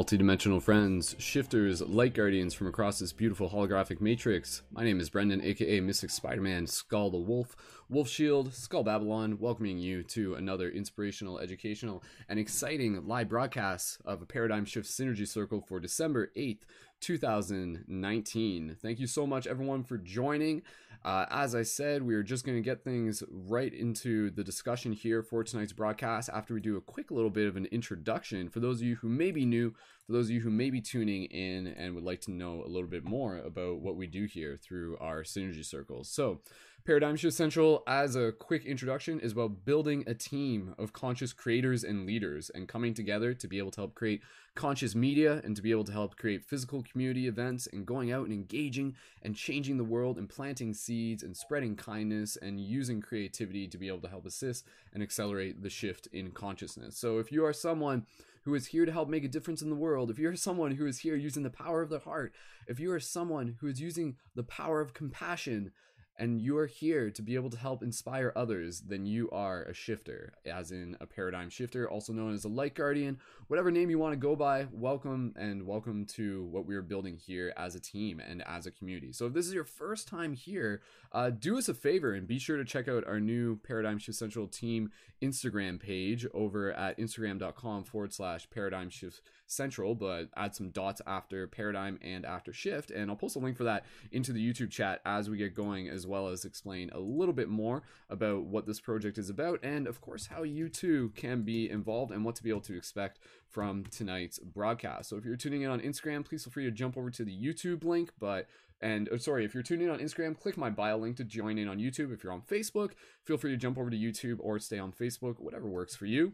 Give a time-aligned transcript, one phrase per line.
[0.00, 4.62] Multidimensional friends, shifters, light guardians from across this beautiful holographic matrix.
[4.72, 7.54] My name is Brendon, aka Mystic Spider Man, Skull the Wolf,
[7.90, 14.22] Wolf Shield, Skull Babylon, welcoming you to another inspirational, educational, and exciting live broadcast of
[14.22, 16.60] a Paradigm Shift Synergy Circle for December 8th,
[17.00, 18.76] 2019.
[18.80, 20.62] Thank you so much, everyone, for joining.
[21.04, 24.92] Uh, as I said, we are just going to get things right into the discussion
[24.92, 28.60] here for tonight's broadcast after we do a quick little bit of an introduction for
[28.60, 29.74] those of you who may be new,
[30.06, 32.68] for those of you who may be tuning in and would like to know a
[32.68, 36.08] little bit more about what we do here through our synergy circles.
[36.08, 36.42] So,
[36.84, 41.84] Paradigm Shift Central, as a quick introduction, is about building a team of conscious creators
[41.84, 44.22] and leaders and coming together to be able to help create
[44.54, 48.24] conscious media and to be able to help create physical community events and going out
[48.24, 53.68] and engaging and changing the world and planting seeds and spreading kindness and using creativity
[53.68, 56.96] to be able to help assist and accelerate the shift in consciousness.
[56.96, 58.06] So if you are someone
[58.44, 60.86] who is here to help make a difference in the world, if you're someone who
[60.86, 62.32] is here using the power of the heart,
[62.66, 65.72] if you are someone who is using the power of compassion,
[66.18, 69.74] and you are here to be able to help inspire others, then you are a
[69.74, 73.98] shifter, as in a paradigm shifter, also known as a light guardian, whatever name you
[73.98, 74.66] want to go by.
[74.72, 79.12] Welcome and welcome to what we're building here as a team and as a community.
[79.12, 82.38] So, if this is your first time here, uh, do us a favor and be
[82.38, 84.90] sure to check out our new Paradigm Shift Central team
[85.22, 91.46] Instagram page over at instagram.com forward slash paradigm shift central, but add some dots after
[91.46, 92.90] paradigm and after shift.
[92.90, 95.88] And I'll post a link for that into the YouTube chat as we get going,
[95.88, 99.86] as well as explain a little bit more about what this project is about and,
[99.86, 103.18] of course, how you too can be involved and what to be able to expect
[103.48, 105.08] from tonight's broadcast.
[105.08, 107.36] So if you're tuning in on Instagram, please feel free to jump over to the
[107.36, 108.46] YouTube link, but
[108.82, 111.58] and oh, sorry, if you're tuning in on Instagram, click my bio link to join
[111.58, 112.14] in on YouTube.
[112.14, 112.92] If you're on Facebook,
[113.24, 116.32] feel free to jump over to YouTube or stay on Facebook, whatever works for you.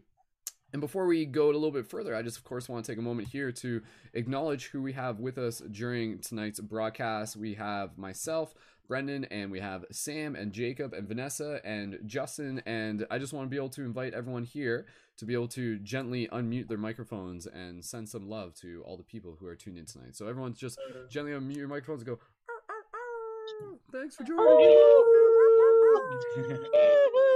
[0.72, 2.98] And before we go a little bit further, I just, of course, want to take
[2.98, 3.82] a moment here to
[4.14, 7.36] acknowledge who we have with us during tonight's broadcast.
[7.36, 8.54] We have myself,
[8.88, 12.62] Brendon, and we have Sam and Jacob and Vanessa and Justin.
[12.66, 14.86] And I just want to be able to invite everyone here
[15.18, 19.02] to be able to gently unmute their microphones and send some love to all the
[19.02, 20.14] people who are tuned in tonight.
[20.14, 22.18] So everyone's just gently unmute your microphones and go,
[23.92, 24.42] thanks for joining.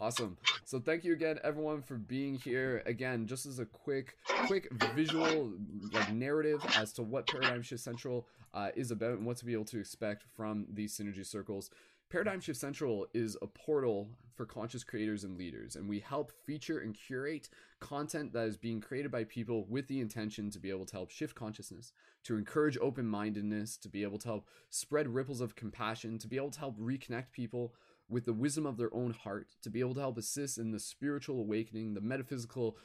[0.00, 0.36] awesome.
[0.64, 2.82] So thank you again, everyone, for being here.
[2.86, 4.16] Again, just as a quick,
[4.46, 5.52] quick visual
[5.92, 9.52] like narrative as to what Paradigm Shift Central uh, is about and what to be
[9.52, 11.70] able to expect from these synergy circles.
[12.10, 16.80] Paradigm Shift Central is a portal for conscious creators and leaders, and we help feature
[16.80, 17.48] and curate
[17.78, 21.10] content that is being created by people with the intention to be able to help
[21.10, 21.92] shift consciousness,
[22.24, 26.36] to encourage open mindedness, to be able to help spread ripples of compassion, to be
[26.36, 27.74] able to help reconnect people
[28.10, 30.80] with the wisdom of their own heart, to be able to help assist in the
[30.80, 32.76] spiritual awakening, the metaphysical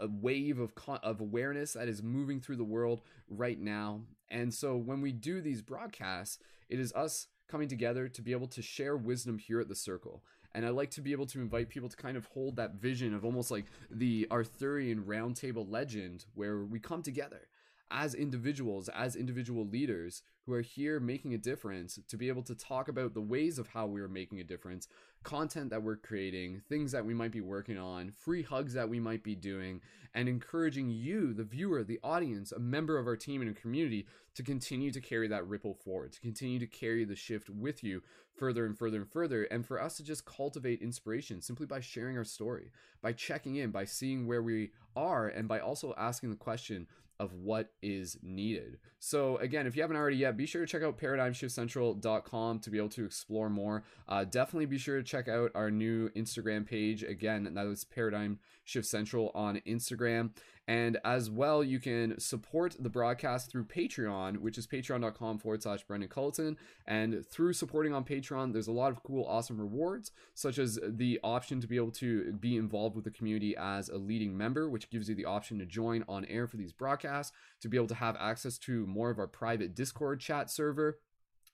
[0.00, 0.72] uh, wave of,
[1.02, 4.00] of awareness that is moving through the world right now.
[4.30, 6.38] And so when we do these broadcasts,
[6.68, 10.22] it is us coming together to be able to share wisdom here at the circle.
[10.54, 13.14] And I like to be able to invite people to kind of hold that vision
[13.14, 17.48] of almost like the Arthurian roundtable legend where we come together
[17.90, 22.54] as individuals, as individual leaders who are here making a difference to be able to
[22.54, 24.88] talk about the ways of how we're making a difference,
[25.22, 28.98] content that we're creating, things that we might be working on, free hugs that we
[28.98, 29.80] might be doing,
[30.14, 34.42] and encouraging you, the viewer, the audience, a member of our team and community, to
[34.42, 38.02] continue to carry that ripple forward, to continue to carry the shift with you
[38.38, 42.16] further and further and further, and for us to just cultivate inspiration simply by sharing
[42.16, 42.70] our story,
[43.02, 46.86] by checking in, by seeing where we are, and by also asking the question
[47.20, 48.78] of what is needed.
[48.98, 52.78] So again, if you haven't already yet, be sure to check out paradigmshiftcentral.com to be
[52.78, 53.84] able to explore more.
[54.08, 57.02] Uh, definitely be sure to check out our new Instagram page.
[57.02, 60.30] Again, that is Paradigm Shift Central on Instagram.
[60.68, 65.82] And as well, you can support the broadcast through Patreon, which is patreon.com forward slash
[65.84, 66.56] Brendon Culliton.
[66.86, 71.20] And through supporting on Patreon, there's a lot of cool, awesome rewards, such as the
[71.24, 74.90] option to be able to be involved with the community as a leading member, which
[74.90, 77.32] gives you the option to join on air for these broadcasts,
[77.62, 80.98] to be able to have access to more of our private Discord chat server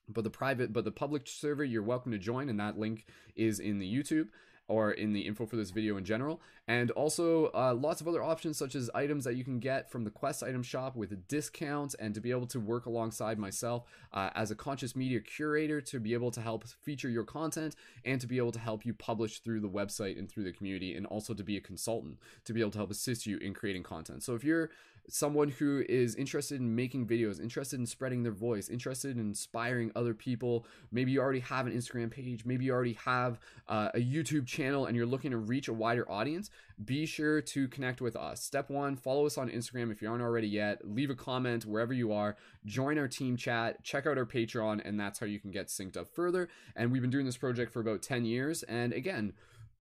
[0.07, 3.59] but the private but the public server you're welcome to join and that link is
[3.59, 4.27] in the youtube
[4.67, 6.41] or in the info for this video in general.
[6.67, 10.03] And also uh, lots of other options such as items that you can get from
[10.03, 13.83] the Quest item shop with discounts and to be able to work alongside myself
[14.13, 18.19] uh, as a conscious media curator to be able to help feature your content and
[18.19, 21.05] to be able to help you publish through the website and through the community and
[21.05, 24.23] also to be a consultant to be able to help assist you in creating content.
[24.23, 24.71] So if you're
[25.09, 29.91] someone who is interested in making videos, interested in spreading their voice, interested in inspiring
[29.95, 33.99] other people, maybe you already have an Instagram page, maybe you already have uh, a
[33.99, 36.49] YouTube channel and you're looking to reach a wider audience,
[36.83, 38.41] be sure to connect with us.
[38.41, 40.81] Step one, follow us on Instagram if you aren't already yet.
[40.83, 42.35] Leave a comment wherever you are.
[42.65, 43.83] Join our team chat.
[43.83, 46.49] Check out our Patreon, and that's how you can get synced up further.
[46.75, 48.63] And we've been doing this project for about 10 years.
[48.63, 49.33] And again,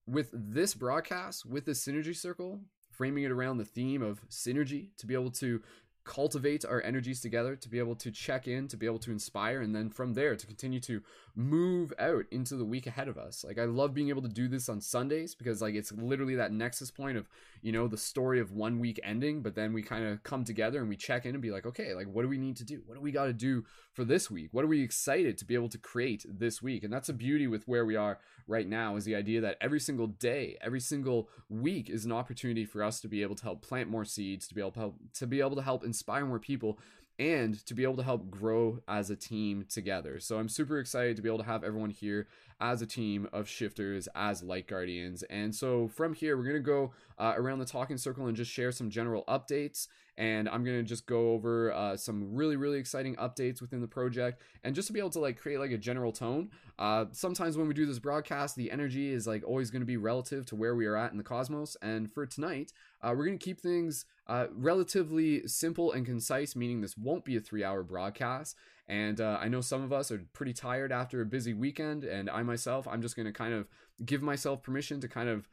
[0.07, 2.61] with this broadcast, with this synergy circle,
[2.97, 5.61] framing it around the theme of synergy to be able to
[6.05, 9.63] cultivate our energies together to be able to check in to be able to inspire
[9.63, 11.03] and then from there to continue to
[11.37, 13.45] move out into the week ahead of us.
[13.45, 16.53] Like i love being able to do this on sundays because like it's literally that
[16.53, 17.29] nexus point of
[17.63, 20.81] you know the story of one week ending but then we kind of come together
[20.81, 22.83] and we check in and be like okay like what do we need to do?
[22.87, 24.49] What do we got to do for this week?
[24.53, 26.85] What are we excited to be able to create this week?
[26.85, 29.81] And that's a beauty with where we are right now is the idea that every
[29.81, 33.63] single day every single week is an opportunity for us to be able to help
[33.63, 36.39] plant more seeds to be able to help to be able to help inspire more
[36.39, 36.79] people
[37.19, 40.19] and to be able to help grow as a team together.
[40.21, 42.27] So I'm super excited to be able to have everyone here
[42.61, 45.23] as a team of shifters, as light guardians.
[45.25, 48.51] And so from here, we're going to go uh, around the talking circle and just
[48.51, 53.17] share some general updates and I'm gonna just go over uh, some really really exciting
[53.17, 56.13] updates within the project, and just to be able to like create like a general
[56.13, 56.51] tone.
[56.79, 59.97] Uh, sometimes when we do this broadcast, the energy is like always going to be
[59.97, 62.73] relative to where we are at in the cosmos, and for tonight,
[63.03, 67.41] uh, we're gonna keep things uh, relatively simple and concise, meaning this won't be a
[67.41, 68.57] three-hour broadcast.
[68.87, 72.29] And uh, I know some of us are pretty tired after a busy weekend, and
[72.29, 73.67] I myself, I'm just gonna kind of
[74.05, 75.49] give myself permission to kind of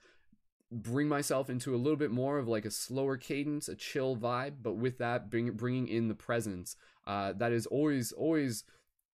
[0.71, 4.55] bring myself into a little bit more of like a slower cadence, a chill vibe,
[4.61, 6.75] but with that, bring, bringing in the presence.
[7.05, 8.63] Uh, that is always, always,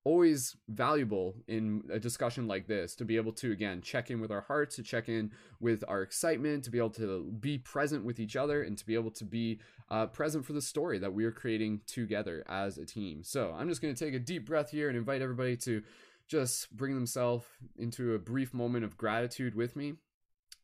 [0.08, 4.32] always valuable in a discussion like this to be able to again check in with
[4.32, 8.20] our hearts, to check in with our excitement, to be able to be present with
[8.20, 9.60] each other, and to be able to be
[9.90, 13.24] uh, present for the story that we are creating together as a team.
[13.24, 15.84] So I'm just going to take a deep breath here and invite everybody to
[16.28, 17.46] just bring themselves
[17.78, 19.94] into a brief moment of gratitude with me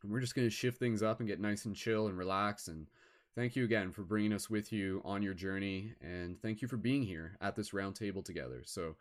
[0.04, 2.68] and we're just going to shift things up and get nice and chill and relax.
[2.68, 2.88] And
[3.36, 5.94] thank you again for bringing us with you on your journey.
[6.02, 8.62] And thank you for being here at this roundtable together.
[8.66, 8.96] So,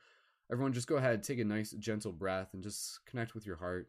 [0.51, 3.89] everyone, just go ahead, take a nice, gentle breath, and just connect with your heart.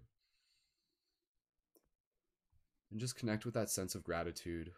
[2.92, 4.72] And just connect with that sense of gratitude.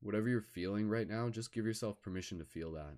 [0.00, 2.96] Whatever you're feeling right now, just give yourself permission to feel that.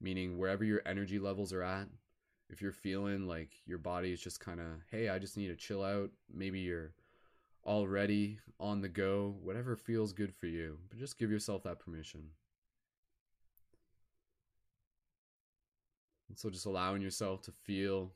[0.00, 1.88] Meaning, wherever your energy levels are at,
[2.50, 5.56] if you're feeling like your body is just kind of, hey, I just need to
[5.56, 6.92] chill out, maybe you're
[7.64, 12.24] already on the go, whatever feels good for you, but just give yourself that permission.
[16.28, 18.12] And so just allowing yourself to feel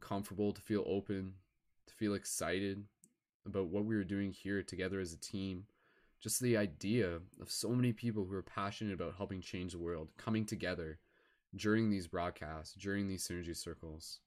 [0.00, 1.34] comfortable, to feel open,
[1.86, 2.84] to feel excited
[3.46, 5.64] about what we were doing here together as a team.
[6.20, 10.08] Just the idea of so many people who are passionate about helping change the world
[10.16, 10.98] coming together
[11.56, 14.20] during these broadcasts, during these synergy circles,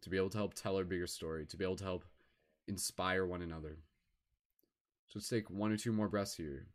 [0.00, 2.04] to be able to help tell our bigger story, to be able to help
[2.68, 3.78] inspire one another.
[5.08, 6.66] So let's take one or two more breaths here.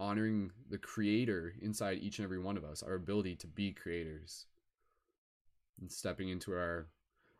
[0.00, 4.46] Honoring the creator inside each and every one of us, our ability to be creators,
[5.80, 6.86] and stepping into our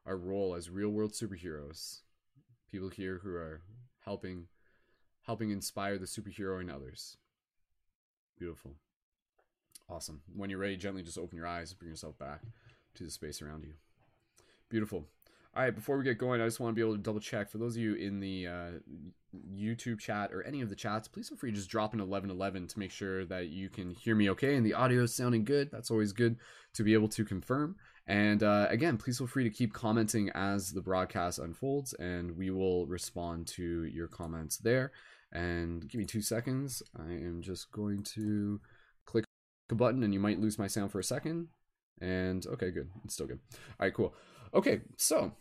[0.04, 2.00] our role as real world superheroes,
[2.70, 3.60] people here who are
[4.04, 4.46] helping
[5.26, 7.16] helping inspire the superhero in others.
[8.38, 8.74] Beautiful.
[9.88, 10.22] Awesome.
[10.34, 12.42] When you're ready, gently just open your eyes, and bring yourself back
[12.94, 13.74] to the space around you.
[14.68, 15.06] Beautiful.
[15.54, 17.50] All right, before we get going, I just want to be able to double check
[17.50, 18.70] for those of you in the uh,
[19.34, 21.08] YouTube chat or any of the chats.
[21.08, 24.14] Please feel free to just drop an 1111 to make sure that you can hear
[24.14, 25.70] me okay and the audio is sounding good.
[25.70, 26.36] That's always good
[26.74, 27.76] to be able to confirm.
[28.06, 32.48] And uh, again, please feel free to keep commenting as the broadcast unfolds, and we
[32.48, 34.92] will respond to your comments there.
[35.30, 36.82] And give me two seconds.
[36.98, 38.60] I am just going to
[39.04, 39.24] click
[39.70, 41.48] a button and you might lose my sound for a second.
[42.00, 42.88] And okay, good.
[43.04, 43.40] It's still good.
[43.52, 44.14] All right, cool.
[44.54, 45.32] Okay, so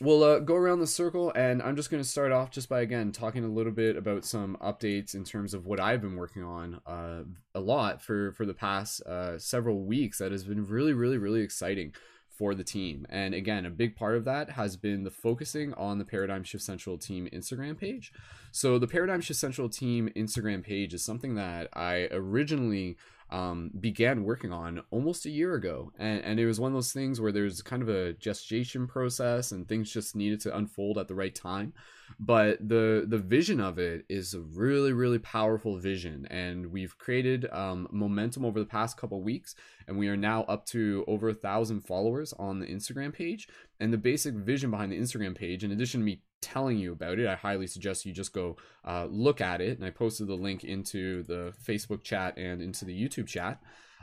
[0.00, 2.80] we'll uh, go around the circle and I'm just going to start off just by
[2.80, 6.42] again talking a little bit about some updates in terms of what I've been working
[6.42, 7.22] on uh,
[7.54, 11.42] a lot for for the past uh, several weeks that has been really really really
[11.42, 11.94] exciting
[12.36, 13.06] for the team.
[13.08, 16.64] And again, a big part of that has been the focusing on the Paradigm Shift
[16.64, 18.12] Central team Instagram page.
[18.50, 22.96] So the Paradigm Shift Central team Instagram page is something that I originally
[23.34, 25.90] um, began working on almost a year ago.
[25.98, 29.50] And, and it was one of those things where there's kind of a gestation process
[29.50, 31.72] and things just needed to unfold at the right time.
[32.20, 36.28] But the the vision of it is a really, really powerful vision.
[36.30, 39.56] And we've created um, momentum over the past couple weeks.
[39.88, 43.48] And we are now up to over a thousand followers on the Instagram page.
[43.80, 47.18] And the basic vision behind the Instagram page, in addition to me telling you about
[47.18, 49.78] it, I highly suggest you just go uh, look at it.
[49.78, 53.60] And I posted the link into the Facebook chat and into the YouTube chat.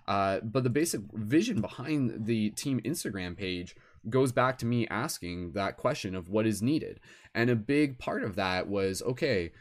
[0.07, 3.75] Uh, but the basic vision behind the team Instagram page
[4.09, 6.99] goes back to me asking that question of what is needed.
[7.35, 9.51] And a big part of that was okay,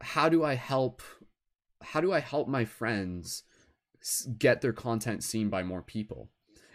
[0.00, 1.00] how do I help
[1.82, 3.42] how do I help my friends
[4.38, 6.30] get their content seen by more people?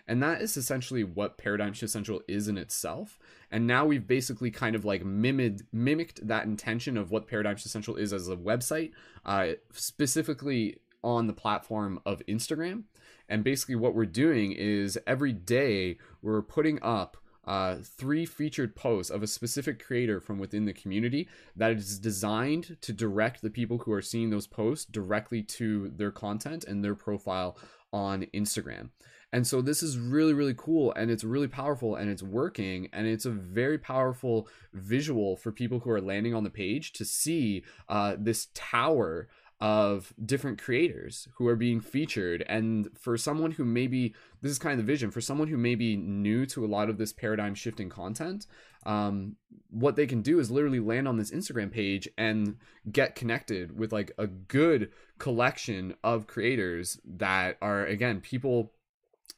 [0.10, 3.20] And that is essentially what Paradigm Shift Central is in itself.
[3.52, 7.70] And now we've basically kind of like mimicked mimicked that intention of what Paradigm Shift
[7.70, 8.92] Central is as a website,
[9.24, 12.86] uh, specifically on the platform of Instagram.
[13.30, 19.12] And basically, what we're doing is every day we're putting up uh, three featured posts
[19.12, 23.78] of a specific creator from within the community that is designed to direct the people
[23.78, 27.56] who are seeing those posts directly to their content and their profile
[27.94, 28.90] on Instagram.
[29.32, 33.06] And so this is really, really cool and it's really powerful and it's working and
[33.08, 37.64] it's a very powerful visual for people who are landing on the page to see
[37.88, 39.28] uh, this tower
[39.62, 42.46] of different creators who are being featured.
[42.48, 45.76] And for someone who maybe this is kind of the vision for someone who may
[45.76, 48.48] be new to a lot of this paradigm shifting content
[48.86, 49.36] um,
[49.70, 52.58] what they can do is literally land on this instagram page and
[52.92, 58.72] get connected with like a good collection of creators that are again people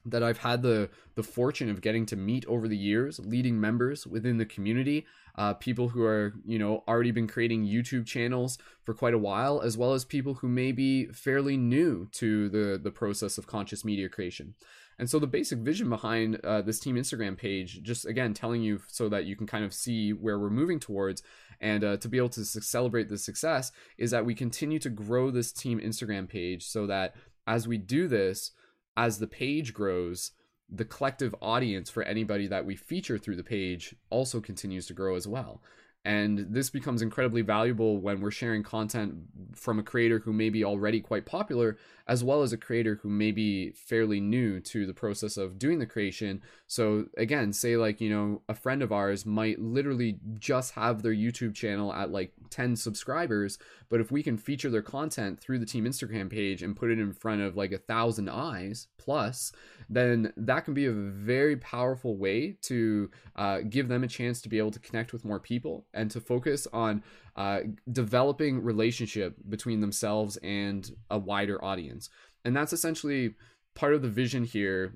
[0.05, 4.07] that I've had the the fortune of getting to meet over the years, leading members
[4.07, 5.05] within the community,
[5.35, 9.61] uh, people who are you know already been creating YouTube channels for quite a while,
[9.61, 13.85] as well as people who may be fairly new to the the process of conscious
[13.85, 14.55] media creation.
[14.99, 18.81] And so the basic vision behind uh, this team Instagram page, just again telling you
[18.87, 21.23] so that you can kind of see where we're moving towards,
[21.59, 25.31] and uh, to be able to celebrate the success, is that we continue to grow
[25.31, 27.15] this team Instagram page so that
[27.47, 28.51] as we do this
[28.97, 30.31] as the page grows,
[30.69, 35.15] the collective audience for anybody that we feature through the page also continues to grow
[35.15, 35.61] as well.
[36.03, 39.13] And this becomes incredibly valuable when we're sharing content
[39.53, 43.09] from a creator who may be already quite popular, as well as a creator who
[43.09, 46.41] may be fairly new to the process of doing the creation.
[46.71, 51.13] So, again, say like, you know, a friend of ours might literally just have their
[51.13, 53.57] YouTube channel at like 10 subscribers,
[53.89, 56.97] but if we can feature their content through the team Instagram page and put it
[56.97, 59.51] in front of like a thousand eyes plus,
[59.89, 64.47] then that can be a very powerful way to uh, give them a chance to
[64.47, 67.03] be able to connect with more people and to focus on
[67.35, 67.59] uh,
[67.91, 72.09] developing relationship between themselves and a wider audience.
[72.45, 73.35] And that's essentially
[73.75, 74.93] part of the vision here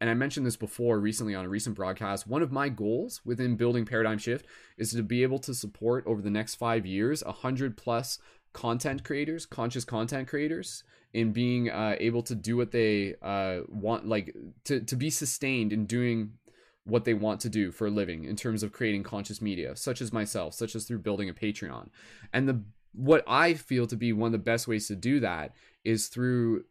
[0.00, 2.26] and I mentioned this before recently on a recent broadcast.
[2.26, 6.22] One of my goals within building Paradigm Shift is to be able to support over
[6.22, 8.18] the next five years a hundred plus
[8.52, 14.06] content creators, conscious content creators, in being uh, able to do what they uh, want,
[14.06, 16.32] like to, to be sustained in doing
[16.84, 20.00] what they want to do for a living in terms of creating conscious media, such
[20.00, 21.88] as myself, such as through building a Patreon.
[22.32, 22.62] And the
[22.92, 25.54] what I feel to be one of the best ways to do that
[25.84, 26.64] is through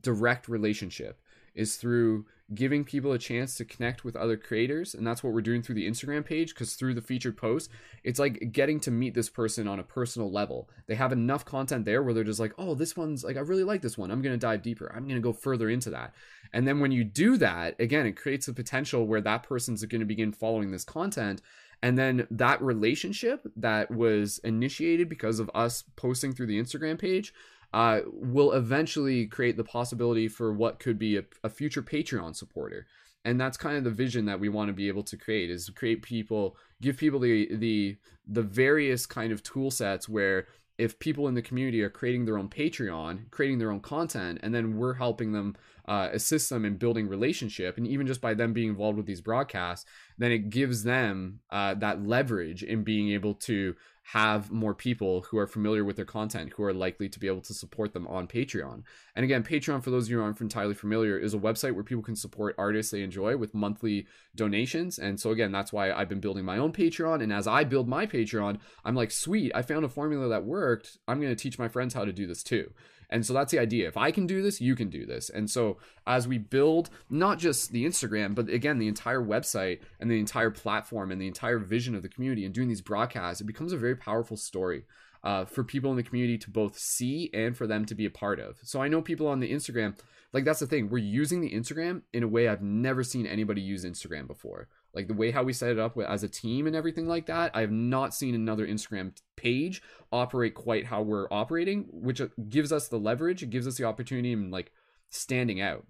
[0.00, 1.20] direct relationship,
[1.58, 2.24] is through
[2.54, 5.74] giving people a chance to connect with other creators and that's what we're doing through
[5.74, 7.68] the instagram page because through the featured post
[8.04, 10.68] it's like getting to meet this person on a personal level.
[10.86, 13.64] They have enough content there where they're just like oh this one's like i really
[13.64, 14.10] like this one.
[14.10, 14.90] I'm to dive deeper.
[14.94, 16.14] I'm to go further into that.
[16.52, 20.06] And then when you do that again it creates a potential where that person's to
[20.06, 21.42] begin following this content
[21.82, 27.32] and then that relationship that was initiated because of us posting through the instagram page
[27.72, 32.86] uh, will eventually create the possibility for what could be a, a future Patreon supporter.
[33.24, 35.68] And that's kind of the vision that we want to be able to create is
[35.70, 40.46] create people, give people the the the various kind of tool sets where
[40.78, 44.54] if people in the community are creating their own Patreon, creating their own content, and
[44.54, 45.56] then we're helping them
[45.88, 49.20] uh, assist them in building relationship, and even just by them being involved with these
[49.20, 49.84] broadcasts,
[50.18, 53.74] then it gives them uh, that leverage in being able to
[54.12, 57.42] have more people who are familiar with their content who are likely to be able
[57.42, 58.82] to support them on Patreon.
[59.14, 61.84] And again, Patreon, for those of you who aren't entirely familiar, is a website where
[61.84, 64.98] people can support artists they enjoy with monthly donations.
[64.98, 67.22] And so, again, that's why I've been building my own Patreon.
[67.22, 70.96] And as I build my Patreon, I'm like, sweet, I found a formula that worked.
[71.06, 72.72] I'm going to teach my friends how to do this too.
[73.10, 73.88] And so that's the idea.
[73.88, 75.30] If I can do this, you can do this.
[75.30, 80.10] And so as we build not just the Instagram, but again, the entire website and
[80.10, 83.46] the entire platform and the entire vision of the community and doing these broadcasts, it
[83.46, 84.84] becomes a very powerful story.
[85.24, 88.10] Uh, for people in the community to both see and for them to be a
[88.10, 88.56] part of.
[88.62, 89.98] So I know people on the Instagram,
[90.32, 93.60] like that's the thing, we're using the Instagram in a way I've never seen anybody
[93.60, 96.74] use Instagram before like the way how we set it up as a team and
[96.74, 101.86] everything like that i have not seen another instagram page operate quite how we're operating
[101.90, 104.72] which uh, gives us the leverage it gives us the opportunity and like
[105.10, 105.84] standing out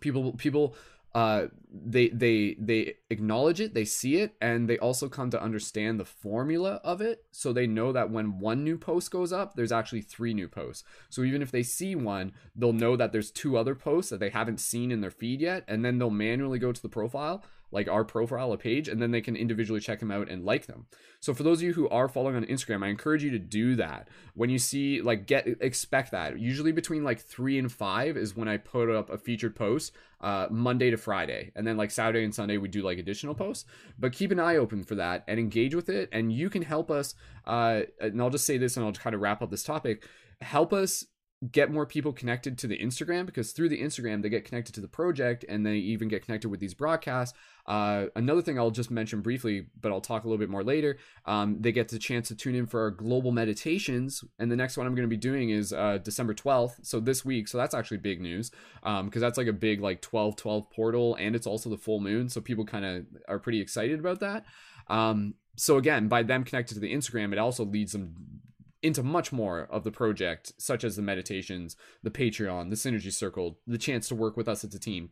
[0.00, 0.74] people people
[1.14, 5.98] uh, they they they acknowledge it, they see it, and they also come to understand
[5.98, 7.24] the formula of it.
[7.30, 10.82] So they know that when one new post goes up, there's actually three new posts.
[11.10, 14.30] So even if they see one, they'll know that there's two other posts that they
[14.30, 17.88] haven't seen in their feed yet, and then they'll manually go to the profile like
[17.88, 20.86] our profile, a page, and then they can individually check them out and like them.
[21.20, 23.74] So for those of you who are following on Instagram, I encourage you to do
[23.76, 24.08] that.
[24.34, 26.38] When you see like get expect that.
[26.38, 30.46] Usually between like three and five is when I put up a featured post, uh,
[30.50, 33.64] Monday to Friday, and then like Saturday and Sunday we do like additional posts.
[33.98, 36.90] But keep an eye open for that and engage with it, and you can help
[36.90, 37.14] us.
[37.44, 40.06] Uh, and I'll just say this, and I'll kind of wrap up this topic.
[40.40, 41.04] Help us
[41.50, 44.80] get more people connected to the Instagram because through the Instagram they get connected to
[44.80, 47.36] the project and they even get connected with these broadcasts.
[47.66, 50.98] Uh, another thing I'll just mention briefly, but I'll talk a little bit more later.
[51.24, 54.76] Um, they get the chance to tune in for our global meditations, and the next
[54.76, 57.48] one I'm going to be doing is uh, December 12th, so this week.
[57.48, 58.50] So that's actually big news
[58.82, 62.00] because um, that's like a big like 12 12 portal, and it's also the full
[62.00, 64.44] moon, so people kind of are pretty excited about that.
[64.88, 68.42] Um, so again, by them connected to the Instagram, it also leads them
[68.82, 73.58] into much more of the project, such as the meditations, the Patreon, the Synergy Circle,
[73.66, 75.08] the chance to work with us as a team.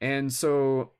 [0.00, 0.92] And so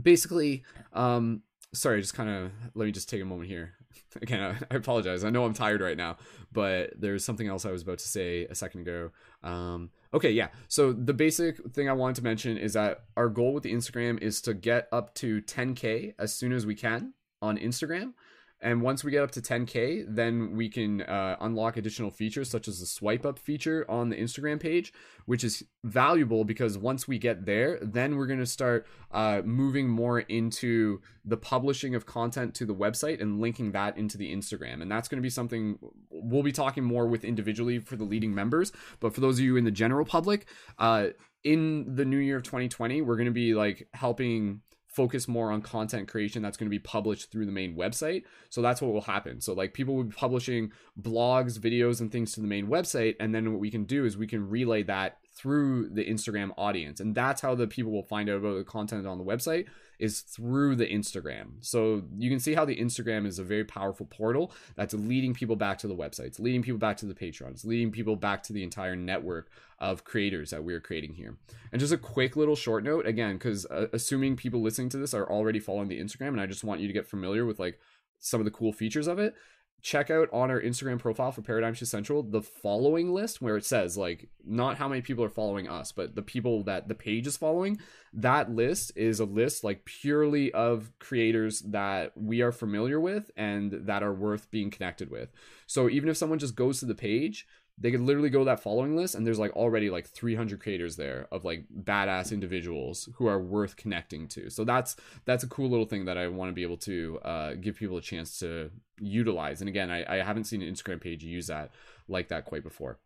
[0.00, 1.42] basically, um,
[1.72, 3.74] sorry, just kind of let me just take a moment here.
[4.22, 5.24] Again, I, apologize.
[5.24, 6.16] I know I'm tired right now,
[6.52, 9.10] but there's something else I was about to say a second ago.
[9.42, 10.48] Um, okay, yeah.
[10.68, 14.20] So the basic thing I wanted to mention is that our goal with the Instagram
[14.20, 18.14] is to get up to 10k as soon as we can on Instagram.
[18.62, 22.68] And once we get up to 10K, then we can uh, unlock additional features such
[22.68, 24.92] as the swipe up feature on the Instagram page,
[25.24, 29.88] which is valuable because once we get there, then we're going to start uh, moving
[29.88, 34.82] more into the publishing of content to the website and linking that into the Instagram.
[34.82, 35.78] And that's going to be something
[36.10, 38.72] we'll be talking more with individually for the leading members.
[39.00, 40.46] But for those of you in the general public,
[40.78, 41.08] uh,
[41.44, 45.62] in the new year of 2020, we're going to be like helping focus more on
[45.62, 48.24] content creation that's going to be published through the main website.
[48.48, 49.40] So that's what will happen.
[49.40, 53.34] So like people will be publishing blogs, videos and things to the main website and
[53.34, 56.98] then what we can do is we can relay that through the Instagram audience.
[57.00, 59.66] And that's how the people will find out about the content on the website
[60.00, 61.52] is through the Instagram.
[61.60, 65.56] So you can see how the Instagram is a very powerful portal that's leading people
[65.56, 67.50] back to the websites, leading people back to the Patreon.
[67.50, 71.36] It's leading people back to the entire network of creators that we're creating here.
[71.70, 75.14] And just a quick little short note again, because uh, assuming people listening to this
[75.14, 77.78] are already following the Instagram, and I just want you to get familiar with like
[78.18, 79.34] some of the cool features of it
[79.82, 83.64] check out on our Instagram profile for Paradigm Shift Central the following list where it
[83.64, 87.26] says like not how many people are following us, but the people that the page
[87.26, 87.80] is following.
[88.12, 93.72] That list is a list like purely of creators that we are familiar with and
[93.86, 95.30] that are worth being connected with.
[95.66, 97.46] So even if someone just goes to the page,
[97.80, 100.96] they could literally go to that following list and there's like already like 300 creators
[100.96, 105.68] there of like badass individuals who are worth connecting to so that's that's a cool
[105.68, 108.70] little thing that i want to be able to uh, give people a chance to
[109.00, 111.72] utilize and again I, I haven't seen an instagram page use that
[112.08, 112.98] like that quite before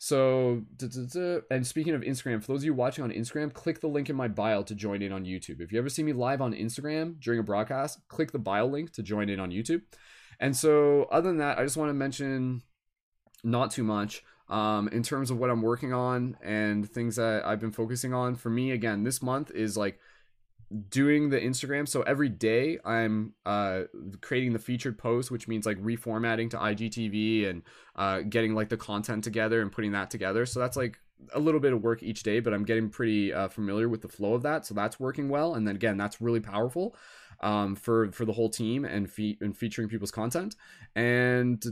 [0.00, 0.62] so,
[1.50, 4.14] and speaking of Instagram, for those of you watching on Instagram, click the link in
[4.14, 5.60] my bio to join in on YouTube.
[5.60, 8.92] If you ever see me live on Instagram during a broadcast, click the bio link
[8.92, 9.82] to join in on YouTube.
[10.38, 12.62] And so, other than that, I just want to mention
[13.44, 14.22] not too much.
[14.48, 18.34] Um, in terms of what I'm working on and things that I've been focusing on,
[18.34, 19.98] for me, again, this month is like
[20.90, 21.86] doing the Instagram.
[21.86, 23.82] So every day I'm uh,
[24.20, 27.62] creating the featured post, which means like reformatting to IGTV and
[27.96, 30.46] uh, getting like the content together and putting that together.
[30.46, 30.98] So that's like
[31.34, 34.08] a little bit of work each day, but I'm getting pretty uh, familiar with the
[34.08, 34.66] flow of that.
[34.66, 35.54] So that's working well.
[35.54, 36.94] And then again, that's really powerful
[37.40, 40.56] um, for for the whole team and fe- and featuring people's content.
[40.96, 41.62] And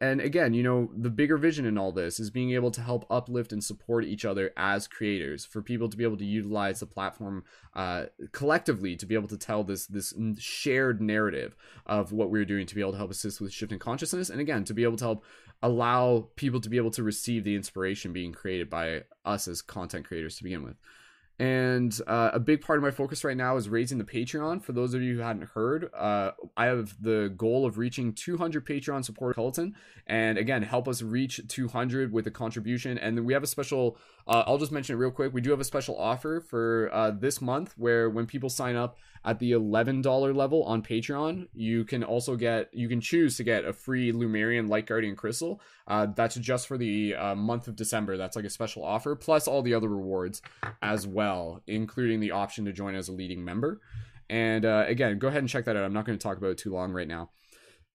[0.00, 3.04] and again, you know, the bigger vision in all this is being able to help
[3.10, 6.86] uplift and support each other as creators for people to be able to utilize the
[6.86, 11.56] platform uh, collectively to be able to tell this this shared narrative
[11.86, 14.64] of what we're doing to be able to help assist with shifting consciousness and again
[14.64, 15.24] to be able to help
[15.62, 20.04] allow people to be able to receive the inspiration being created by us as content
[20.04, 20.76] creators to begin with.
[21.38, 24.62] And uh, a big part of my focus right now is raising the Patreon.
[24.62, 28.64] For those of you who hadn't heard, uh, I have the goal of reaching 200
[28.64, 29.34] Patreon supporters.
[29.34, 29.74] Colton.
[30.06, 32.98] and again, help us reach 200 with a contribution.
[32.98, 33.96] And then we have a special.
[34.26, 35.32] Uh, I'll just mention it real quick.
[35.32, 38.98] We do have a special offer for uh, this month, where when people sign up
[39.24, 43.64] at the $11 level on Patreon, you can also get you can choose to get
[43.64, 45.60] a free Lemurian Light Guardian crystal.
[45.86, 48.16] Uh, that's just for the uh, month of December.
[48.16, 50.42] That's like a special offer, plus all the other rewards
[50.82, 53.80] as well, including the option to join as a leading member.
[54.28, 55.84] And uh, again, go ahead and check that out.
[55.84, 57.30] I'm not going to talk about it too long right now.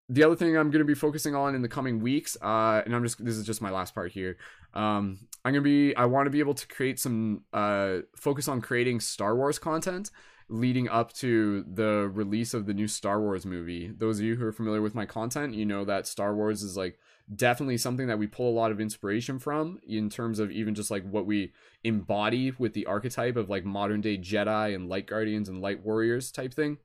[0.10, 2.96] the other thing I'm going to be focusing on in the coming weeks, uh, and
[2.96, 4.38] I'm just this is just my last part here.
[4.74, 8.62] Um, I'm gonna be I want to be able to create some uh, focus on
[8.62, 10.12] creating Star Wars content
[10.50, 13.92] leading up to the release of the new Star Wars movie.
[13.96, 16.78] Those of you who are familiar with my content, you know that Star Wars is
[16.78, 17.00] like
[17.34, 20.90] definitely something that we pull a lot of inspiration from in terms of even just
[20.90, 21.52] like what we
[21.84, 26.32] embody with the archetype of like modern day Jedi and light guardians and light warriors
[26.32, 26.78] type thing.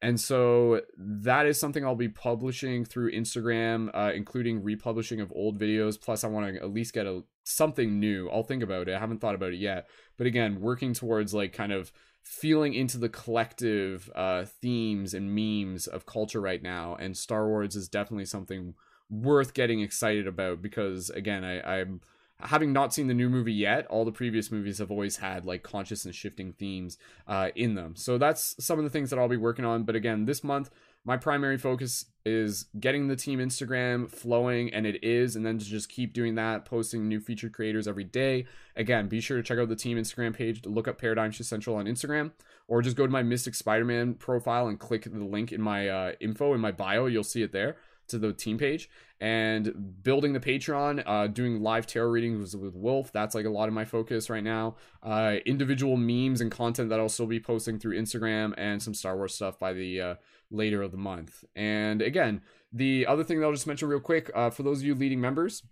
[0.00, 5.60] And so that is something I'll be publishing through Instagram, uh, including republishing of old
[5.60, 6.00] videos.
[6.00, 8.28] Plus, I want to at least get a something new.
[8.28, 8.94] I'll think about it.
[8.94, 11.92] I haven't thought about it yet, but again, working towards like kind of
[12.22, 16.94] feeling into the collective uh, themes and memes of culture right now.
[16.94, 18.74] And Star Wars is definitely something
[19.10, 22.00] worth getting excited about because again, I, I'm
[22.40, 25.62] having not seen the new movie yet, all the previous movies have always had like
[25.62, 27.94] consciousness shifting themes uh, in them.
[27.96, 29.84] So that's some of the things that I'll be working on.
[29.84, 30.70] But again, this month,
[31.04, 35.64] my primary focus is getting the team Instagram flowing, and it is, and then to
[35.64, 38.46] just keep doing that, posting new featured creators every day.
[38.76, 41.48] Again, be sure to check out the team Instagram page to look up Paradigm Shift
[41.48, 42.30] Central on Instagram,
[42.68, 45.88] or just go to my Mystic Spider Man profile and click the link in my
[45.88, 47.06] uh, info in my bio.
[47.06, 47.76] You'll see it there
[48.08, 48.88] to the team page
[49.20, 53.12] and building the Patreon, uh, doing live tarot readings with Wolf.
[53.12, 54.76] That's like a lot of my focus right now.
[55.02, 59.16] Uh, individual memes and content that I'll still be posting through Instagram and some Star
[59.16, 60.14] Wars stuff by the uh,
[60.52, 61.44] later of the month.
[61.56, 64.84] And again, the other thing that I'll just mention real quick uh, for those of
[64.84, 65.62] you leading members.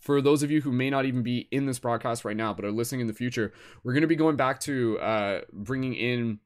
[0.00, 2.64] For those of you who may not even be in this broadcast right now, but
[2.64, 6.38] are listening in the future, we're going to be going back to uh, bringing in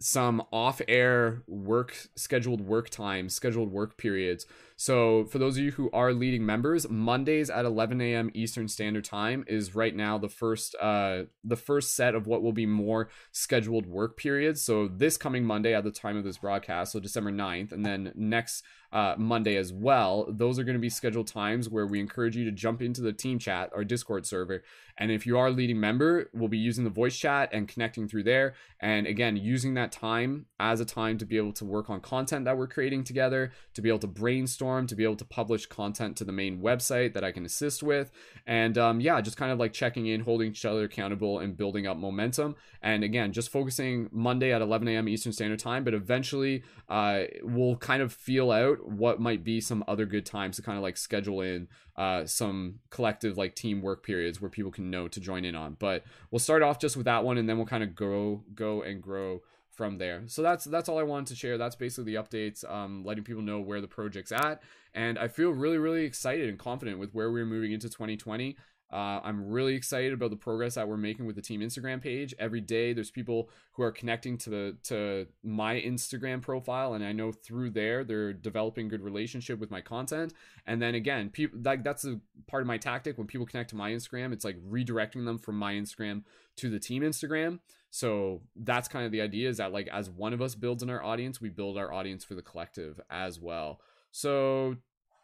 [0.00, 4.46] some off-air work scheduled work times scheduled work periods
[4.80, 9.04] so for those of you who are leading members mondays at 11 a.m eastern standard
[9.04, 13.08] time is right now the first uh the first set of what will be more
[13.32, 14.62] scheduled work periods.
[14.62, 18.12] So this coming monday at the time of this broadcast so december 9th and then
[18.14, 20.26] next uh, Monday as well.
[20.28, 23.12] Those are going to be scheduled times where we encourage you to jump into the
[23.12, 24.62] team chat or Discord server.
[25.00, 28.08] And if you are a leading member, we'll be using the voice chat and connecting
[28.08, 28.54] through there.
[28.80, 32.44] And again, using that time as a time to be able to work on content
[32.46, 36.16] that we're creating together, to be able to brainstorm, to be able to publish content
[36.16, 38.10] to the main website that I can assist with.
[38.46, 41.86] And um, yeah, just kind of like checking in, holding each other accountable, and building
[41.86, 42.56] up momentum.
[42.82, 45.08] And again, just focusing Monday at 11 a.m.
[45.08, 49.84] Eastern Standard Time, but eventually uh, we'll kind of feel out what might be some
[49.88, 54.04] other good times to kind of like schedule in uh, some collective like team work
[54.04, 55.76] periods where people can know to join in on.
[55.78, 58.82] But we'll start off just with that one, and then we'll kind of go go
[58.82, 60.24] and grow from there.
[60.26, 61.56] So that's that's all I wanted to share.
[61.56, 64.60] That's basically the updates, um, letting people know where the project's at,
[64.92, 68.56] and I feel really really excited and confident with where we're moving into 2020.
[68.90, 72.34] Uh, I'm really excited about the progress that we're making with the team Instagram page.
[72.38, 77.12] Every day, there's people who are connecting to the to my Instagram profile, and I
[77.12, 80.32] know through there they're developing good relationship with my content.
[80.66, 83.76] And then again, people like that's a part of my tactic when people connect to
[83.76, 84.32] my Instagram.
[84.32, 86.22] It's like redirecting them from my Instagram
[86.56, 87.60] to the team Instagram.
[87.90, 90.90] So that's kind of the idea is that like as one of us builds in
[90.90, 93.80] our audience, we build our audience for the collective as well.
[94.10, 94.76] So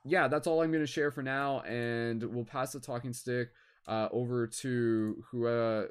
[0.05, 3.51] yeah, that's all I'm going to share for now, and we'll pass the talking stick
[3.87, 5.87] uh, over to who uh,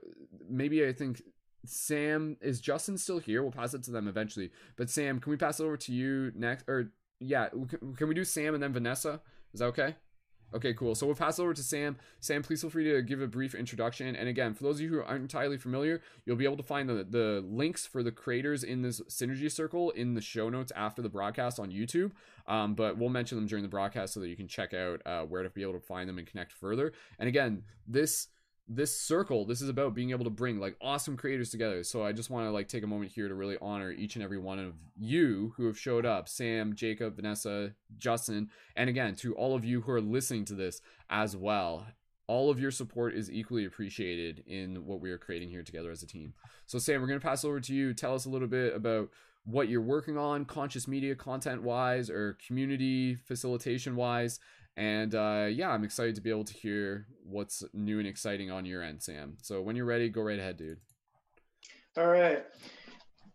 [0.49, 1.21] maybe I think
[1.65, 3.41] Sam is Justin still here.
[3.41, 4.51] We'll pass it to them eventually.
[4.75, 6.67] But Sam, can we pass it over to you next?
[6.67, 7.49] Or yeah,
[7.97, 9.21] can we do Sam and then Vanessa?
[9.53, 9.95] Is that okay?
[10.53, 10.93] Okay, cool.
[10.93, 11.97] So we'll pass over to Sam.
[12.19, 14.15] Sam, please feel free to give a brief introduction.
[14.15, 16.87] And again, for those of you who aren't entirely familiar, you'll be able to find
[16.87, 21.01] the, the links for the creators in this Synergy Circle in the show notes after
[21.01, 22.11] the broadcast on YouTube.
[22.47, 25.23] Um, but we'll mention them during the broadcast so that you can check out uh,
[25.23, 26.93] where to be able to find them and connect further.
[27.17, 28.27] And again, this
[28.67, 31.83] this circle this is about being able to bring like awesome creators together.
[31.83, 34.23] So i just want to like take a moment here to really honor each and
[34.23, 36.29] every one of you who have showed up.
[36.29, 40.81] Sam jacob vanessa justin and again to all of you who are listening to this
[41.09, 41.87] as well.
[42.27, 46.03] All of your support is equally appreciated in what we are creating here together as
[46.03, 46.33] a team.
[46.65, 47.93] So sam we're going to pass over to you.
[47.93, 49.09] Tell us a little bit about
[49.45, 54.39] what you're working on conscious media content wise or community facilitation wise
[54.75, 58.65] and uh, yeah, I'm excited to be able to hear what's new and exciting on
[58.65, 59.37] your end, Sam.
[59.41, 60.79] So when you're ready, go right ahead, dude.
[61.97, 62.43] All right.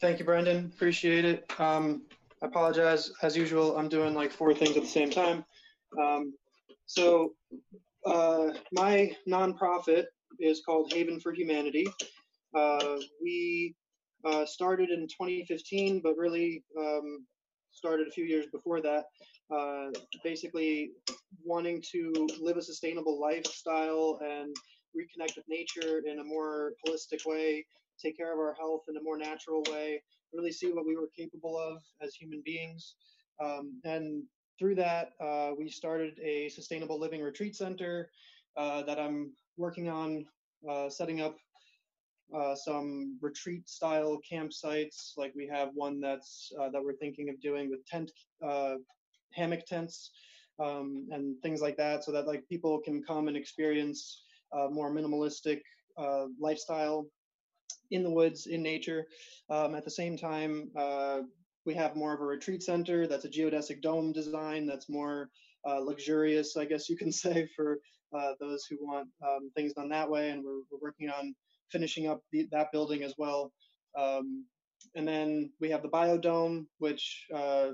[0.01, 0.71] Thank you, Brendon.
[0.75, 1.45] Appreciate it.
[1.61, 2.03] Um,
[2.43, 3.13] I apologize.
[3.23, 5.45] As usual, I'm doing like four things at the same time.
[6.01, 6.35] Um,
[6.87, 7.35] so
[8.05, 10.05] uh, my nonprofit
[10.41, 11.87] is called Haven for Humanity.
[12.55, 13.75] Uh, we
[14.25, 17.27] uh, started in 2015, but really um,
[17.71, 19.05] started a few years before that
[19.55, 19.87] uh,
[20.23, 20.91] basically
[21.45, 24.55] wanting to live a sustainable lifestyle and
[24.97, 27.65] reconnect with nature in a more holistic way,
[28.03, 31.09] take care of our health in a more natural way, really see what we were
[31.17, 32.95] capable of as human beings.
[33.43, 34.23] Um, and
[34.59, 38.11] through that, uh, we started a sustainable living retreat center
[38.57, 40.27] uh, that I'm working on
[40.69, 41.37] uh, setting up
[42.35, 45.13] uh, some retreat style campsites.
[45.17, 48.11] Like we have one that's uh, that we're thinking of doing with tent
[49.33, 50.11] hammock tents
[50.59, 54.23] um, and things like that, so that like people can come and experience
[54.71, 55.61] more minimalistic
[56.41, 57.07] lifestyle
[57.91, 59.07] in the woods in nature.
[59.51, 60.71] Um, at the same time,
[61.69, 65.29] we have more of a retreat center that's a geodesic dome design that's more
[65.69, 67.79] uh, luxurious, I guess you can say, for
[68.17, 70.31] uh, those who want um, things done that way.
[70.31, 71.35] And we're, we're working on
[71.71, 73.53] finishing up the, that building as well.
[73.99, 74.47] Um,
[74.95, 77.71] and then we have the biodome, which uh,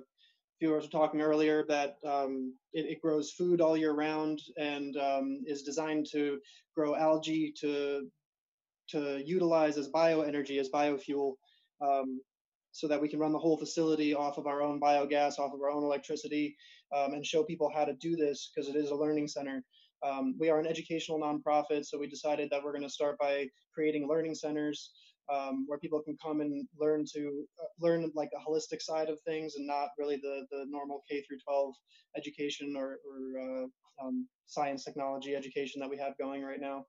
[0.64, 5.42] viewers were talking earlier, that um, it, it, grows food all year round and um,
[5.46, 6.40] is designed to
[6.74, 8.09] grow algae to
[8.88, 11.35] to utilize as bioenergy, as biofuel,
[11.83, 12.20] um,
[12.72, 15.61] so that we can run the whole facility off of our own biogas, off of
[15.61, 16.57] our own electricity,
[16.94, 19.62] um, and show people how to do this because it is a learning center.
[20.03, 23.48] Um, we are an educational nonprofit, so we decided that we're going to start by
[23.74, 24.90] creating learning centers
[25.32, 29.20] um, where people can come and learn to uh, learn like a holistic side of
[29.20, 31.74] things and not really the the normal K through 12
[32.16, 36.84] education or, or uh, um, science technology education that we have going right now.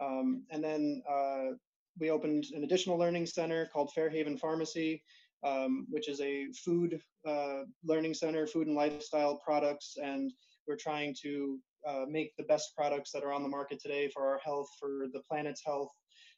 [0.00, 1.54] Um, and then uh,
[1.98, 5.02] we opened an additional learning center called Farehaven Farmacy,
[5.44, 10.32] um, which is a food uh, learning center, food and lifestyle products, and
[10.66, 14.28] we're trying to uh, make the best products that are on the market today for
[14.28, 15.90] our health, for the planet's health,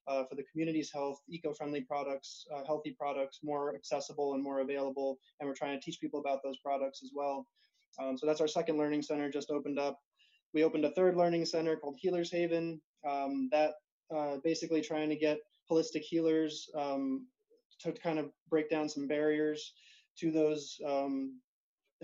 [0.08, 5.18] uh, for the community's health, eco-friendly products, uh, healthy products, more accessible and more available,
[5.38, 7.46] and we're trying to teach people about those products as well.
[8.00, 9.98] Um, so that's our second learning center just opened up.
[10.54, 12.80] We opened a third learning center called Healers Haven.
[13.08, 13.72] Um, that
[14.14, 15.38] uh, basically trying to get
[15.70, 17.26] holistic healers um,
[17.80, 19.72] to kind of break down some barriers
[20.18, 21.40] to those um,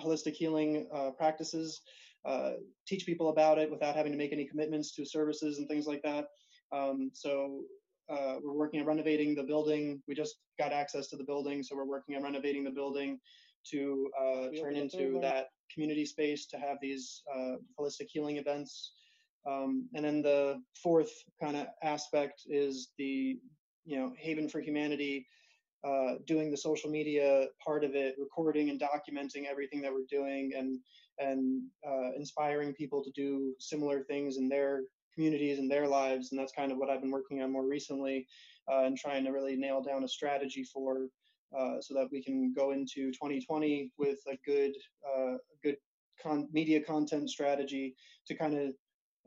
[0.01, 1.83] holistic healing uh, practices,
[2.25, 2.53] uh,
[2.87, 6.03] teach people about it without having to make any commitments to services and things like
[6.03, 6.27] that.
[6.73, 7.61] Um, so
[8.11, 10.03] uh, we're working on renovating the building.
[10.09, 13.19] We just got access to the building, so we're working on renovating the building
[13.71, 18.93] to uh, turn into that community space to have these uh, holistic healing events.
[19.47, 23.39] Um, and then the fourth kind of aspect is the
[23.85, 25.27] you know Haven for Humanity
[25.85, 30.53] uh, doing the social media part of it, recording and documenting everything that we're doing,
[30.57, 30.79] and
[31.19, 34.83] and uh, inspiring people to do similar things in their
[35.19, 36.31] communities and their lives.
[36.31, 38.27] And that's kind of what I've been working on more recently,
[38.71, 41.09] uh, and trying to really nail down a strategy for,
[41.59, 44.73] uh, so that we can go into 2020 with a good
[45.09, 45.77] uh, good
[46.23, 48.75] con- media content strategy to kind of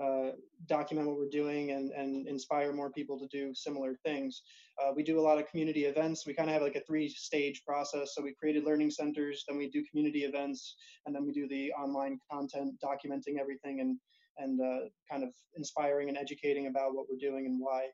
[0.02, 0.32] uh,
[0.68, 4.42] document what we're doing and, and inspire more people to do similar things.
[4.82, 6.26] Uh, we do a lot of community events.
[6.26, 8.16] We kind of have like a three stage process.
[8.16, 10.76] So we created learning centers, then we do community events,
[11.06, 13.98] and then we do the online content documenting everything and,
[14.38, 17.88] and uh, kind of inspiring and educating about what we're doing and why.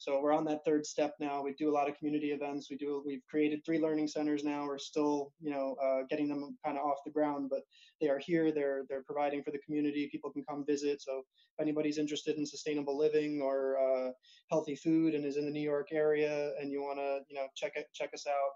[0.00, 1.42] So we're on that third step now.
[1.42, 2.68] We do a lot of community events.
[2.70, 3.02] We do.
[3.04, 4.64] We've created three learning centers now.
[4.64, 7.62] We're still, you know, uh, getting them kind of off the ground, but
[8.00, 8.52] they are here.
[8.52, 10.08] They're they're providing for the community.
[10.12, 11.02] People can come visit.
[11.02, 14.12] So if anybody's interested in sustainable living or uh,
[14.52, 17.48] healthy food and is in the New York area and you want to, you know,
[17.56, 18.52] check it check us out,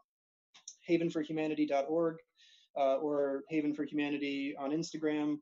[0.89, 2.17] havenforhumanity.org
[2.79, 5.39] uh, or Haven for Humanity on Instagram.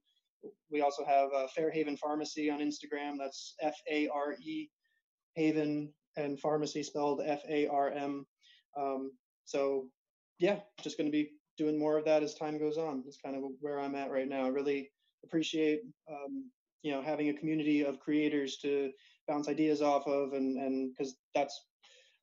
[0.71, 3.17] We also have uh, Farehaven Farmacy on Instagram.
[3.19, 4.69] That's F A R E
[5.37, 8.27] Haven and farmacy spelled F A R M.
[8.79, 9.13] Um,
[9.45, 9.87] so
[10.39, 13.03] yeah, just going to be doing more of that as time goes on.
[13.05, 14.45] That's kind of where I'm at right now.
[14.45, 14.91] I really
[15.25, 16.51] appreciate um,
[16.83, 18.91] you know having a community of creators to
[19.29, 21.67] bounce ideas off of, and and because that's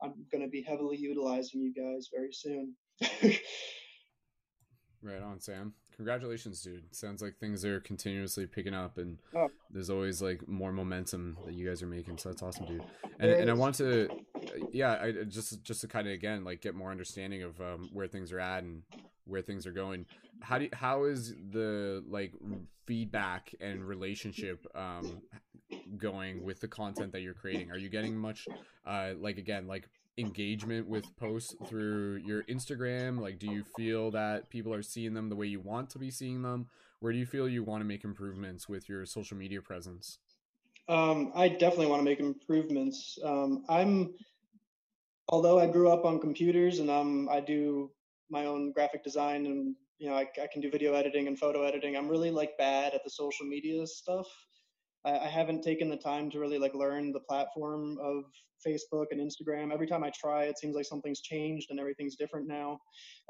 [0.01, 2.75] I'm going to be heavily utilizing you guys very soon.
[5.01, 6.95] right on, Sam congratulations, dude.
[6.95, 9.49] Sounds like things are continuously picking up, and oh.
[9.71, 12.17] there's always like more momentum that you guys are making.
[12.17, 12.83] So that's awesome, dude.
[13.19, 14.07] And and I want to,
[14.71, 18.07] yeah, I just just to kind of again like get more understanding of um, where
[18.07, 18.83] things are at and
[19.25, 20.05] where things are going.
[20.39, 22.33] How do you, how is the like
[22.86, 25.21] feedback and relationship um,
[25.97, 27.71] going with the content that you're creating?
[27.71, 28.47] Are you getting much
[28.86, 33.19] uh, like again like engagement with posts through your Instagram?
[33.19, 36.12] Like, do you feel that people are seeing them the way you want to be
[36.12, 36.67] seeing them?
[36.99, 40.19] Where do you feel you want to make improvements with your social media presence?
[40.89, 43.19] Um, I definitely want to make improvements.
[43.23, 44.13] Um, I'm,
[45.30, 47.91] although I grew up on computers and um, I do
[48.30, 51.63] my own graphic design and you know I, I can do video editing and photo
[51.63, 51.95] editing.
[51.95, 54.27] I'm really like bad at the social media stuff.
[55.05, 58.23] I, I haven't taken the time to really like learn the platform of
[58.65, 59.71] Facebook and Instagram.
[59.71, 62.79] Every time I try, it seems like something's changed and everything's different now.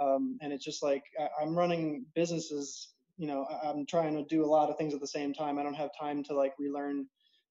[0.02, 2.94] Um, and it's just like I, I'm running businesses.
[3.18, 5.58] You know, I, I'm trying to do a lot of things at the same time.
[5.58, 7.06] I don't have time to like relearn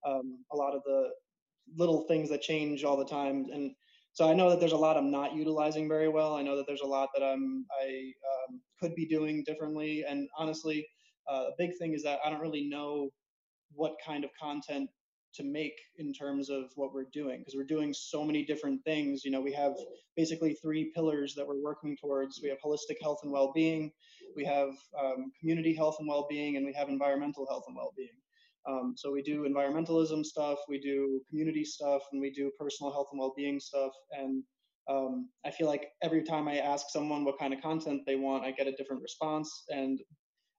[0.06, 1.10] um, a lot of the
[1.76, 3.46] little things that change all the time.
[3.52, 3.72] And
[4.12, 6.34] so I know that there's a lot I'm not utilizing very well.
[6.34, 8.12] I know that there's a lot that I'm I
[8.48, 10.04] um, could be doing differently.
[10.08, 10.86] And honestly,
[11.30, 13.10] uh, a big thing is that I don't really know
[13.76, 14.90] what kind of content
[15.34, 19.22] to make in terms of what we're doing because we're doing so many different things.
[19.24, 19.74] You know we have
[20.16, 22.40] basically three pillars that we're working towards.
[22.42, 23.92] We have holistic health and well-being
[24.36, 24.70] we have
[25.02, 28.08] um, community health and well-being and we have environmental health and well-being.
[28.68, 33.08] Um, so we do environmentalism stuff we do community stuff and we do personal health
[33.12, 33.92] and well-being stuff.
[34.12, 34.42] And
[34.88, 38.44] um, i feel like every time i ask someone what kind of content they want
[38.44, 39.64] i get a different response.
[39.68, 39.98] And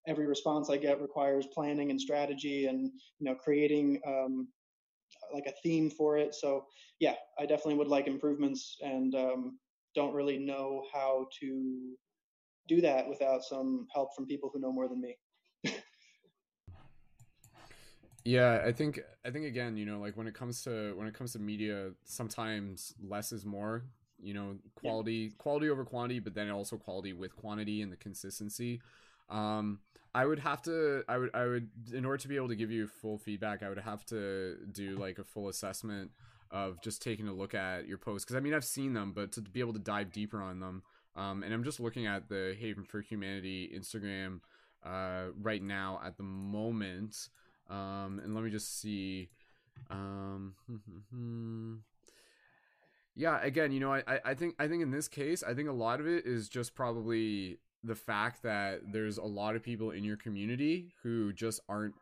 [0.07, 4.47] every response I get requires planning and strategy and you know creating um,
[5.33, 6.33] like a theme for it.
[6.33, 6.65] So
[6.99, 9.59] yeah, I definitely would like improvements and um,
[9.95, 11.95] don't really know how to
[12.67, 15.17] do that without some help from people who know more than me.
[18.25, 21.13] yeah, I think I think again, you know, like when it comes to when it
[21.13, 23.83] comes to media, sometimes less is more.
[24.19, 25.29] You know, quality yeah.
[25.37, 28.81] quality over quantity, but then also quality with quantity and the consistency.
[29.29, 29.79] Um,
[30.13, 32.71] I would have to I would I would in order to be able to give
[32.71, 36.11] you full feedback, I would have to do like a full assessment
[36.49, 39.31] of just taking a look at your posts because I mean I've seen them, but
[39.33, 40.83] to be able to dive deeper on them,
[41.15, 44.39] um, and I'm just looking at the Haven for Humanity Instagram
[44.85, 47.29] uh, right now at the moment,
[47.69, 49.29] um, and let me just see.
[49.91, 50.53] Um,
[53.15, 55.73] yeah, again, you know, I, I think I think in this case, I think a
[55.73, 57.57] lot of it is just probably
[57.87, 61.95] the fact that there's a lot of people in your community who just aren't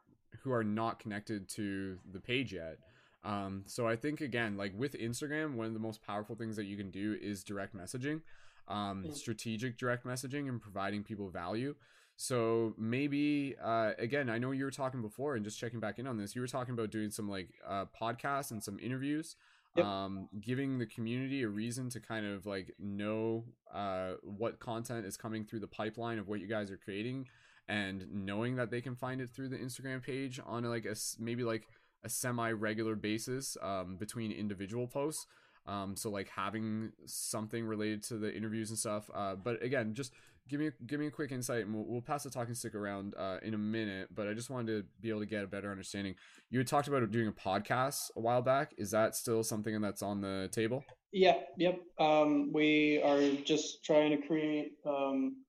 [0.43, 2.77] who are not connected to the page yet.
[3.23, 6.65] Um, so I think again, like with Instagram, one of the most powerful things that
[6.65, 8.21] you can do is direct messaging,
[8.67, 11.75] um, strategic direct messaging, and providing people value.
[12.17, 16.07] So maybe uh, again, I know you were talking before, and just checking back in
[16.07, 19.35] on this, you were talking about doing some like uh, podcasts and some interviews
[19.75, 19.85] yep.
[19.85, 25.17] um, giving the community a reason to kind of like know uh, what content is
[25.17, 27.27] coming through the pipeline of what you guys are creating
[27.67, 31.43] and knowing that they can find it through the instagram page on like a maybe
[31.43, 31.67] like
[32.03, 35.25] a semi regular basis um, between individual posts
[35.67, 40.13] um, so like having something related to the interviews and stuff uh, but again just
[40.49, 43.13] give me give me a quick insight, and we'll, we'll pass the talking stick around
[43.17, 44.09] uh, in a minute.
[44.13, 46.15] But I just wanted to be able to get a better understanding.
[46.49, 48.73] You had talked about doing a podcast a while back.
[48.77, 50.83] Is that still something that's on the table?
[51.11, 51.37] Yeah.
[51.57, 51.79] Yep.
[51.99, 55.43] Um, we are just trying to create um,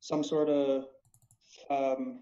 [0.00, 0.84] some sort of
[1.70, 2.20] um,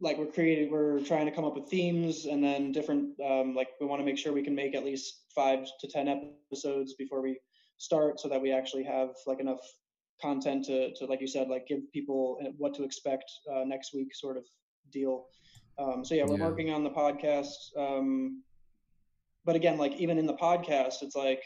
[0.00, 3.68] like we're creating we're trying to come up with themes and then different um, like
[3.80, 7.22] we want to make sure we can make at least five to ten episodes before
[7.22, 7.38] we
[7.78, 9.60] start so that we actually have like enough
[10.20, 14.14] content to, to like you said like give people what to expect uh, next week
[14.14, 14.44] sort of
[14.92, 15.26] deal
[15.78, 16.44] um, so yeah we're yeah.
[16.44, 18.42] working on the podcast um,
[19.44, 21.42] but again like even in the podcast it's like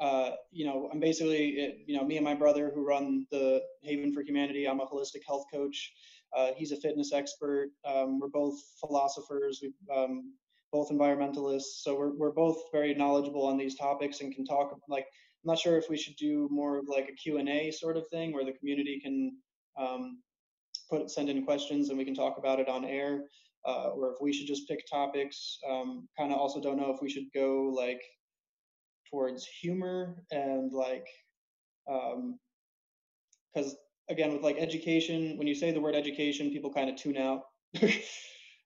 [0.00, 3.62] uh, you know i'm basically it, you know me and my brother who run the
[3.82, 5.92] haven for humanity i'm a holistic health coach
[6.36, 10.32] uh, he's a fitness expert um, we're both philosophers we um,
[10.72, 15.06] both environmentalists so we're, we're both very knowledgeable on these topics and can talk like
[15.44, 18.32] I'm not sure if we should do more of like a Q&A sort of thing
[18.32, 19.36] where the community can
[19.78, 20.22] um,
[20.88, 23.24] put send in questions and we can talk about it on air,
[23.66, 25.58] uh, or if we should just pick topics.
[25.68, 28.02] Um, kind of also don't know if we should go like
[29.10, 31.06] towards humor and like
[31.86, 33.76] because um,
[34.08, 37.42] again with like education, when you say the word education, people kind of tune out.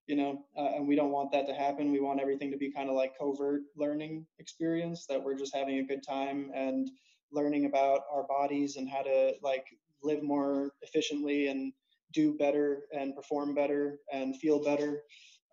[0.06, 1.92] you know, uh, and we don't want that to happen.
[1.92, 5.78] We want everything to be kind of like covert learning experience that we're just having
[5.78, 6.88] a good time and
[7.32, 9.66] learning about our bodies and how to like
[10.02, 11.72] live more efficiently and
[12.12, 15.02] do better and perform better and feel better.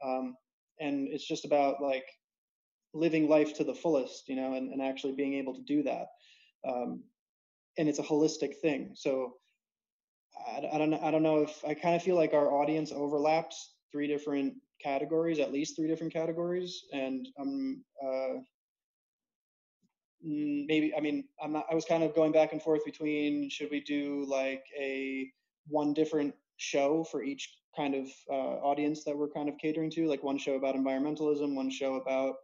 [0.04, 0.36] Um,
[0.80, 2.06] and it's just about like
[2.94, 6.08] living life to the fullest, you know, and, and actually being able to do that.
[6.68, 7.04] Um,
[7.78, 8.92] and it's a holistic thing.
[8.94, 9.34] So
[10.48, 10.94] I, I don't.
[10.94, 15.40] I don't know if I kind of feel like our audience overlaps three different categories,
[15.40, 18.40] at least three different categories, and um, uh,
[20.22, 21.68] maybe I mean I'm not.
[21.72, 25.32] I was kind of going back and forth between should we do like a
[25.68, 30.08] one different show for each kind of uh, audience that we're kind of catering to,
[30.08, 32.36] like one show about environmentalism, one show about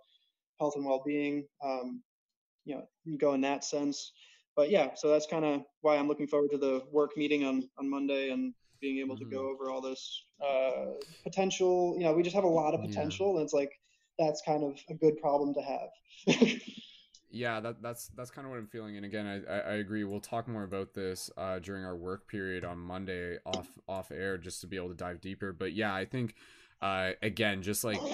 [0.60, 1.46] health and well-being.
[1.64, 2.02] Um,
[2.66, 4.12] you know, go in that sense.
[4.56, 7.70] But yeah, so that's kind of why I'm looking forward to the work meeting on
[7.78, 9.18] on Monday and being able Mhm.
[9.18, 11.96] to go over all this uh, potential.
[11.98, 12.82] You know, we just have a lot of Yeah.
[12.82, 13.72] potential, and it's like
[14.18, 16.38] that's kind of a good problem to have.
[17.32, 20.04] yeah that that's that's kind of what i'm feeling and again i i, I agree
[20.04, 24.38] we'll talk more about this uh during our work period on monday off off air
[24.38, 26.36] just to be able to dive deeper but yeah i think
[26.82, 28.08] uh again just like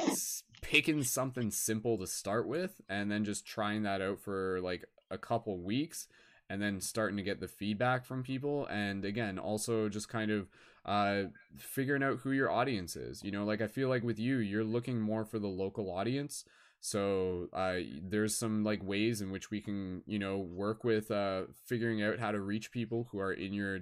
[0.62, 5.18] picking something simple to start with and then just trying that out for like a
[5.18, 6.08] couple weeks
[6.50, 10.48] and then starting to get the feedback from people and again also just kind of
[10.86, 11.24] uh
[11.58, 14.64] figuring out who your audience is you know like i feel like with you you're
[14.64, 16.46] looking more for the local audience
[16.80, 21.44] so uh, there's some like ways in which we can you know work with uh,
[21.66, 23.80] figuring out how to reach people who are in your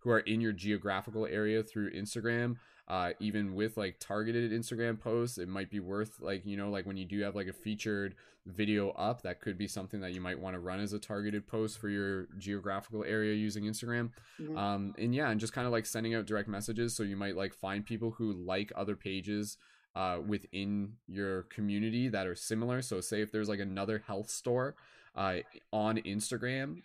[0.00, 2.56] who are in your geographical area through Instagram.
[2.88, 6.84] Uh, even with like targeted Instagram posts, it might be worth like you know like
[6.84, 8.14] when you do have like a featured
[8.44, 11.46] video up, that could be something that you might want to run as a targeted
[11.46, 14.10] post for your geographical area using Instagram.
[14.40, 14.58] Mhm.
[14.58, 16.94] Um, and yeah, and just kind of like sending out direct messages.
[16.94, 19.58] So you might like find people who like other pages
[19.94, 22.82] uh, within your community that are similar.
[22.82, 24.74] So, say if there's like another health store
[25.14, 25.36] uh,
[25.72, 26.82] on Instagram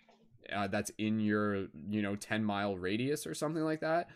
[0.52, 4.08] uh, that's in your you know 10 mile radius or something like that,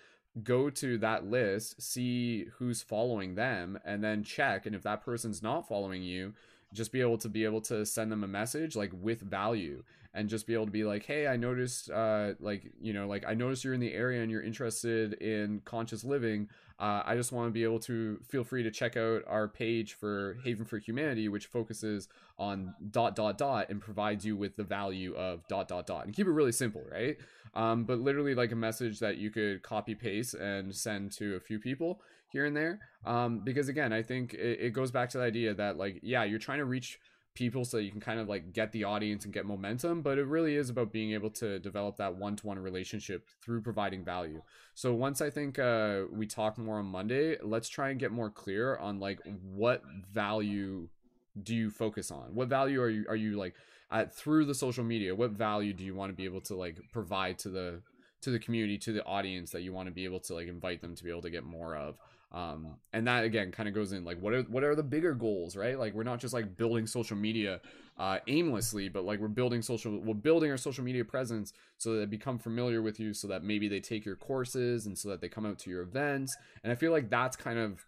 [0.43, 4.67] go to that list, see who's following them, and then check.
[4.67, 6.35] And if that person's not following you,
[6.73, 9.83] just be able to be able to send them a message like with value
[10.15, 13.25] and just be able to be like hey i noticed uh like you know like
[13.27, 16.49] i noticed you're in the area and you're interested in conscious living.
[16.79, 19.95] Uh, I just want to be able to feel free to check out our page
[19.95, 22.09] for Haven for Humanity, which focuses
[22.39, 26.07] on dot dot dot and provides you with the value of dot dot dot.
[26.07, 27.19] And keep it really simple, right?
[27.55, 31.41] Um, but literally like a message that you could copy paste and send to a
[31.41, 32.01] few people
[32.33, 32.81] here and there.
[33.05, 36.25] Um, because again, I think it, it goes back to the idea that like yeah,
[36.25, 36.99] you're trying to reach
[37.35, 40.27] people so you can kind of like get the audience and get momentum but it
[40.27, 44.43] really is about being able to develop that one-to-one relationship through providing value
[44.75, 48.29] so once i think uh, we talk more on monday let's try and get more
[48.29, 49.19] clear on like
[49.55, 50.87] what value
[51.43, 53.55] do you focus on what value are you are you like
[53.91, 56.77] at through the social media what value do you want to be able to like
[56.93, 57.81] provide to the
[58.23, 60.81] to the community to the audience that you want to be able to like invite
[60.81, 61.99] them to be able to get more of
[62.33, 65.13] um and that again kind of goes in like what are what are the bigger
[65.13, 65.79] goals right?
[65.79, 67.61] Like we're not just like building social media
[67.99, 71.99] uh aimlessly but like we're building social we're building our social media presence so that
[71.99, 75.21] they become familiar with you so that maybe they take your courses and so that
[75.21, 77.85] they come out to your events and i feel like that's kind of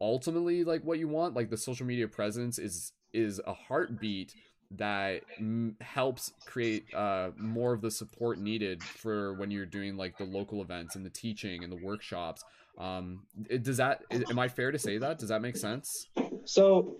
[0.00, 4.32] ultimately like what you want like the social media presence is is a heartbeat
[4.76, 10.16] that m- helps create uh, more of the support needed for when you're doing like
[10.18, 12.44] the local events and the teaching and the workshops
[12.78, 16.06] um it, does that am i fair to say that does that make sense
[16.44, 16.96] So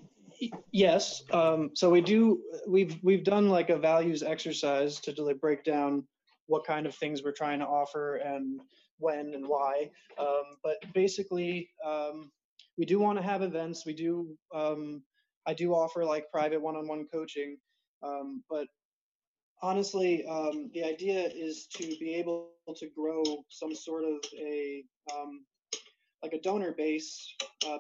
[0.73, 2.43] yes, um, so we do.
[2.67, 6.05] We've we've done like a values exercise to like break down
[6.47, 8.61] what kind of things we're trying to offer and
[8.99, 9.91] when and why.
[10.19, 12.31] Um, but basically, um,
[12.77, 13.87] we do want to have events.
[13.87, 14.37] We do.
[14.55, 15.03] Um,
[15.49, 17.57] I do offer like private one-on-one coaching,
[18.03, 18.67] um, but
[19.63, 25.47] honestly, um, the idea is to be able to grow some sort of a um,
[26.23, 27.35] like a donor base
[27.67, 27.79] uh,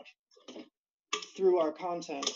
[1.37, 2.31] through our content.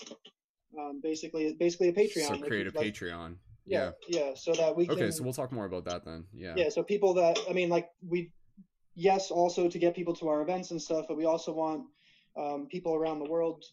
[0.78, 2.28] Um, basically, basically a Patreon.
[2.28, 4.96] so create a like- patreon Yeah, yeah, so that we can.
[4.96, 7.68] okay so we'll talk more about that then yeah yeah, so people that I mean,
[7.70, 8.32] like we,
[8.94, 11.84] yes, also to get people to our events and stuff, but we also want
[12.36, 13.64] um, people around the world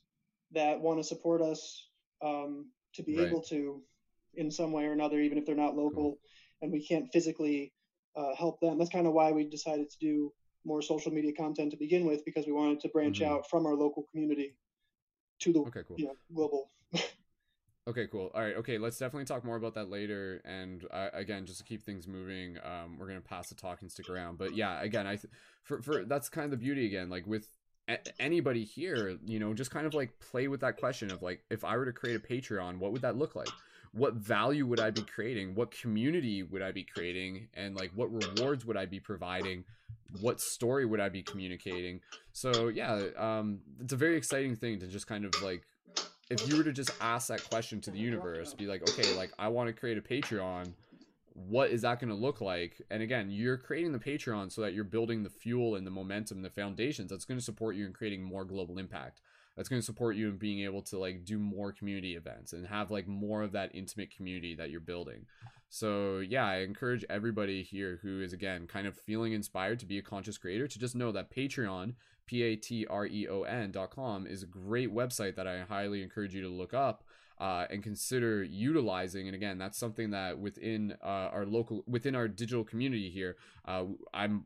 [0.54, 1.88] that want to support us
[2.24, 3.24] um, to be Right.
[3.24, 3.82] able to,
[4.36, 6.20] in some way or another, even if they're not local,
[6.62, 7.74] and we can't physically
[8.16, 8.78] uh, help them.
[8.78, 10.34] That's kind of why we decided to do
[10.66, 13.22] more social media content to begin with, because we wanted to branch Mhm.
[13.22, 14.56] out from our local community
[15.42, 16.72] to the okay cool you know global.
[17.88, 18.30] Okay, cool.
[18.36, 20.42] All right, okay, let's definitely talk more about that later.
[20.46, 23.92] And uh, again, just to keep things moving, um, we're gonna pass the talk and
[23.92, 24.38] stick around.
[24.38, 25.34] But yeah, again, I th-
[25.64, 27.10] for for that's kind of the beauty again.
[27.10, 27.48] Like with
[27.90, 31.44] a- anybody here, you know, just kind of like play with that question of like,
[31.50, 33.50] if I were to create a Patreon, what would that look like?
[33.92, 35.56] What value would I be creating?
[35.56, 37.48] What community would I be creating?
[37.56, 39.64] And like, what rewards would I be providing?
[40.22, 42.02] What story would I be communicating?
[42.32, 45.64] So yeah, um, it's a very exciting thing to just kind of like
[46.30, 49.32] if you were to just ask that question to the universe, be like, okay, like
[49.40, 50.72] I want to create a Patreon,
[51.48, 52.82] what is that going to look like?
[52.90, 56.42] And again, you're creating the Patreon so that you're building the fuel and the momentum,
[56.42, 59.22] the foundations that's going to support you in creating more global impact.
[59.56, 62.68] That's going to support you in being able to like do more community events and
[62.68, 65.26] have like more of that intimate community that you're building.
[65.70, 69.98] So yeah, I encourage everybody here who is again kind of feeling inspired to be
[69.98, 73.72] a conscious creator to just know that Patreon P A T R E O N
[73.72, 77.04] dot com is a great website that I highly encourage you to look up.
[77.40, 79.28] Uh, and consider utilizing.
[79.28, 83.86] And again, that's something that within uh, our local, within our digital community here, uh,
[84.14, 84.44] I'm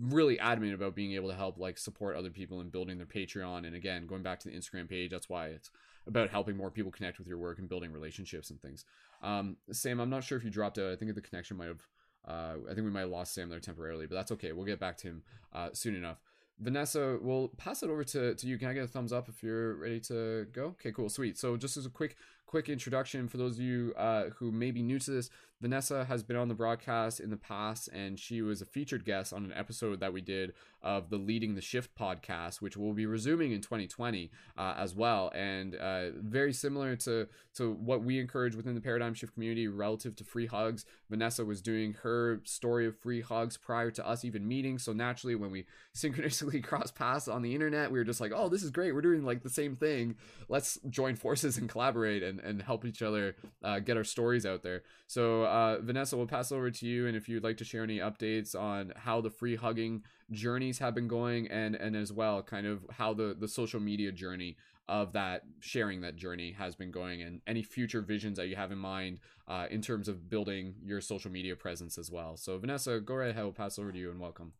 [0.00, 3.66] really adamant about being able to help like support other people in building their Patreon.
[3.66, 5.70] And again, going back to the Instagram page, that's why it's
[6.06, 8.84] about helping more people connect with your work and building relationships and things.
[9.22, 10.92] Um, Sam, I'm not sure if you dropped out.
[10.92, 11.86] I think the connection might have.
[12.26, 14.52] Uh, I think we might have lost Sam there temporarily, but that's okay.
[14.52, 15.22] We'll get back to him
[15.52, 16.18] uh, soon enough.
[16.60, 18.58] Vanessa, we'll pass it over to, to you.
[18.58, 20.66] Can I get a thumbs up if you're ready to go?
[20.66, 21.36] Okay, cool, sweet.
[21.36, 22.16] So just as a quick
[22.52, 25.30] quick introduction for those of you uh, who may be new to this,
[25.62, 29.32] Vanessa has been on the broadcast in the past, and she was a featured guest
[29.32, 33.06] on an episode that we did of the Leading the Shift podcast, which will be
[33.06, 35.30] resuming in 2020 uh, as well.
[35.34, 40.16] And uh, very similar to to what we encourage within the Paradigm Shift community relative
[40.16, 40.86] to free hugs.
[41.10, 44.78] Vanessa was doing her story of free hugs prior to us even meeting.
[44.78, 48.48] So naturally, when we synchronously cross paths on the internet, we were just like, "Oh,
[48.48, 48.92] this is great!
[48.94, 50.16] We're doing like the same thing.
[50.48, 54.62] Let's join forces and collaborate and and help each other uh, get our stories out
[54.62, 57.82] there." So uh, Vanessa, we'll pass over to you, and if you'd like to share
[57.82, 60.02] any updates on how the free hugging
[60.32, 64.12] journeys have been going, and and as well, kind of how the the social media
[64.12, 64.56] journey
[64.88, 68.72] of that sharing that journey has been going, and any future visions that you have
[68.72, 69.18] in mind
[69.48, 72.36] uh, in terms of building your social media presence as well.
[72.36, 73.44] So Vanessa, go right ahead.
[73.44, 74.52] We'll pass over to you, and welcome.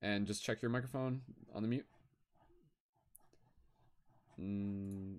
[0.00, 1.22] And just check your microphone
[1.54, 1.86] on the mute.
[4.40, 5.18] Mm,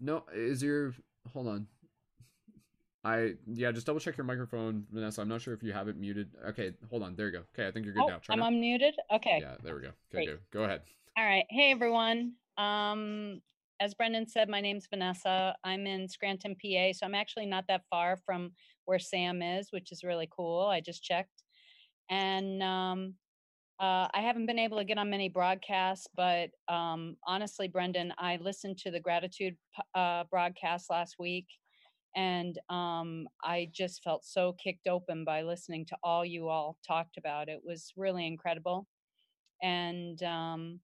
[0.00, 0.94] no, is your
[1.32, 1.66] hold on.
[3.04, 5.22] I yeah, just double check your microphone, Vanessa.
[5.22, 6.30] I'm not sure if you have it muted.
[6.48, 7.16] Okay, hold on.
[7.16, 7.42] There you go.
[7.54, 8.18] Okay, I think you're good oh, now.
[8.18, 8.50] Try I'm now.
[8.50, 8.92] unmuted.
[9.12, 9.38] Okay.
[9.40, 9.90] Yeah, there we go.
[10.14, 10.38] Okay, go.
[10.52, 10.82] Go ahead.
[11.18, 11.44] All right.
[11.50, 12.34] Hey everyone.
[12.58, 13.40] Um,
[13.80, 15.56] as Brendon said, my name's Vanessa.
[15.64, 18.52] I'm in Scranton, PA, so I'm actually not that far from
[18.84, 20.66] where Sam is, which is really cool.
[20.66, 21.42] I just checked,
[22.08, 23.14] and um,
[23.80, 28.36] uh, I haven't been able to get on many broadcasts, but um, honestly, Brendon, I
[28.36, 29.56] listened to the gratitude
[29.96, 31.46] uh, broadcast last week,
[32.16, 37.16] and um, I just felt so kicked open by listening to all you all talked
[37.18, 37.48] about.
[37.48, 38.86] It was really incredible,
[39.62, 40.80] and um,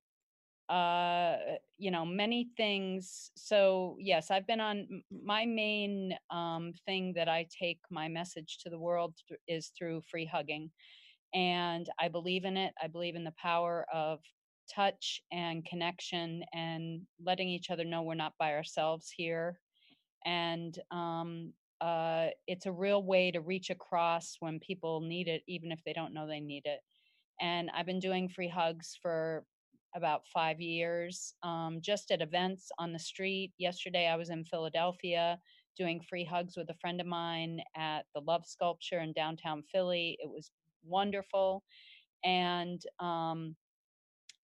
[0.68, 1.37] uh,
[1.79, 3.31] you know, many things.
[3.37, 8.70] So yes, I've been on my main um, thing that I take my message to
[8.70, 9.14] the world
[9.49, 10.70] is through free hugging
[11.35, 12.74] and I believe in it.
[12.83, 14.20] I believe in the power of
[14.74, 19.61] touch and connection and letting each other know we're not by ourselves here.
[20.24, 25.72] And um, uh, it's a real way to reach across when people need it, even
[25.72, 26.80] if they don't know they need it.
[27.40, 29.44] And I've been doing free hugs for
[29.94, 33.52] about five years, um, just at events on the street.
[33.58, 35.38] Yesterday, I was in Philadelphia
[35.76, 40.18] doing free hugs with a friend of mine at the Love Sculpture in downtown Philly.
[40.20, 40.50] It was
[40.84, 41.62] wonderful
[42.24, 43.56] and um,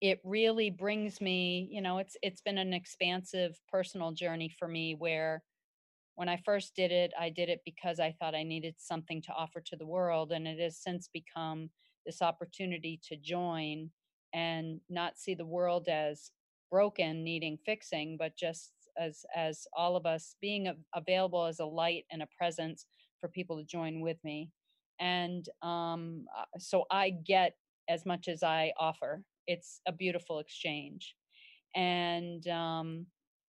[0.01, 4.95] it really brings me you know it's it's been an expansive personal journey for me
[4.95, 5.43] where
[6.17, 9.33] when i first did it i did it because i thought i needed something to
[9.33, 11.69] offer to the world and it has since become
[12.07, 13.91] this opportunity to join
[14.33, 16.31] and not see the world as
[16.71, 22.05] broken needing fixing but just as as all of us being available as a light
[22.11, 22.87] and a presence
[23.21, 24.51] for people to join with me
[25.01, 27.55] and um, uh, so I get
[27.89, 29.23] as much as I offer.
[29.47, 31.15] It's a beautiful exchange,
[31.75, 33.07] and um,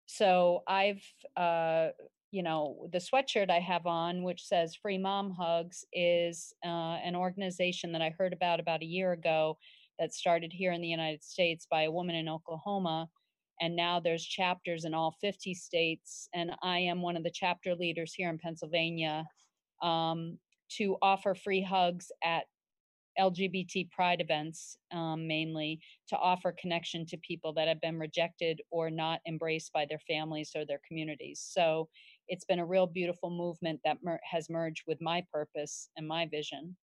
[0.07, 1.03] so I've
[1.37, 1.89] uh,
[2.35, 7.15] you know the sweatshirt I have on, which says "Free Mom Hugs," is uh, an
[7.15, 9.57] organization that I heard about about a year ago
[10.01, 13.09] that started here in the United States by a woman in Oklahoma.
[13.61, 17.77] And now there's chapters in all 50 states, and I am one of the chapter
[17.77, 19.27] leaders here in Pennsylvania.
[19.81, 20.39] Um,
[20.79, 22.47] to offer free hugs at
[23.19, 28.91] LGBT pride events, um, mainly to offer connection to people that have been rejected or
[28.91, 31.41] not embraced by their families or their communities.
[31.47, 31.89] So
[32.29, 36.27] it's been a real beautiful movement that mer- has merged with my purpose and my
[36.27, 36.77] vision.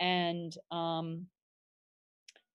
[0.00, 1.26] And um,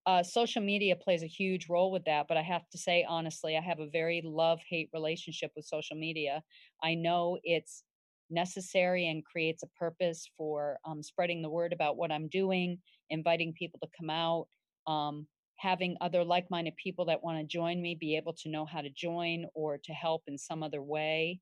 [0.05, 2.27] uh, social media plays a huge role with that.
[2.27, 5.95] But I have to say, honestly, I have a very love hate relationship with social
[5.95, 6.43] media.
[6.83, 7.83] I know it's
[8.29, 12.79] necessary and creates a purpose for um, spreading the word about what I'm doing,
[13.09, 14.47] inviting people to come out,
[14.87, 15.27] um,
[15.57, 18.81] having other like minded people that want to join me be able to know how
[18.81, 21.39] to join or to help in some other way.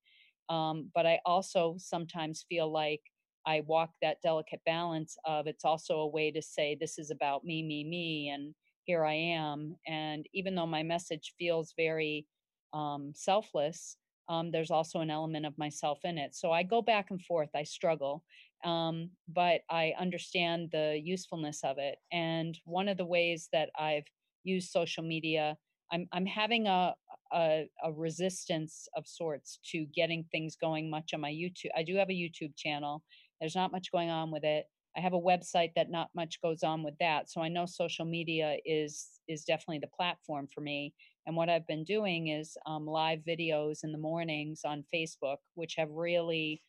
[0.49, 3.01] Um, but I also sometimes feel like
[3.45, 7.43] I walk that delicate balance of it's also a way to say, this is about
[7.43, 9.75] me, me, me, and here I am.
[9.87, 12.27] And even though my message feels very
[12.73, 13.97] um, selfless,
[14.29, 16.35] um, there's also an element of myself in it.
[16.35, 17.49] So I go back and forth.
[17.55, 18.23] I struggle,
[18.63, 21.97] um, but I understand the usefulness of it.
[22.11, 24.05] And one of the ways that I've
[24.43, 25.57] used social media,
[25.91, 26.95] I'm I'm having a
[27.33, 31.69] a, a resistance of sorts to getting things going much on my YouTube.
[31.75, 33.03] I do have a YouTube channel.
[33.39, 34.65] There's not much going on with it.
[34.95, 37.29] I have a website that not much goes on with that.
[37.29, 40.93] So I know social media is is definitely the platform for me.
[41.25, 45.75] And what I've been doing is um, live videos in the mornings on Facebook, which
[45.77, 46.61] have really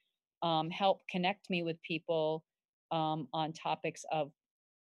[0.42, 2.44] um, helped connect me with people
[2.92, 4.30] um, on topics of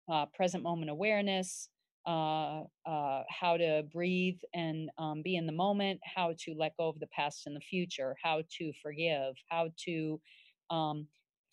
[0.10, 1.70] uh, present moment awareness,
[2.08, 6.88] uh, uh, how to breathe and um, be in the moment, how to let go
[6.88, 10.20] of the past and the future, how to forgive, how to
[10.70, 11.06] um,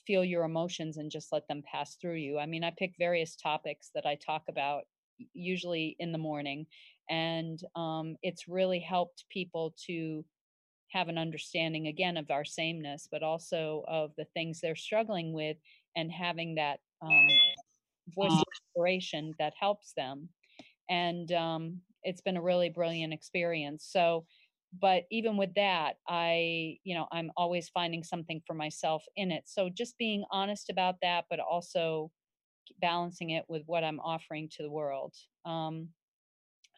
[0.07, 2.39] feel your emotions and just let them pass through you.
[2.39, 4.85] I mean, I pick various topics that I talk about
[5.33, 6.67] usually in the morning,
[7.11, 10.25] and um, it's really helped people to
[10.91, 15.57] have an understanding again of our sameness, but also of the things they're struggling with
[15.97, 17.29] and having that um,
[18.15, 18.45] voice of
[18.77, 20.29] inspiration that helps them
[20.89, 23.89] and um, it's been a really brilliant experience.
[23.91, 24.27] So
[24.81, 29.45] but even with that i you know i'm always finding something for myself in it.
[29.47, 32.11] So just being honest about that but also
[32.81, 35.15] balancing it with what i'm offering to the world.
[35.45, 35.89] Um,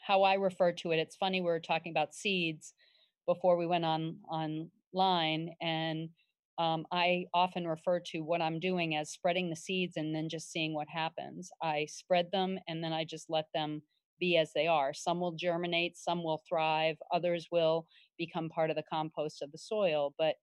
[0.07, 2.75] how i refer to it it's funny we were talking about seeds
[3.27, 6.09] before we went on online and
[6.59, 10.51] um, I often refer to what I'm doing as spreading the seeds and then just
[10.51, 11.51] seeing what happens.
[11.63, 13.83] I spread them and then I just let them
[14.19, 14.93] be as they are.
[14.95, 17.87] Some will germinate, some will thrive, others will
[18.19, 20.15] become part of the compost of the soil.
[20.19, 20.37] But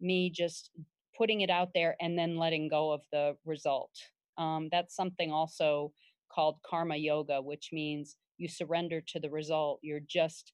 [0.00, 0.70] me just
[1.16, 3.90] putting it out there and then letting go of the result.
[4.38, 5.92] Um, that's something also
[6.30, 9.80] called karma yoga, which means you surrender to the result.
[9.82, 10.52] You're just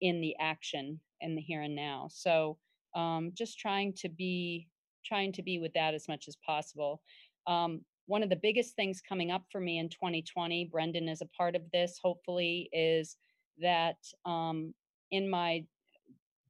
[0.00, 2.08] in the action in the here and now.
[2.10, 2.58] So
[2.94, 4.68] um, just trying to be
[5.04, 7.02] trying to be with that as much as possible.
[7.46, 11.26] Um, one of the biggest things coming up for me in 2020, Brendon is a
[11.26, 13.16] part of this, hopefully, is
[13.60, 14.74] that um,
[15.10, 15.64] in my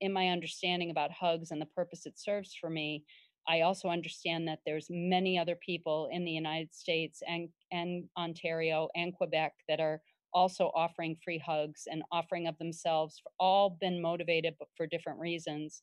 [0.00, 3.04] in my understanding about hugs and the purpose it serves for me,
[3.48, 8.88] I also understand that there's many other people in the United States and and Ontario
[8.94, 10.00] and Quebec that are
[10.32, 15.82] also offering free hugs and offering of themselves, all been motivated but for different reasons.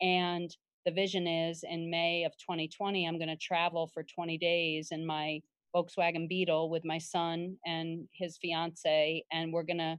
[0.00, 0.50] And
[0.84, 5.06] the vision is in May of 2020, I'm going to travel for 20 days in
[5.06, 5.40] my
[5.74, 9.98] Volkswagen Beetle with my son and his fiance, and we're gonna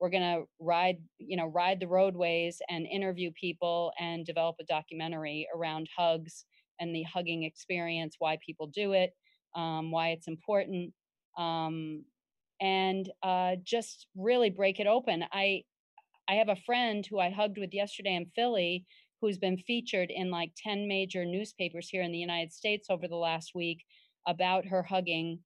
[0.00, 5.46] we're gonna ride you know ride the roadways and interview people and develop a documentary
[5.54, 6.44] around hugs
[6.80, 9.10] and the hugging experience, why people do it,
[9.54, 10.92] um, why it's important,
[11.38, 12.04] um,
[12.60, 15.24] and uh, just really break it open.
[15.32, 15.62] I
[16.28, 18.86] I have a friend who I hugged with yesterday in Philly
[19.22, 23.16] who's been featured in like 10 major newspapers here in the United States over the
[23.16, 23.84] last week
[24.26, 25.38] about her hugging,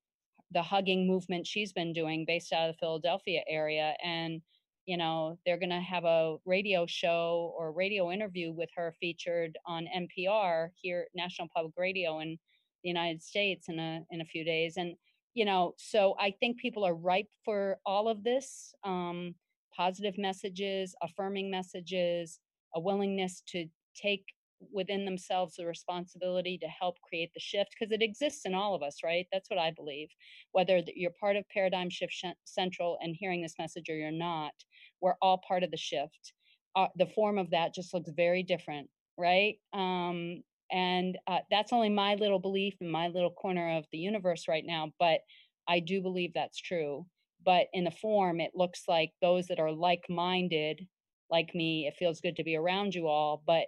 [0.50, 3.94] the hugging movement she's been doing based out of the Philadelphia area.
[4.02, 4.40] And,
[4.86, 9.58] you know, they're going to have a radio show or radio interview with her featured
[9.66, 12.38] on NPR here, National Public Radio in
[12.82, 14.78] the United States in a, in a few days.
[14.78, 14.94] And,
[15.34, 19.34] you know, so I think people are ripe for all of this um,
[19.76, 22.40] positive messages, affirming messages,
[22.76, 23.66] a willingness to
[24.00, 24.24] take
[24.72, 28.82] within themselves the responsibility to help create the shift because it exists in all of
[28.82, 29.26] us right?
[29.32, 30.08] That's what i believe.
[30.52, 32.14] Whether you're part of paradigm shift
[32.44, 34.52] central and hearing this message or you're not
[35.00, 36.32] we're all part of the shift.
[36.74, 39.56] Uh, the form of that just looks very different right?
[39.72, 44.44] Um, and uh, that's only my little belief in my little corner of the universe
[44.48, 45.20] right now but
[45.68, 47.06] i do believe that's true.
[47.44, 50.86] But in the form it looks like those that are like-minded
[51.30, 53.66] like me, it feels good to be around you all, but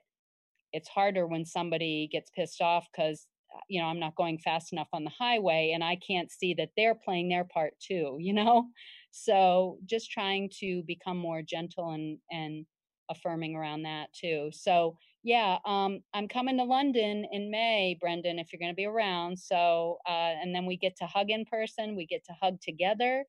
[0.73, 4.73] it's harder when somebody gets pissed off because uh, you know i'm not going fast
[4.73, 8.33] enough on the highway and i can't see that they're playing their part too you
[8.33, 8.67] know?
[9.11, 12.67] So just trying to become more gentle and and
[13.11, 14.51] affirming around that too.
[14.53, 18.85] So yeah um i'm coming to london in may brendon if you're going to be
[18.85, 19.39] around.
[19.39, 23.25] So uh and then we get to hug in person we get to hug together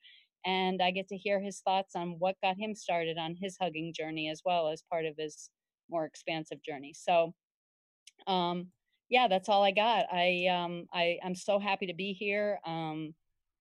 [0.46, 3.94] and I get to hear his thoughts on what got him started on his hugging
[3.96, 5.50] journey as well as part of his
[5.90, 6.94] more expansive journey.
[6.94, 7.34] So,
[8.28, 8.68] um,
[9.10, 10.06] yeah, that's all I got.
[10.12, 12.60] I um, I I'm so happy to be here.
[12.66, 13.14] Um,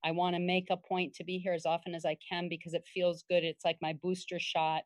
[0.04, 2.74] I want to make a point to be here as often as I can because
[2.74, 3.44] it feels good.
[3.44, 4.82] It's like my booster shot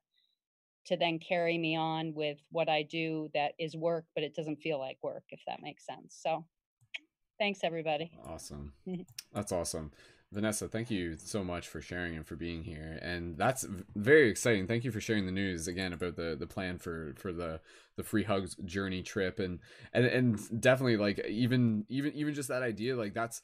[0.87, 4.63] to then carry me on with what I do that is work, but it doesn't
[4.63, 6.19] feel like work, if that makes sense.
[6.21, 6.45] So,
[7.39, 8.11] thanks everybody.
[8.27, 8.73] Awesome.
[9.33, 9.93] That's awesome.
[10.33, 12.99] Vanessa, thank you so much for sharing and for being here.
[13.03, 14.67] And that's very exciting.
[14.67, 17.61] Thank you for sharing the news again about the the plan for for the
[17.97, 19.59] the free hugs journey trip and
[19.93, 23.43] and and definitely like even even even just that idea like that's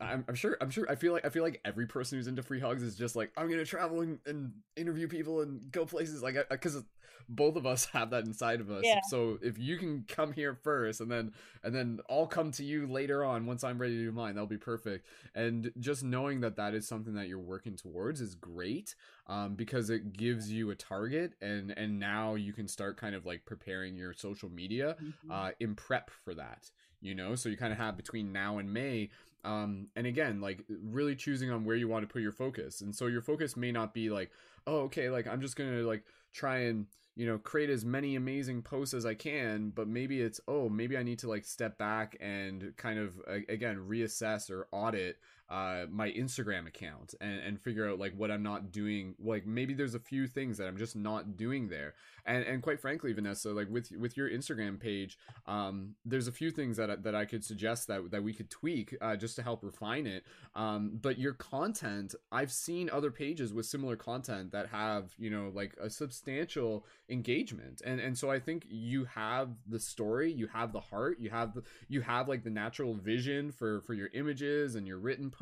[0.00, 2.42] I'm, I'm sure I'm sure I feel like I feel like every person who's into
[2.42, 6.22] free hugs is just like I'm gonna travel and, and interview people and go places
[6.22, 6.82] like because
[7.28, 8.82] both of us have that inside of us.
[8.84, 9.00] Yeah.
[9.08, 12.86] So if you can come here first and then and then I'll come to you
[12.86, 15.06] later on once I'm ready to do mine, that'll be perfect.
[15.34, 18.94] And just knowing that that is something that you're working towards is great
[19.28, 23.24] um, because it gives you a target and and now you can start kind of
[23.24, 25.30] like preparing your social media Mhm.
[25.30, 26.70] uh, in prep for that
[27.04, 29.10] you know so you kind of have between now and may
[29.44, 32.96] um, and again like really choosing on where you want to put your focus and
[32.96, 34.30] so your focus may not be like
[34.66, 36.02] oh okay like i'm just gonna like
[36.32, 40.40] try and you know create as many amazing posts as i can but maybe it's
[40.48, 45.18] oh maybe i need to like step back and kind of again reassess or audit
[45.50, 49.74] uh my instagram account and and figure out like what i'm not doing like maybe
[49.74, 51.94] there's a few things that i'm just not doing there.
[52.26, 56.50] And and quite frankly vanessa like with with your instagram page um there's a few
[56.50, 59.62] things that that i could suggest that that we could tweak uh just to help
[59.62, 60.24] refine it.
[60.54, 65.50] Um but your content i've seen other pages with similar content that have you know
[65.54, 67.82] like a substantial engagement.
[67.84, 71.54] And and so i think you have the story you have the heart you have
[71.54, 75.34] the you have like the natural vision for for your images and your written posts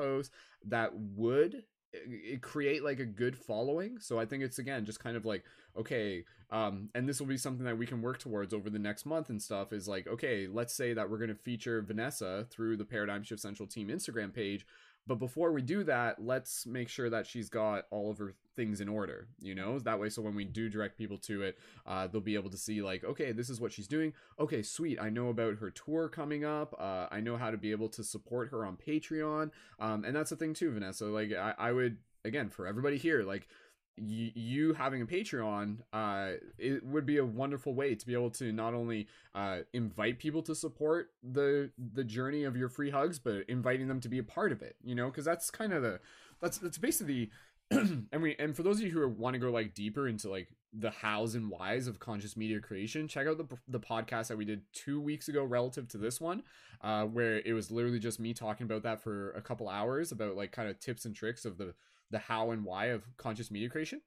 [0.66, 3.98] that would eh, create like a good following.
[3.98, 5.44] So i think it's again just kind of like
[5.76, 9.06] okay um and this will be something that we can work towards over the next
[9.06, 12.76] month and stuff is like okay let's say that we're going to feature vanessa through
[12.76, 14.66] the paradigm shift central team instagram page
[15.06, 18.80] but before we do that let's make sure that she's got all of her things
[18.80, 19.78] in order you know?
[19.78, 22.58] That way so when we do direct people to it uh, they'll be able to
[22.58, 24.12] see like okay this is what she's doing.
[24.38, 26.74] Okay sweet i know about her tour coming up.
[26.78, 29.50] Uh, i know how to be able to support her on patreon.
[29.78, 33.22] Um, and that's the thing too vanessa like I, I would again for everybody here
[33.24, 33.48] like
[33.96, 38.50] you having a patreon uh it would be a wonderful way to be able to
[38.50, 43.44] not only uh invite people to support the the journey of your free hugs but
[43.48, 46.00] inviting them to be a part of it you know because that's kind of the
[46.40, 47.30] that's that's basically
[47.70, 50.48] and we and for those of you who want to go like deeper into like
[50.72, 54.44] the hows and whys of conscious media creation check out the the podcast that we
[54.44, 56.42] did two weeks ago relative to this one
[56.80, 60.34] uh where it was literally just me talking about that for a couple hours about
[60.34, 61.74] like kind of tips and tricks of the
[62.12, 64.00] the how and why of conscious media creation.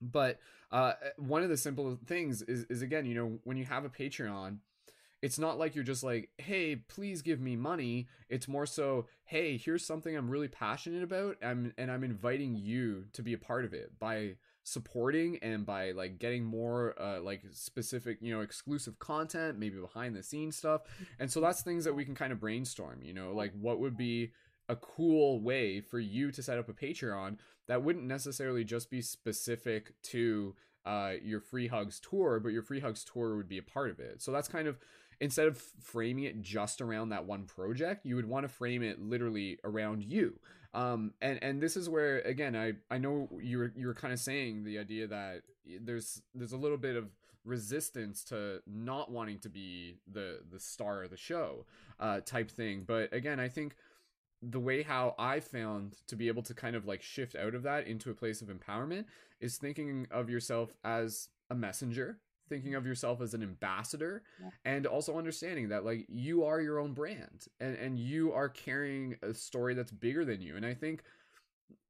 [0.00, 0.40] But
[0.72, 3.90] uh one of the simple things is is again you know when you have a
[3.90, 4.58] patreon
[5.22, 8.08] it's not like you're just like hey please give me money.
[8.28, 13.04] It's more so hey here's something i'm really passionate about and, and i'm inviting you
[13.12, 17.42] to be a part of it by supporting and by like getting more uh like
[17.52, 20.82] specific you know exclusive content maybe behind the scenes stuff.
[21.18, 23.96] And so that's things that we can kind of brainstorm you know like what would
[23.96, 24.32] be
[24.68, 29.00] a cool way for you to set up a patreon that wouldn't necessarily just be
[29.02, 30.54] specific to
[30.86, 34.00] uh your free hugs tour but your free hugs tour would be a part of
[34.00, 34.22] it.
[34.22, 34.78] So that's kind of
[35.20, 39.00] instead of framing it just around that one project you would want to frame it
[39.00, 40.38] literally around you.
[40.72, 44.12] Um and and this is where again i i know you were you were kind
[44.12, 45.42] of saying the idea that
[45.80, 47.06] there's there's a little bit of
[47.44, 51.64] resistance to not wanting to be the the star of the show
[52.00, 52.84] uh type thing.
[52.86, 53.76] But again i think
[54.50, 57.62] the way how I found to be able to kind of like shift out of
[57.62, 59.04] that into a place of empowerment
[59.40, 62.18] is thinking of yourself as a messenger,
[62.48, 64.50] thinking of yourself as an ambassador, Yeah.
[64.64, 69.16] and also understanding that like you are your own brand and and you are carrying
[69.22, 70.56] a story that's bigger than you.
[70.56, 71.02] And I think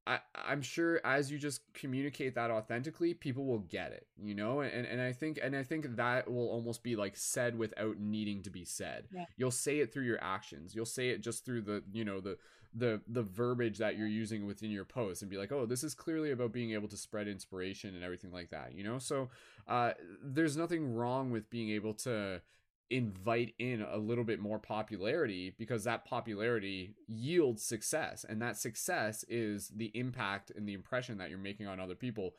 [0.07, 4.59] I, I'm sure as you just communicate that authentically, people will get it, you know,
[4.59, 8.43] and and I think and I think that will almost be like said without needing
[8.43, 9.07] to be said.
[9.11, 9.25] Yeah.
[9.35, 10.75] You'll say it through your actions.
[10.75, 12.37] You'll say it just through the you know the
[12.75, 15.95] the the verbiage that you're using within your post and be like, oh, this is
[15.95, 18.99] clearly about being able to spread inspiration and everything like that, you know.
[18.99, 19.29] So
[19.67, 22.41] uh, there's nothing wrong with being able to
[22.89, 28.25] invite in a little bit more popularity because that popularity yields success.
[28.27, 32.35] And that success is the impact and the impression that you're making on other people.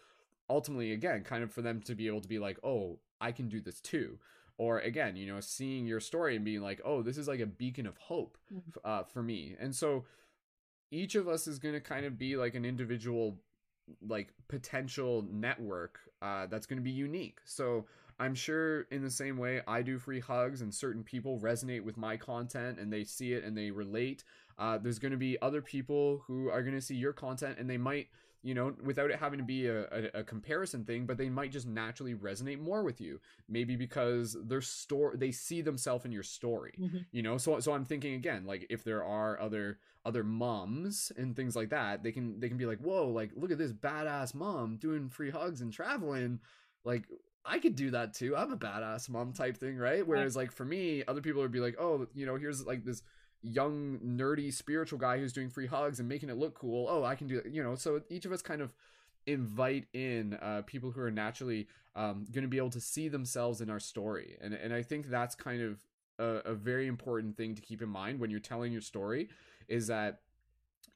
[0.48, 3.48] Ultimately again kind of for them to be able to be like oh i can
[3.48, 4.18] do this too.
[4.58, 7.46] Or again you know seeing your story and being like oh this is like a
[7.46, 8.62] beacon of hope Mhm.
[8.84, 9.56] uh, for me.
[9.58, 10.04] And so
[10.92, 13.40] each of us is going to kind of be like an individual
[14.06, 17.38] like potential network uh, that's going to be unique.
[17.44, 17.86] So
[18.18, 21.96] i'm sure in the same way i do free hugs and certain people resonate with
[21.96, 24.24] my content and they see it and they relate
[24.58, 27.68] uh, there's going to be other people who are going to see your content and
[27.68, 28.08] they might
[28.42, 31.50] you know without it having to be a, a, a comparison thing but they might
[31.52, 33.20] just naturally resonate more with you.
[33.48, 37.04] Maybe because their store they see themselves in your story Mhm.
[37.12, 37.36] you know?
[37.38, 41.70] So so i'm thinking again like if there are other other moms and things like
[41.70, 45.08] that they can they can be like whoa like look at this badass mom doing
[45.10, 46.40] free hugs and traveling.
[46.84, 47.04] Like
[47.46, 48.36] i could do that too.
[48.36, 50.06] I'm a badass mom type thing right?
[50.06, 53.02] Whereas like for me other people would be like oh you know here's like this
[53.42, 56.86] young nerdy spiritual guy who's doing free hugs and making it look cool.
[56.88, 57.74] Oh i can do it you know?
[57.74, 58.74] So each of us kind of
[59.26, 61.66] invite in uh, people who are naturally
[61.96, 64.36] um, going to be able to see themselves in our story.
[64.40, 65.84] And and i think that's kind of
[66.18, 69.28] a, a very important thing to keep in mind when you're telling your story
[69.68, 70.20] is that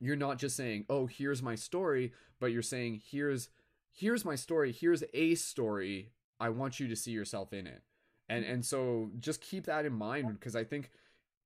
[0.00, 3.50] you're not just saying oh here's my story but you're saying here's
[3.92, 4.72] here's my story.
[4.72, 7.82] Here's a story i want you to see yourself in it.
[8.28, 10.90] And and so just keep that in mind because i think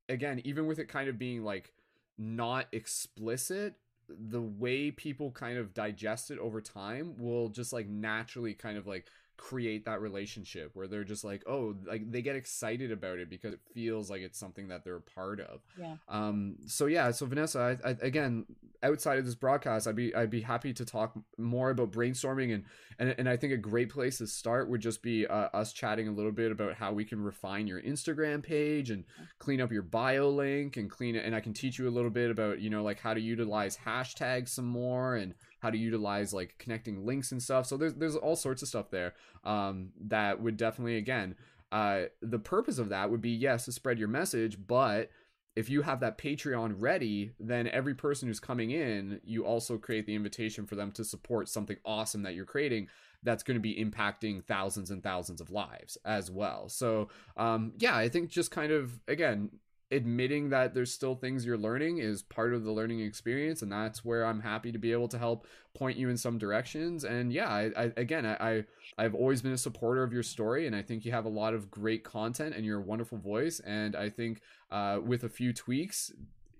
[0.08, 1.72] again even with it kind of being like
[2.18, 3.74] not explicit
[4.08, 8.86] the way people kind of digest it over time will just like naturally kind of
[8.86, 9.06] like
[9.36, 13.52] create that relationship where they're just like oh like they get excited about it because
[13.52, 15.96] it feels like it's something that they're a part of Yeah.
[16.08, 18.46] um so yeah so vanessa I, I again
[18.82, 22.64] outside of this broadcast i'd be i'd be happy to talk more about brainstorming and
[22.98, 26.06] and, and i think a great place to start would just be uh, us chatting
[26.06, 29.04] a little bit about how we can refine your instagram page and
[29.40, 32.10] clean up your bio link and clean it and i can teach you a little
[32.10, 35.34] bit about you know like how to utilize hashtags some more and
[35.64, 38.90] how to utilize like connecting links and stuff so there's there's all sorts of stuff
[38.90, 41.34] there um that would definitely again
[41.72, 45.10] uh the purpose of that would be yes to spread your message but
[45.56, 50.04] if you have that Patreon ready, then every person who's coming in, you also create
[50.04, 52.88] the invitation for them to support something awesome that you're creating
[53.22, 56.68] that's going to be impacting thousands and thousands of lives as well.
[56.68, 59.50] So, um, yeah, I think just kind of, again,
[59.94, 64.04] admitting that there's still things you're learning is part of the learning experience and that's
[64.04, 67.04] where i'm happy to be able to help point you in some directions.
[67.04, 68.64] And yeah i, I again I, I
[68.98, 71.54] i've always been a supporter of your story and i think you have a lot
[71.54, 73.60] of great content and you're a wonderful voice.
[73.60, 74.40] And i think
[74.70, 76.12] uh, with a few tweaks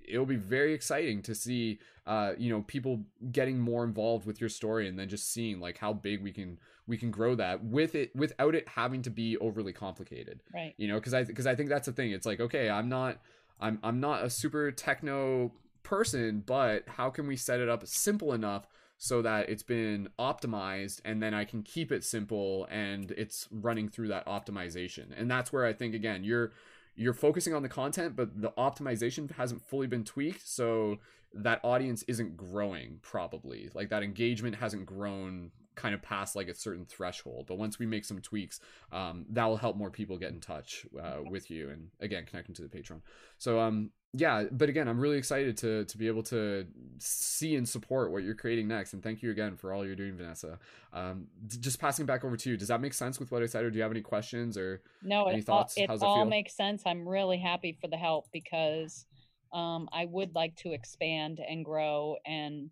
[0.09, 3.01] it'll be very exciting to see uh, you know people
[3.33, 6.59] getting more involved with your story and then just seeing like how big we can
[6.87, 10.43] we can grow that with it without it having to be overly complicated.
[10.53, 10.75] Right.
[10.77, 12.11] you know because i because i think that's the thing.
[12.13, 13.21] It's like okay i'm not
[13.61, 15.53] i'm i'm not a super techno
[15.83, 21.01] person but how can we set it up simple enough so that it's been optimized
[21.05, 25.07] and then i can keep it simple and it's running through that optimization?
[25.17, 26.53] And that's where i think again you're
[26.97, 30.99] you're focusing on the content but the optimization hasn't fully been tweaked so
[31.35, 33.71] that audience isn't growing probably.
[33.75, 37.87] Like that engagement hasn't grown kind of past like a certain threshold but once we
[37.87, 38.61] make some tweaks
[38.93, 42.55] um, that will help more people get in touch uh, with you and again connecting
[42.55, 43.01] to the Patreon
[43.39, 46.65] so um yeah but again i'm really excited to to be able to
[46.99, 50.17] see and support what you're creating next and thank you again for all you're doing
[50.17, 50.57] vanessa
[50.93, 53.47] um d- just passing back over to you does that make sense with what i
[53.47, 55.77] said or do you have any questions or No, Any it all, thoughts?
[55.77, 56.83] it How's it all makes sense.
[56.87, 59.05] I'm really happy for the help because
[59.53, 62.17] um, I would like to expand and grow.
[62.25, 62.71] And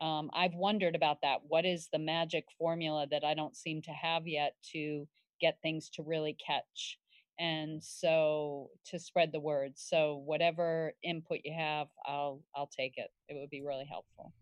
[0.00, 1.40] um, I've wondered about that.
[1.46, 5.06] What is the magic formula that I don't seem to have yet to
[5.40, 6.98] get things to really catch?
[7.38, 9.72] And so to spread the word.
[9.76, 13.10] So whatever input you have, I'll I'll take it.
[13.28, 14.32] It would be really helpful.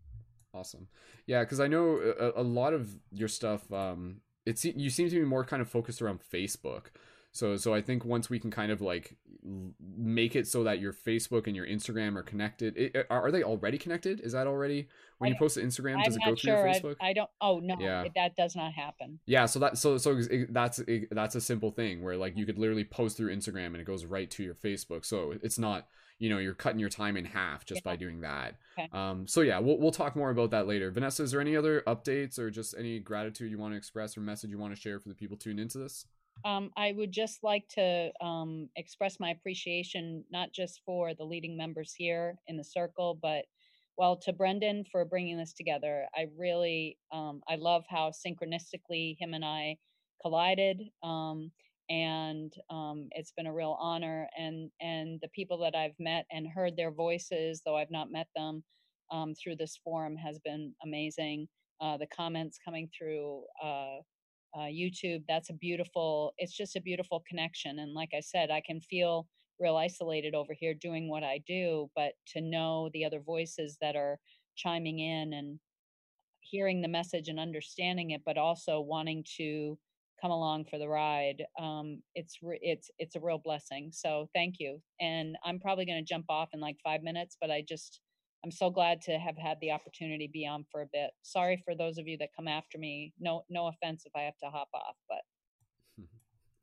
[0.53, 0.87] Awesome.
[1.25, 3.71] Yeah, because I know a, a lot of your stuff.
[3.71, 6.87] Um, it you seem to be more kind of focused around Facebook.
[7.33, 10.93] So so I think once we can kind of like make it so that your
[10.93, 12.77] Facebook and your Instagram are connected.
[12.77, 14.21] It, are are they already connected?
[14.21, 15.97] Is that already when you post to Instagram?
[15.97, 16.95] I'm Does it go not through your Facebook?
[17.01, 17.29] I don't.
[17.41, 18.05] Oh no, Yeah.
[18.15, 19.19] that does not happen.
[19.25, 20.81] Yeah, so that so so that's
[21.11, 24.05] that's a simple thing where like you could literally post through Instagram and it goes
[24.05, 25.03] right to your Facebook.
[25.03, 25.87] So it's not
[26.19, 28.55] you know you're cutting your time in half just by doing that.
[28.77, 28.87] Okay.
[28.93, 30.91] Um, so yeah, we'll we'll talk more about that later.
[30.91, 34.21] Vanessa, is there any other updates or just any gratitude you want to express or
[34.21, 36.05] message you want to share for the people tuning into this?
[36.45, 41.55] Um, I would just like to um, express my appreciation, not just for the leading
[41.55, 43.45] members here in the circle, but
[43.97, 46.05] well, to Brendon for bringing this together.
[46.15, 49.77] I really, um, I love how synchronistically him and I
[50.21, 51.51] collided, um,
[51.89, 54.27] and um, it's been a real honor.
[54.37, 58.27] And and the people that I've met and heard their voices, though I've not met
[58.35, 58.63] them
[59.11, 61.47] um, through this forum, has been amazing.
[61.79, 63.43] Uh, the comments coming through.
[63.63, 63.97] Uh,
[64.55, 65.23] uh, YouTube.
[65.27, 66.33] That's a beautiful.
[66.37, 67.79] It's just a beautiful connection.
[67.79, 69.27] And like I said, I can feel
[69.59, 73.95] real isolated over here doing what I do, but to know the other voices that
[73.95, 74.19] are
[74.55, 75.59] chiming in and
[76.41, 79.77] hearing the message and understanding it, but also wanting to
[80.21, 81.43] come along for the ride.
[81.59, 83.89] Um, it's re- it's it's a real blessing.
[83.91, 84.81] So thank you.
[84.99, 88.01] And I'm probably going to jump off in like five minutes, but I just
[88.43, 91.11] I'm so glad to have had the opportunity to be on for a bit.
[91.21, 93.13] Sorry for those of you that come after me.
[93.19, 95.21] No no offense if I have to hop off, but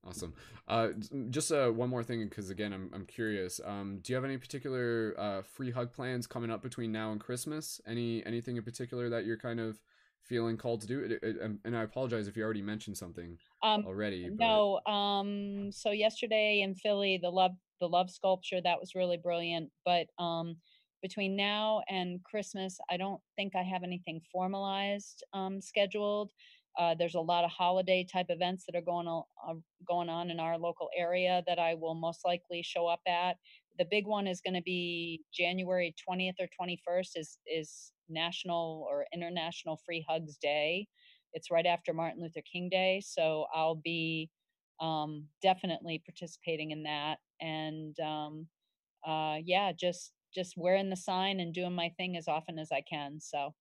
[0.07, 0.35] Awesome.
[0.66, 0.89] Uh,
[1.28, 3.61] just uh, one more thing, because again, I'm I'm curious.
[3.64, 7.20] Um, do you have any particular uh, free hug plans coming up between now and
[7.20, 7.81] Christmas?
[7.87, 9.78] Any anything in particular that you're kind of
[10.22, 11.01] feeling called to do?
[11.01, 14.28] It, it, and- and I apologize if you already mentioned something um already.
[14.28, 14.39] But...
[14.39, 19.70] no um so yesterday in Philly the love the love sculpture that was really brilliant.
[19.85, 20.57] But um,
[21.03, 26.32] between now and Christmas, I don't think I have anything formalized um, scheduled.
[26.78, 29.55] Uh, there's a lot of holiday type events that are going on uh,
[29.86, 33.36] going on in our local area that I will most likely show up at.
[33.78, 39.07] The big one is going to be January 20th or 21st is is National or
[39.12, 40.86] International Free Hugs Day.
[41.32, 44.30] It's right after Martin Luther King Day, so I'll be
[44.80, 47.18] um, definitely participating in that.
[47.40, 48.46] And um,
[49.07, 52.83] uh, yeah, just just wearing the sign and doing my thing as often as I
[52.83, 53.20] can.
[53.20, 53.55] So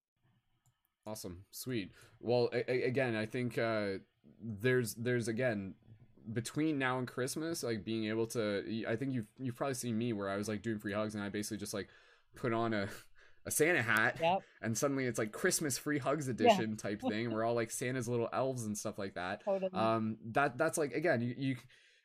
[1.10, 1.92] Awesome, sweet.
[2.20, 3.94] Well, a- again, I think uh,
[4.42, 5.74] there's there's again
[6.34, 8.84] between now and Christmas, like being able to.
[8.88, 11.24] I think you've you've probably seen me where I was like doing free hugs and
[11.24, 11.88] I basically just like
[12.36, 12.88] put on a
[13.46, 17.32] a Santa hat yep, and suddenly it's like Christmas free hugs yeah, edition type thing.
[17.32, 19.44] We're all like Santa's little elves and stuff like that.
[19.44, 19.72] totally.
[19.74, 21.56] Um, that that's like again, you, you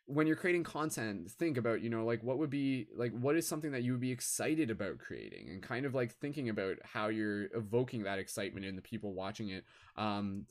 [0.06, 3.46] when you're creating content, think about you know like what would be like what is
[3.46, 7.08] something that you would be excited about creating, and kind of like thinking about how
[7.08, 9.64] you're evoking that excitement in the people watching it.
[9.96, 10.46] Um,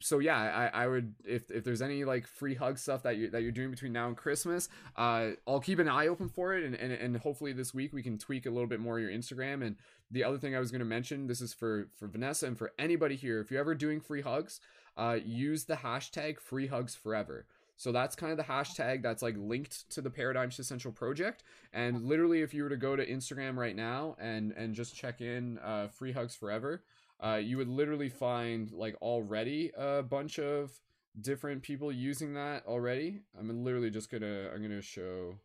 [0.00, 3.30] so yeah, I, I would if if there's any like free hug stuff that you
[3.30, 6.64] that you're doing between now and Christmas, uh, I'll keep an eye open for it,
[6.64, 9.64] and, and and hopefully this week we can tweak a little bit more your Instagram.
[9.64, 9.76] And
[10.10, 12.72] the other thing I was going to mention, this is for for Vanessa and for
[12.78, 14.60] anybody here, if you're ever doing free hugs,
[14.96, 17.46] uh, use the hashtag free hugs forever.
[17.78, 21.44] So that's kind of the hashtag that's like linked to the Paradigm Shift Central project.
[21.72, 25.20] And literally, if you were to go to Instagram right now and and just check
[25.20, 26.82] in uh, free hugs forever,
[27.24, 30.72] uh, you would literally find like already a bunch of
[31.20, 33.20] different people using that already.
[33.38, 35.36] I'm literally just gonna I'm gonna show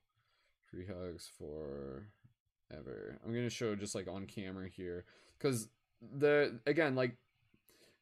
[0.66, 2.08] free hugs for
[2.76, 3.20] ever.
[3.24, 5.06] I'm gonna show just like on camera here
[5.38, 5.68] because
[6.18, 7.16] the again like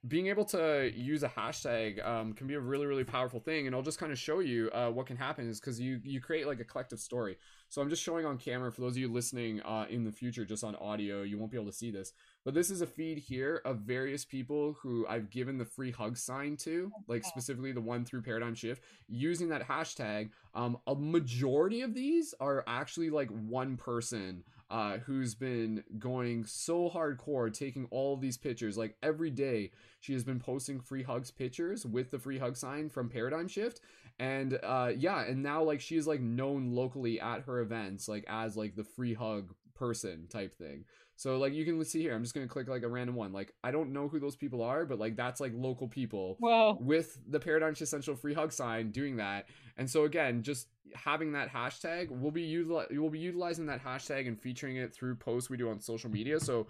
[0.07, 3.67] being able to use a hashtag um, can be a really really powerful thing.
[3.67, 6.19] And i'll just kind of show you uh, what can happen is because you you
[6.19, 7.37] create like a collective story.
[7.69, 10.43] So i'm just showing on camera for those of you listening uh, in the future
[10.43, 12.13] just on audio you won't be able to see this.
[12.43, 16.17] But this is a feed here of various people who i've given the free hug
[16.17, 20.31] sign to like specifically the one through paradigm shift using that hashtag.
[20.55, 26.89] Um, a majority of these are actually like one person uh, who's been going so
[26.89, 28.77] hardcore taking all these pictures.
[28.77, 32.89] Like every day she has been posting free hugs pictures with the free hug sign
[32.89, 33.81] from paradigm shift.
[34.19, 38.55] And uh yeah and now like she's like known locally at her events like as
[38.55, 40.85] like the free hug person type thing
[41.21, 43.53] so like you can see here i'm just gonna click like a random one like
[43.63, 46.79] i don't know who those people are but like that's like local people Whoa.
[46.81, 49.45] with the paradigm central free hug sign doing that
[49.77, 54.27] and so again just having that hashtag we'll be util- we'll be utilizing that hashtag
[54.27, 56.65] and featuring it through posts we do on social media so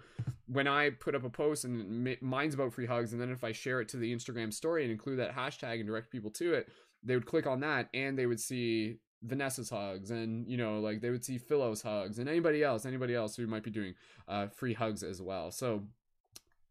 [0.46, 3.42] when i put up a post and mi- mine's about free hugs and then if
[3.42, 6.52] i share it to the instagram story and include that hashtag and direct people to
[6.52, 6.68] it
[7.02, 11.00] they would click on that and they would see Vanessa's hugs and you know like
[11.00, 13.94] they would see Philo's hugs and anybody else anybody else who might be doing
[14.28, 15.50] uh, free hugs as well.
[15.50, 15.84] So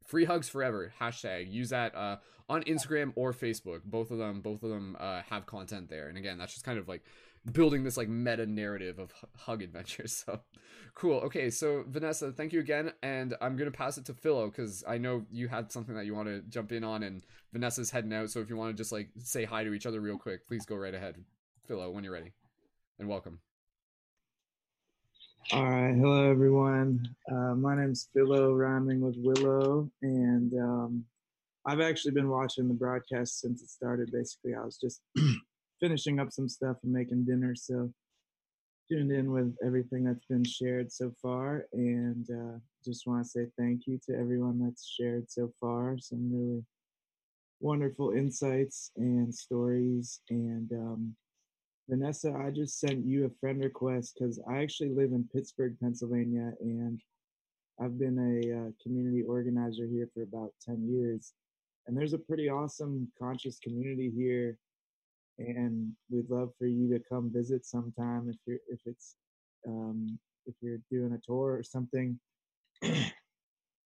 [0.05, 2.17] free hugs forever hashtag use that uh,
[2.49, 3.83] on instagram or facebook.
[3.85, 6.09] Both of them both of them uh, have content there.
[6.09, 7.03] And again that's just kind of like
[7.51, 10.25] building this like meta narrative of hug adventures.
[10.31, 10.41] So
[10.93, 11.19] cool.
[11.19, 14.97] Okay so vanessa thank you again and i'm gonna pass it to philo because i
[14.97, 17.23] know you had something that you want to jump in on and
[17.53, 18.29] vanessa's heading out.
[18.29, 20.65] So if you want to just like say hi to each other real quick please
[20.65, 21.15] go right ahead.
[21.65, 22.33] Philo when you're ready
[23.01, 23.39] and welcome
[25.51, 27.03] All right, hello everyone.
[27.29, 31.03] Uh, my name's Philo, rhyming with Willow, and um,
[31.65, 34.11] I've actually been watching the broadcast since it started.
[34.11, 35.01] Basically, I was just
[35.81, 37.91] finishing up some stuff and making dinner, so
[38.87, 43.47] tuned in with everything that's been shared so far, and uh, just want to say
[43.57, 45.97] thank you to everyone that's shared so far.
[45.99, 46.63] Some really
[47.59, 51.15] wonderful insights and stories, and um,
[51.91, 56.53] Vanessa, I just sent you a friend request because I actually live in Pittsburgh, Pennsylvania,
[56.61, 57.01] and
[57.81, 61.33] I've been a uh, community organizer here for about 10 years.
[61.85, 64.57] And there's a pretty awesome conscious community here.
[65.37, 69.15] And we'd love for you to come visit sometime if you're if it's
[69.67, 72.17] um, if you're doing a tour or something.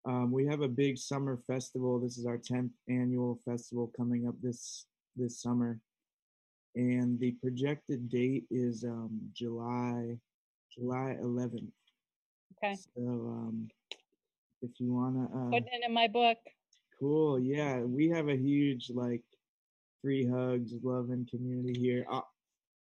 [0.07, 1.99] um, we have a big summer festival.
[2.01, 4.85] This is our 10th annual festival coming up this
[5.17, 5.79] this summer
[6.75, 10.17] and the projected date is um, July
[10.77, 11.71] July 11th.
[12.57, 12.75] Okay.
[12.75, 13.69] So um,
[14.63, 16.39] if you wanna, uh, Putting it in my book.
[16.99, 19.23] cool, yeah, we have a huge like
[20.03, 22.05] free hugs, loving community here.
[22.11, 22.21] I,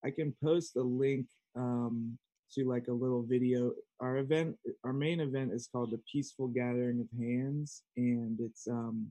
[0.05, 1.27] I can post a link
[1.57, 2.19] um,
[2.53, 3.73] to like a little video.
[4.01, 9.11] Our event, our main event is called the Peaceful Gathering of Hands, and it's um,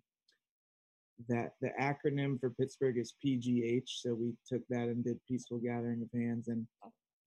[1.28, 3.88] that the acronym for Pittsburgh is PGH.
[3.88, 6.48] So we took that and did Peaceful Gathering of Hands.
[6.48, 6.66] And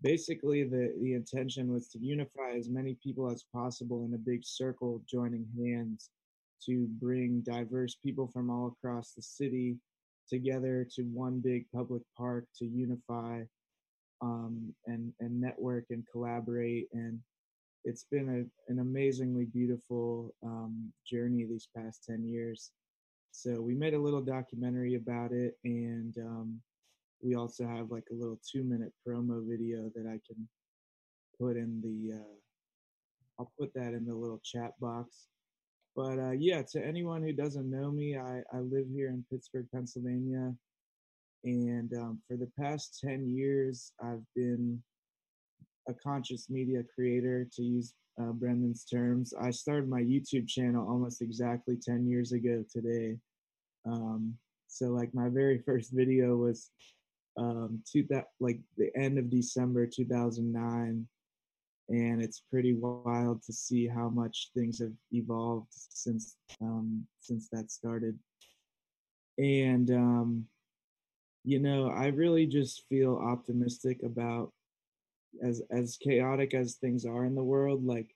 [0.03, 4.45] basically the the intention was to unify as many people as possible in a big
[4.45, 6.11] circle joining hands
[6.67, 9.77] to bring diverse people from all across the city
[10.29, 13.43] together to one big public park to unify
[14.21, 17.19] um, and and network and collaborate and
[17.85, 22.71] it's been a, an amazingly beautiful um, journey these past 10 years
[23.33, 26.61] so we made a little documentary about it and um,
[27.23, 30.49] we also have like a little two minute promo video that i can
[31.41, 32.35] put in the uh,
[33.39, 35.27] i'll put that in the little chat box.
[35.97, 39.67] But uh, yeah to anyone who doesn't know me i, I live here in pittsburgh
[39.75, 40.55] pennsylvania
[41.45, 44.83] and um, for the past 10 years i've been
[45.89, 49.33] a conscious media creator to use uh, brendon's terms.
[49.41, 53.17] I started my youtube channel almost exactly 10 years ago today.
[53.87, 54.35] Um,
[54.69, 56.71] so like my very first video was
[57.39, 61.07] um, to that like the end of December 2009,
[61.89, 67.71] and it's pretty wild to see how much things have evolved since um, since that
[67.71, 68.19] started.
[69.39, 70.47] And um,
[71.45, 74.53] you know, I really just feel optimistic about
[75.43, 78.15] as as chaotic as things are in the world, like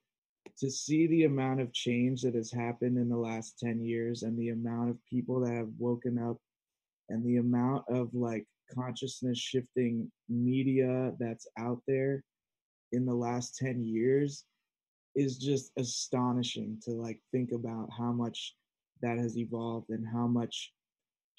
[0.58, 4.38] to see the amount of change that has happened in the last 10 years and
[4.38, 6.36] the amount of people that have woken up
[7.08, 12.22] and the amount of like consciousness shifting media that's out there
[12.92, 14.44] in the last 10 years
[15.14, 18.54] is just astonishing to like think about how much
[19.02, 20.72] that has evolved and how much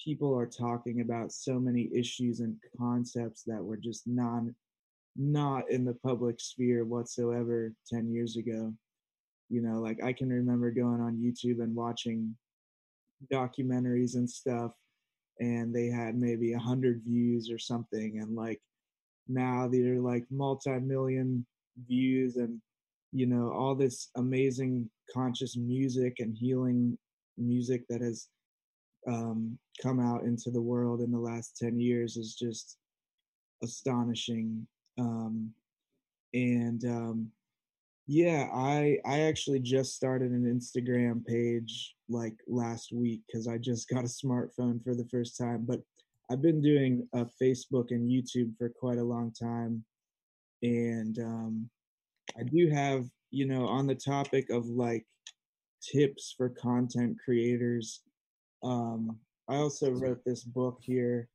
[0.04, 4.54] people are talking about so many issues and concepts that were just non
[5.18, 8.74] not in the public sphere whatsoever 10 years ago.
[9.50, 12.36] You know like i can remember going on youtube and watching
[13.32, 14.74] documentaries and stuff
[15.40, 18.60] and they had maybe a hundred views or something and like
[19.28, 21.46] now they're like multi-million
[21.88, 22.60] views and
[23.12, 26.98] you know all this amazing conscious music and healing
[27.38, 28.28] music that has
[29.08, 32.78] um, come out into the world in the last 10 years is just
[33.64, 34.68] astonishing
[34.98, 35.54] um,
[36.34, 37.32] and um,
[38.08, 43.90] yeah, I I actually just started an Instagram page like last week because I just
[43.90, 45.66] got a smartphone for the first time.
[45.68, 45.82] But
[46.32, 49.84] I've been doing uh, Facebook and YouTube for quite a long time,
[50.62, 51.70] and um,
[52.38, 55.06] I do have you know on the topic of like
[55.82, 58.02] tips for content creators.
[58.64, 59.18] Um,
[59.50, 61.30] I also wrote this book here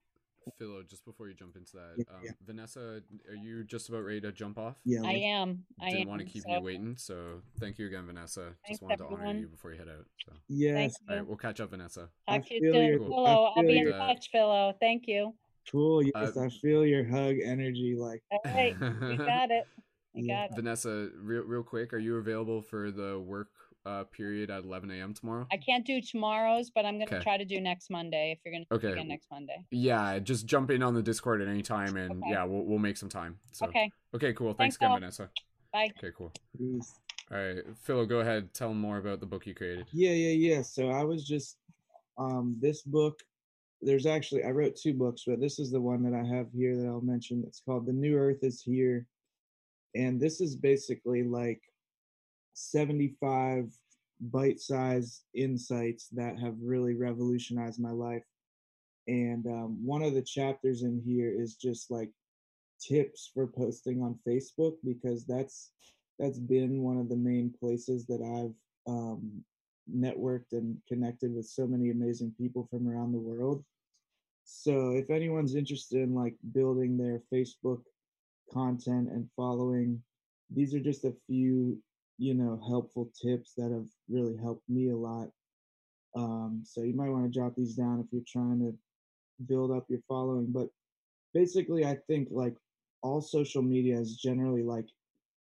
[0.59, 2.31] Philo, just before you jump into that, Yeah, um, yeah.
[2.45, 4.77] Vanessa, are you just about ready to jump off?
[4.85, 5.65] yeah, I am.
[5.81, 6.09] I Didn't am.
[6.09, 8.41] want to keep so- you waiting, so thank you again, Vanessa.
[8.67, 10.07] Thanks, just wanted to honor you before you head out.
[10.27, 12.09] So, yes, all right, we'll catch up, Vanessa.
[12.29, 12.99] I Talk to you feel soon.
[12.99, 13.09] Cool.
[13.09, 14.75] Philo, I I'll be in your- touch, Philo.
[14.81, 15.35] Thank you.
[15.71, 16.03] cool.
[16.03, 17.95] Yes, Uh, I feel your hug energy.
[17.97, 19.67] Like, All right, you got it.
[20.15, 20.49] You Yeah.
[20.49, 20.57] got it.
[20.57, 23.49] Vanessa, real real quick, are you available for the work
[23.85, 25.15] uh, period at 11 a.m.
[25.15, 25.47] tomorrow?
[25.53, 27.23] I can't do tomorrow's, but I'm gonna Okay.
[27.23, 28.33] try to do next Monday.
[28.33, 28.93] If you're gonna do it Okay.
[28.95, 29.65] again next Monday.
[29.71, 32.31] Yeah, just jump in on the Discord at any time, and Okay.
[32.31, 33.39] yeah, we'll we'll make some time.
[33.53, 33.91] So Okay.
[34.15, 34.49] okay, cool.
[34.55, 34.97] Thanks, Thanks, again, all.
[34.97, 35.31] Vanessa.
[35.73, 35.91] Bye.
[35.99, 36.33] Okay, cool.
[36.57, 36.95] peace.
[37.31, 38.53] All right, Philo, go ahead.
[38.53, 39.87] Tell them more about the book you created.
[39.93, 40.63] Yeah, yeah, yeah.
[40.63, 41.59] So I was just
[42.19, 43.19] um this book
[43.85, 46.77] there's actually I wrote two books, but this is the one that I have here
[46.77, 47.43] that I'll mention.
[47.47, 49.07] It's called The New Earth is Here.
[49.97, 51.61] And this is basically like
[52.55, 53.71] 75
[54.21, 58.25] bite-sized insights that have really revolutionized my life.
[59.09, 62.11] And um, one of the chapters in here is just like
[62.81, 65.71] tips for posting on Facebook because that's
[66.19, 69.43] that's been one of the main places that I've um,
[69.93, 73.65] networked and connected with so many amazing people from around the world.
[74.45, 77.83] So if anyone's interested in like building their Facebook
[78.53, 80.03] content and following,
[80.51, 81.79] these are just a few,
[82.19, 85.29] you know, helpful tips that have really helped me a lot.
[86.15, 88.75] Um, so you might want to jot these down if you're trying to
[89.47, 90.47] build up your following.
[90.49, 90.69] But
[91.35, 92.55] basically, I think like
[93.03, 94.87] all social media is generally like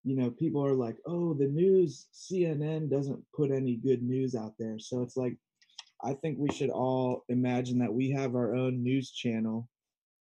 [0.08, 4.54] you know, people are like, oh, the news, CNN doesn't put any good news out
[4.58, 4.80] there.
[4.80, 5.36] So it's like,
[6.02, 9.68] I think we should all imagine that we have our own news channel.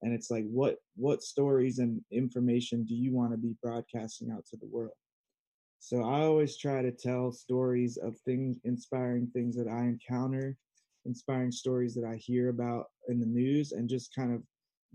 [0.02, 4.44] And it's like, what what stories and information do you want to be broadcasting out
[4.46, 4.90] to the world?
[5.86, 10.56] So I always try to tell stories of things, inspiring things that I encounter,
[11.04, 14.42] inspiring stories that I hear about in the news, and just kind of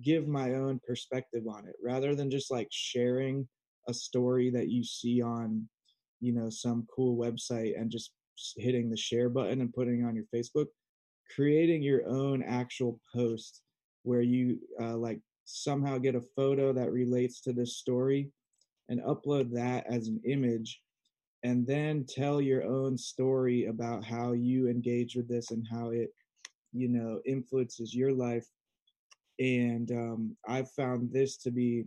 [0.04, 3.48] give my own perspective on it rather than just like sharing
[3.88, 5.66] a story that you see on
[6.20, 8.12] you know some cool website and just
[8.58, 10.68] hitting the share button and putting it on your facebook.
[11.34, 13.62] Creating your own actual post
[14.04, 18.30] where you uh, like somehow get a photo that relates to this story
[18.92, 20.82] and upload that as an image
[21.44, 26.10] and then tell your own story about how you engage with this and how it
[26.74, 28.46] you know influences your life.
[29.40, 31.86] And um, i've found this to be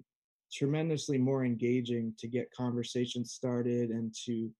[0.52, 4.50] tremendously more engaging to get conversations started and to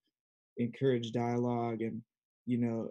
[0.57, 2.01] encourage dialogue and
[2.45, 2.89] you know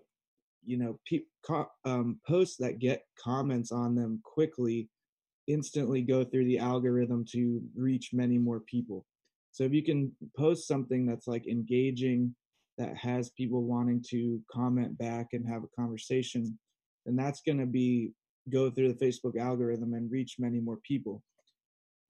[0.64, 4.88] you know pe- co- um, posts that get comments on them quickly
[5.46, 9.06] instantly go through the algorithm to reach many more people
[9.54, 12.34] so if you can post something that's like engaging
[12.76, 16.58] that has people wanting to comment back and have a conversation
[17.06, 18.10] then that's going to be
[18.50, 21.22] go through the facebook algorithm and reach many more people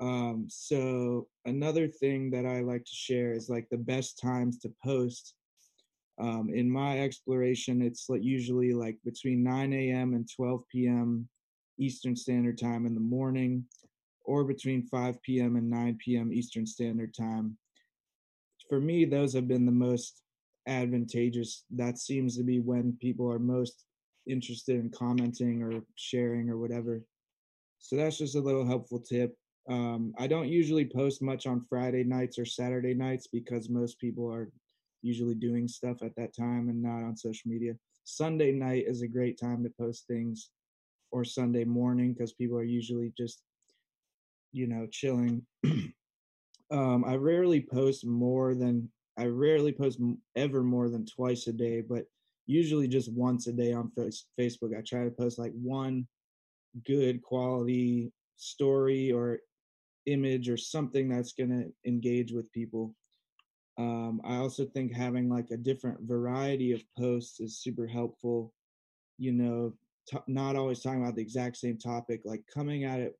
[0.00, 4.72] um, so another thing that I like to share is like the best times to
[4.84, 5.34] post.
[6.20, 10.14] Um, in my exploration, it's like usually like between 9 a.m.
[10.14, 11.28] and 12 p.m.
[11.78, 13.64] Eastern Standard Time in the morning,
[14.24, 15.56] or between 5 p.m.
[15.56, 16.32] and 9 p.m.
[16.32, 17.56] Eastern Standard Time.
[18.68, 20.22] For me, those have been the most
[20.66, 21.64] advantageous.
[21.70, 23.84] That seems to be when people are most
[24.26, 27.02] interested in commenting or sharing or whatever.
[27.78, 29.36] So that's just a little helpful tip.
[29.68, 34.30] Um, I don't usually post much on Friday nights or Saturday nights because most people
[34.32, 34.51] are
[35.02, 37.74] usually doing stuff at that time and not on social media.
[38.05, 40.51] Sunday night is a great time to post things
[41.10, 43.42] or Sunday morning because people are usually just,
[44.55, 45.44] you know, chilling.
[46.70, 50.01] um, I rarely post more than, I rarely post
[50.36, 52.05] ever more than twice a day, but
[52.47, 53.90] usually just once a day on
[54.39, 54.76] Facebook.
[54.76, 56.06] I try to post like one
[56.86, 59.40] good quality story or
[60.06, 62.94] image or something that's going to engage with people.
[63.76, 68.52] Um, I also think having like a different variety of posts is super helpful.
[69.18, 69.72] You know,
[70.09, 73.18] t- not always talking about the exact same topic, like coming at it,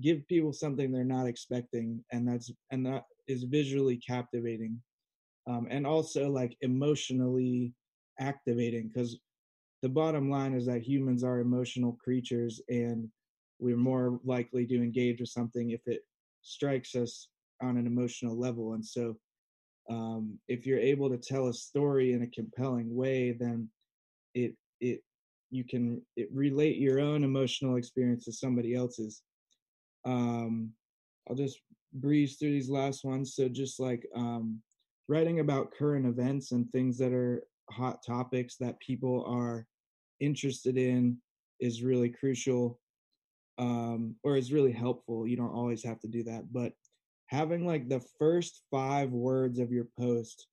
[0.00, 4.80] give people something they're not expecting, and that's and that is visually captivating,
[5.48, 7.72] um, and also like emotionally
[8.18, 8.88] activating.
[8.88, 9.18] Because
[9.82, 13.08] the bottom line is that humans are emotional creatures, and
[13.58, 16.02] we're more likely to engage with something if it
[16.42, 17.28] strikes us
[17.62, 18.74] on an emotional level.
[18.74, 19.16] And so,
[19.90, 23.68] um, if you're able to tell a story in a compelling way, then
[24.34, 25.02] it it
[25.50, 29.22] you can it relate your own emotional experience to somebody else's.
[30.04, 30.72] Um,
[31.28, 31.60] I'll just
[31.92, 33.34] breeze through these last ones.
[33.34, 34.60] So just like um,
[35.08, 39.66] writing about current events and things that are hot topics that people are
[40.20, 41.18] interested in
[41.60, 42.78] is really crucial
[43.58, 45.26] um, or is really helpful.
[45.26, 46.72] You don't always have to do that, but
[47.26, 50.46] having like the first five words of your post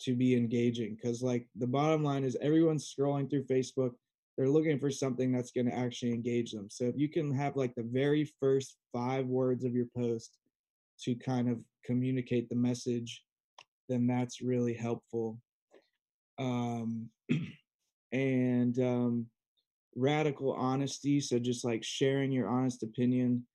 [0.00, 3.92] to be engaging because like the bottom line is everyone's scrolling through facebook
[4.36, 7.56] they're looking for something that's going to actually engage them so if you can have
[7.56, 10.38] like the very first five words of your post
[11.00, 13.22] to kind of communicate the message
[13.88, 15.38] then that's really helpful
[16.38, 17.08] um
[18.12, 19.26] and um
[19.94, 21.20] radical honesty.
[21.20, 23.46] So just like sharing your honest opinion,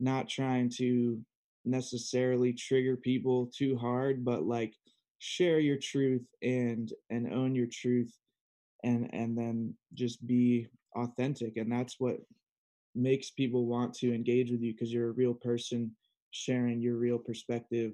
[0.00, 1.20] not trying to
[1.64, 4.74] necessarily trigger people too hard, but like
[5.18, 8.12] share your truth and and own your truth
[8.86, 12.16] and and then just be authentic and that's what
[12.94, 15.90] makes people want to engage with you because you're a real person
[16.30, 17.92] sharing your real perspective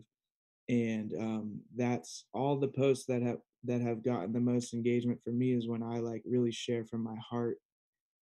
[0.69, 5.31] and um, that's all the posts that have that have gotten the most engagement for
[5.31, 7.59] me is when i like really share from my heart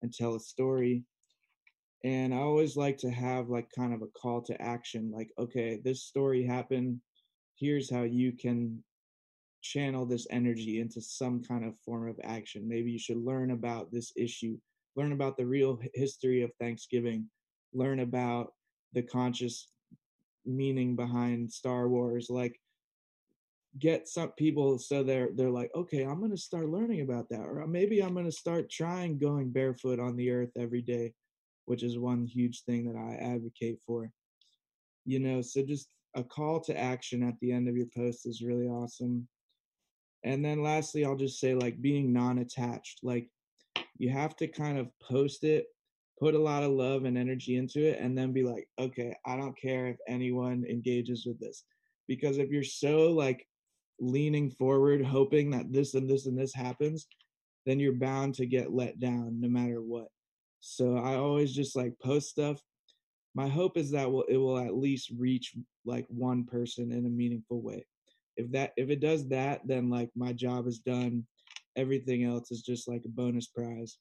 [0.02, 1.04] and tell a story.
[2.04, 5.80] And I always like to have like kind of a call to action like, okay,
[5.84, 7.00] this story happened.
[7.56, 8.82] Here's how you can
[9.62, 12.68] channel this energy into some kind of form of action.
[12.68, 14.58] Maybe you should learn about this issue,
[14.96, 17.28] learn about the real history of Thanksgiving,
[17.72, 18.52] learn about
[18.92, 19.68] the conscious
[20.44, 22.28] meaning behind Star Wars.
[22.30, 22.60] Like,
[23.78, 27.64] get some people so they're they're like okay i'm to start learning about that or
[27.68, 31.12] maybe i'm to start trying going barefoot on the earth every day
[31.66, 34.10] which is one huge thing that i advocate for
[35.04, 38.42] you know so just a call to action at the end of your post is
[38.42, 39.26] really awesome
[40.24, 43.28] and then lastly i'll just say like being non-attached like
[43.98, 45.66] you have to kind of post it
[46.18, 49.36] put a lot of love and energy into it and then be like okay i
[49.36, 51.64] don't care if anyone engages with this
[52.08, 53.46] because if you're so like
[54.00, 57.06] leaning forward, hoping that this and this and this happens,
[57.66, 60.08] then you're bound to get let down no matter what.
[60.60, 62.60] So I always just like post stuff.
[63.34, 67.10] My hope is that will it will at least reach like one person in a
[67.10, 67.86] meaningful way.
[68.40, 71.26] If that if it does that, then like my job is done.
[71.76, 73.98] Everything else is just like a bonus prize.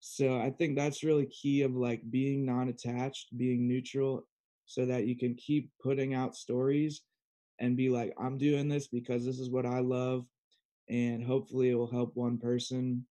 [0.00, 4.26] So I think that's really key of like being non-attached, being neutral
[4.66, 7.02] so that you can keep putting out stories
[7.58, 10.24] and be like, I'm doing this because this is what I love,
[10.88, 13.04] and hopefully it will help one person.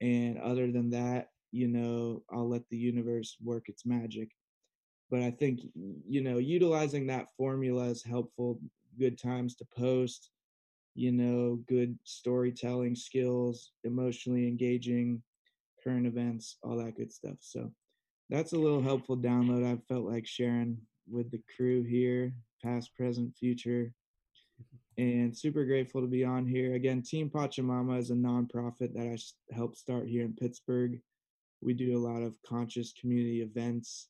[0.00, 4.30] And other than that, you know, I'll let the universe work its magic.
[5.10, 5.60] But I think,
[6.08, 8.58] you know, utilizing that formula is helpful.
[8.98, 10.30] Good times to post,
[10.94, 15.22] you know, good storytelling skills, emotionally engaging,
[15.84, 17.36] current events, all that good stuff.
[17.40, 17.70] So
[18.30, 20.78] that's a little helpful download I felt like sharing
[21.08, 22.32] with the crew here,
[22.62, 23.92] past, present, future.
[24.98, 26.74] And super grateful to be on here.
[26.74, 30.98] Again, Team Pachamama is a nonprofit that I helped start here in Pittsburgh.
[31.60, 34.08] We do a lot of conscious community events.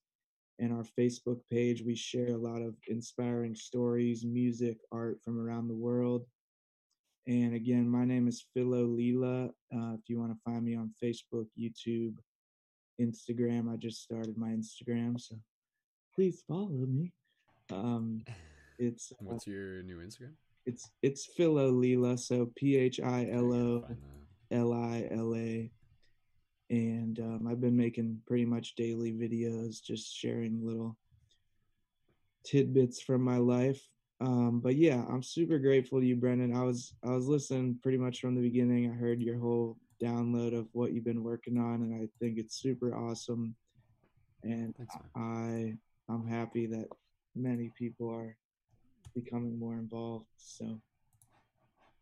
[0.58, 5.68] And our Facebook page, we share a lot of inspiring stories, music, art from around
[5.68, 6.24] the world.
[7.26, 9.50] And again, my name is Philo Lila.
[9.74, 12.16] Uh, if you want to find me on Facebook, YouTube,
[13.00, 15.36] Instagram, I just started my Instagram, so
[16.14, 17.12] please follow me.
[17.72, 18.24] Um,
[18.78, 20.32] it's uh, what's your new Instagram?
[20.64, 23.84] It's it's Philo Lila, so P H I L O
[24.50, 25.70] L I L A,
[26.70, 30.96] and um, I've been making pretty much daily videos, just sharing little
[32.44, 33.80] tidbits from my life.
[34.20, 36.56] Um, but yeah, I'm super grateful to you, Brendon.
[36.56, 38.90] I was I was listening pretty much from the beginning.
[38.90, 42.56] I heard your whole download of what you've been working on, and I think it's
[42.56, 43.54] super awesome.
[44.42, 45.74] And Thanks, I
[46.08, 46.88] I'm happy that
[47.34, 48.36] many people are
[49.14, 50.26] becoming more involved.
[50.38, 50.80] So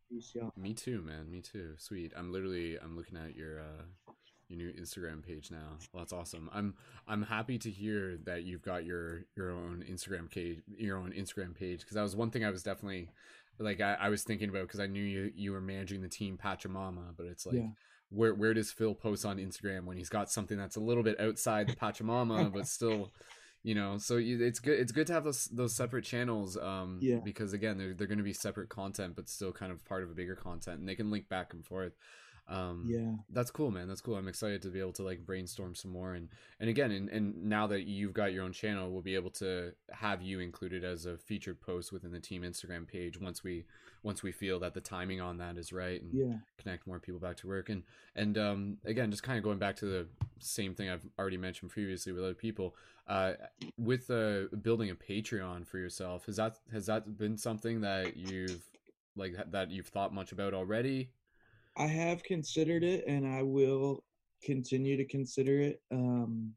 [0.08, 0.52] peace, y'all.
[0.56, 1.30] Me too, man.
[1.30, 1.74] Me too.
[1.78, 2.12] Sweet.
[2.16, 4.12] I'm literally I'm looking at your uh
[4.48, 5.78] your new Instagram page now.
[5.92, 6.50] Well, that's awesome.
[6.52, 6.74] I'm
[7.06, 11.54] I'm happy to hear that you've got your your own Instagram page your own Instagram
[11.54, 13.10] page because that was one thing I was definitely
[13.58, 16.38] like I, I was thinking about because I knew you you were managing the team
[16.42, 17.68] Pachamama, but it's like yeah.
[18.10, 21.20] where where does Phil post on Instagram when he's got something that's a little bit
[21.20, 23.12] outside the Pachamama but still
[23.62, 26.98] you know so you, it's good it's good to have those those separate channels um
[27.00, 27.16] yeah.
[27.24, 30.10] because again they're, they're going to be separate content but still kind of part of
[30.10, 31.94] a bigger content and they can link back and forth
[32.48, 35.74] um yeah that's cool man that's cool i'm excited to be able to like brainstorm
[35.74, 36.28] some more and
[36.60, 39.72] and again and, and now that you've got your own channel we'll be able to
[39.90, 43.64] have you included as a featured post within the team instagram page once we
[44.02, 46.36] once we feel that the timing on that is right and yeah.
[46.58, 47.82] connect more people back to work and
[48.14, 50.06] and um again just kind of going back to the
[50.38, 52.76] same thing i've already mentioned previously with other people
[53.08, 53.32] uh
[53.78, 58.68] with uh building a patreon for yourself has that has that been something that you've
[59.16, 61.08] like that you've thought much about already
[61.76, 64.04] I have considered it, and I will
[64.42, 65.82] continue to consider it.
[65.90, 66.52] Um,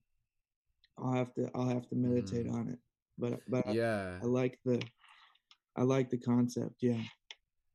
[0.97, 2.53] I'll have to I'll have to meditate mm.
[2.53, 2.79] on it,
[3.17, 4.81] but but yeah, I, I, like the
[5.75, 6.75] I like the concept.
[6.81, 7.01] Yeah.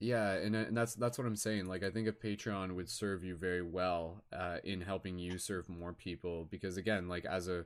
[0.01, 1.66] Yeah, and and that's that's what I'm saying.
[1.66, 5.69] Like I think a Patreon would serve you very well uh, in helping you serve
[5.69, 7.64] more people because again, like as a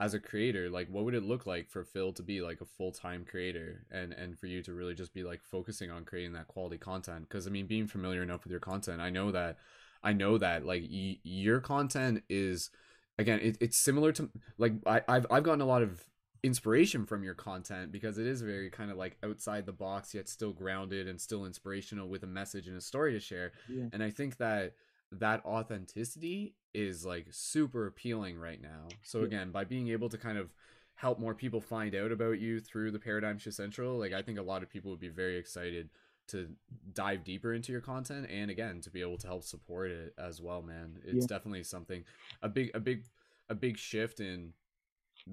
[0.00, 2.64] as a creator like what would it look like for phil to be like a
[2.64, 6.48] full-time creator and and for you to really just be like focusing on creating that
[6.48, 9.58] quality content because i mean being familiar enough with your content i know that
[10.02, 12.70] i know that like y- your content is
[13.18, 16.02] again it, it's similar to like I, i've i've gotten a lot of
[16.42, 20.26] inspiration from your content because it is very kind of like outside the box yet
[20.26, 23.84] still grounded and still inspirational with a message and a story to share yeah.
[23.92, 24.72] and i think that
[25.12, 28.88] that authenticity is like super appealing right now.
[29.02, 30.54] So again, by being able to kind of
[30.94, 34.38] help more people find out about you through the Paradigm Shift Central, like I think
[34.38, 35.88] a lot of people would be very excited
[36.28, 36.48] to
[36.92, 40.40] dive deeper into your content and again to be able to help support it as
[40.40, 40.96] well, man.
[41.04, 41.36] It's yeah.
[41.36, 42.04] definitely something
[42.42, 43.04] a big a big
[43.48, 44.52] a big shift in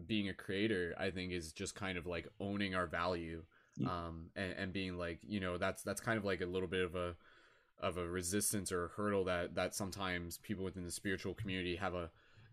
[0.07, 3.43] being a creator, I think is just kind of like owning our value.
[3.75, 3.89] Yeah.
[3.89, 6.83] Um and, and being like, you know, that's that's kind of like a little bit
[6.83, 7.15] of a
[7.79, 11.93] of a resistance or a hurdle that that sometimes people within the spiritual community have
[11.93, 12.09] a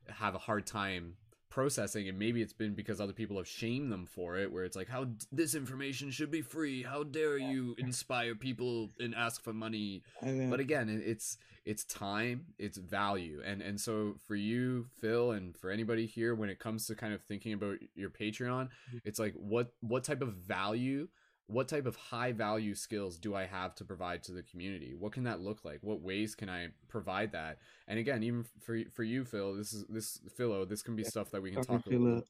[0.09, 1.17] have a hard time
[1.55, 2.09] processing.
[2.09, 4.89] And maybe it's been because other people have shamed them for it where it's like
[4.89, 6.83] how this information should be free.
[6.83, 10.03] How dare you inspire people and ask for money?
[10.51, 13.41] But again it's it's time it's value.
[13.45, 17.15] And and so for you phil and for anybody here when it comes to kind
[17.15, 18.99] of thinking about your patreon mm-hmm.
[19.05, 21.07] it's like what what type of value
[21.47, 24.95] what type of high value skills do I have to provide to the community?
[24.99, 25.79] What can that look like?
[25.83, 27.59] What ways can I provide that?
[27.87, 31.31] And again, even for for you, Phil, this is this Philo, this can be stuff
[31.33, 32.25] that we can talk about.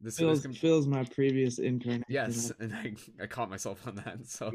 [0.00, 2.04] This, Phil's, this Phil's my previous intern.
[2.08, 4.18] Yes, and I, I caught myself on that.
[4.26, 4.52] So,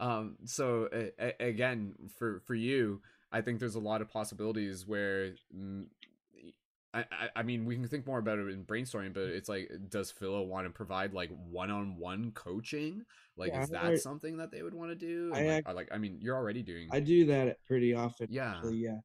[0.00, 0.88] um, so
[1.18, 3.00] uh, again, for for you,
[3.32, 5.86] I think there's a lot of possibilities where mm,
[6.94, 10.12] I, I mean, we can think more about it in brainstorming, but it's like, does
[10.12, 13.04] Philo want to provide like one-on-one coaching?
[13.36, 15.32] Like, yeah, is that already, something that they would want to do?
[15.34, 16.88] I, like, I, like, I mean, you're already doing.
[16.92, 18.28] I do that pretty often.
[18.30, 18.98] Yeah, actually, yeah,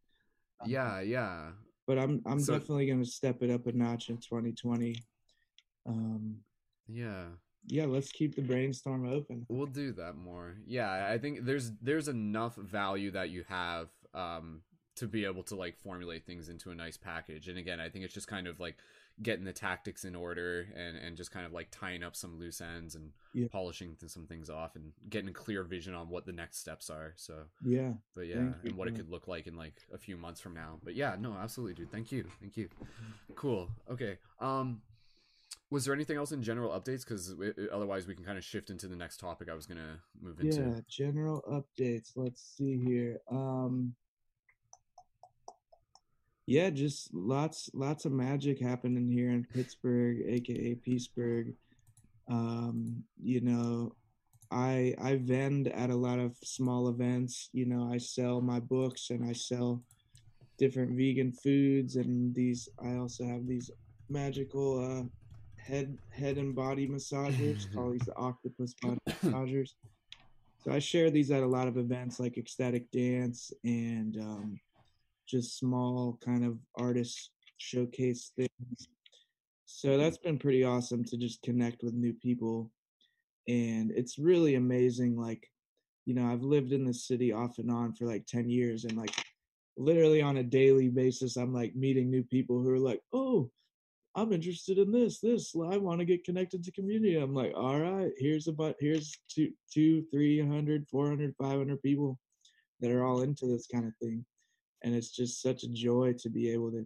[0.61, 1.49] um, yeah, yeah.
[1.88, 4.95] But I'm I'm so, definitely going to step it up a notch in 2020.
[5.88, 6.36] Um,
[6.88, 7.24] yeah,
[7.66, 9.48] yeah, let's keep the brainstorm open.
[9.49, 10.57] We'll do that more.
[10.68, 14.61] Yeah, I think there's there's enough value that you have um
[14.99, 17.47] to be able to like formulate things into a nice package.
[17.49, 18.77] And again, I think it's just kind of like
[19.21, 22.61] getting the tactics in order and and just kind of like tying up some loose
[22.61, 23.47] ends and Yeah.
[23.51, 26.89] polishing th- some things off and getting a clear vision on what the next steps
[26.89, 27.13] are.
[27.17, 29.97] So, Yeah, but yeah, Thank you, and what it could look like in like a
[29.97, 30.80] few months from now.
[30.84, 31.91] But yeah, no, absolutely, dude.
[31.91, 32.69] Thank you, thank you.
[33.35, 33.69] Cool.
[33.91, 34.17] Okay.
[34.39, 34.81] Um,
[35.71, 37.03] was there anything else in general updates?
[37.05, 37.35] Because
[37.71, 40.61] otherwise, we can kind of shift into the next topic I was gonna move into.
[40.61, 40.80] yeah.
[40.88, 42.13] General updates.
[42.15, 43.19] Let's see here.
[43.30, 43.95] Um,
[46.49, 51.53] yeah, just lots lots of magic happening here in Pittsburgh, aka Peaceburg.
[52.27, 53.93] Um, you know,
[54.49, 57.49] I I vend at a lot of small events.
[57.53, 59.84] You know, I sell my books and I sell
[60.57, 63.69] different vegan foods and these I also have these
[64.09, 65.03] magical uh
[65.61, 69.73] head head and body massagers called these the octopus body massagers.
[70.63, 74.59] So I share these at a lot of events like ecstatic dance and um
[75.30, 78.88] just small kind of artist showcase things.
[79.65, 80.01] So mm-hmm.
[80.01, 82.72] that's been pretty awesome to just connect with new people.
[83.47, 85.18] And it's really amazing.
[85.18, 85.47] Like,
[86.06, 88.97] you know, I've lived in the city off and on for like 10 years and
[88.97, 89.14] like
[89.77, 93.49] literally on a daily basis, I'm like meeting new people who are like, oh,
[94.15, 95.56] I'm interested in this, this.
[95.56, 97.15] I want to get connected to community.
[97.15, 101.81] I'm like, all right, here's about here's two, two, three hundred, four hundred, five hundred
[101.81, 102.19] people
[102.81, 104.26] that are all into this kind of thing.
[104.84, 106.85] And it's just such a joy to be able to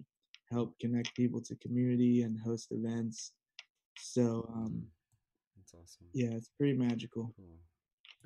[0.51, 3.33] help connect people to community and host events.
[3.99, 4.83] So um,
[5.57, 6.07] That's awesome.
[6.13, 7.31] yeah, it's pretty magical.
[7.37, 7.45] Cool.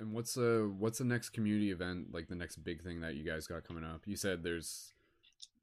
[0.00, 3.24] And what's uh what's the next community event like the next big thing that you
[3.24, 4.02] guys got coming up?
[4.06, 4.92] You said there's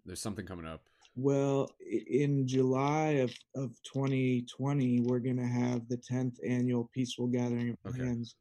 [0.06, 0.82] there's something coming up.
[1.16, 7.70] Well, in July of, of 2020, we're going to have the 10th annual Peaceful Gathering
[7.86, 8.04] of Okay.
[8.04, 8.36] Hands,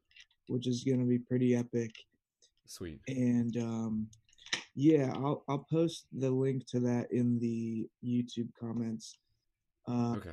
[0.49, 1.93] which is going to be pretty epic.
[2.67, 2.99] Sweet.
[3.07, 4.09] And um,
[4.75, 9.19] yeah, I'll, I'll post the link to that in the YouTube comments.
[9.89, 10.33] Uh, Okay.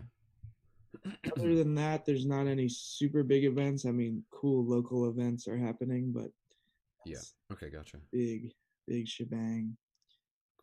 [1.37, 3.85] Other than that, there's not any super big events.
[3.85, 6.29] I mean, cool local events are happening, but
[7.05, 7.19] Yeah.
[7.51, 7.97] Okay, gotcha.
[8.11, 8.51] big,
[8.87, 9.77] big shebang.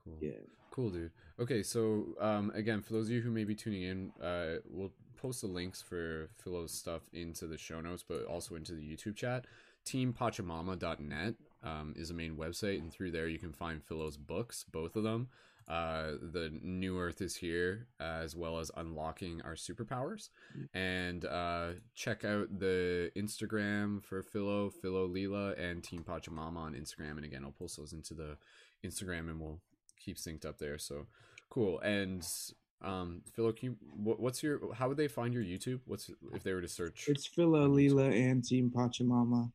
[0.04, 0.18] Cool.
[0.20, 0.32] Yeah.
[0.70, 1.12] Cool, dude.
[1.40, 4.92] Okay, so um, again, for those of you who may be tuning in, uh, we'll
[5.16, 9.16] post the links for Philo's stuff into the show notes, but also into the YouTube
[9.16, 9.46] chat.
[9.86, 14.96] TeamPachamama.net um, is the main website, and through there you can find Philo's books, both
[14.96, 15.28] of them.
[15.68, 20.30] Uh, the New Earth is here, as well as Unlocking Our Superpowers.
[20.72, 27.16] And uh, check out the Instagram for Philo, Philo Lila, and Team Pachamama on Instagram.
[27.16, 28.38] And again, I'll post those into the
[28.82, 29.60] Instagram, and we'll
[30.02, 30.78] keep synced up there.
[30.78, 31.06] So
[31.50, 31.80] cool.
[31.80, 32.26] And
[32.80, 34.72] um, Philo, can you, what, what's your?
[34.74, 35.80] How would they find your YouTube?
[35.84, 37.04] What's if they were to search?
[37.08, 39.50] It's Philo, Lila, and Team Pachamama.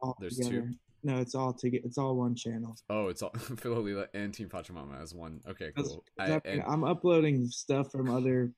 [0.00, 0.70] All There's two?
[1.06, 1.84] No, it's all together.
[1.86, 2.76] It's all one channel.
[2.90, 5.40] Oh, it's all Philo Lila and Team Pachamama as one.
[5.48, 6.02] Okay, cool.
[6.18, 8.50] I, I'm uploading stuff from other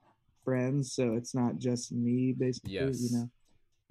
[0.47, 2.73] friends, so it's not just me, basically.
[2.73, 3.03] Yes.
[3.13, 3.31] You know.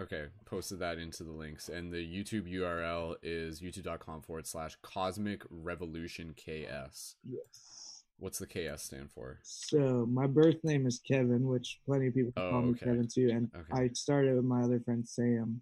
[0.01, 1.69] Okay, posted that into the links.
[1.69, 7.15] And the YouTube URL is youtube.com forward slash cosmic revolution KS.
[7.29, 8.03] Yes.
[8.19, 9.37] What's the KS stand for?
[9.43, 12.73] So my birth name is Kevin, which plenty of people Oh, call me.
[12.73, 13.83] Kevin too, and Okay.
[13.83, 15.61] I started with my other friend Sam.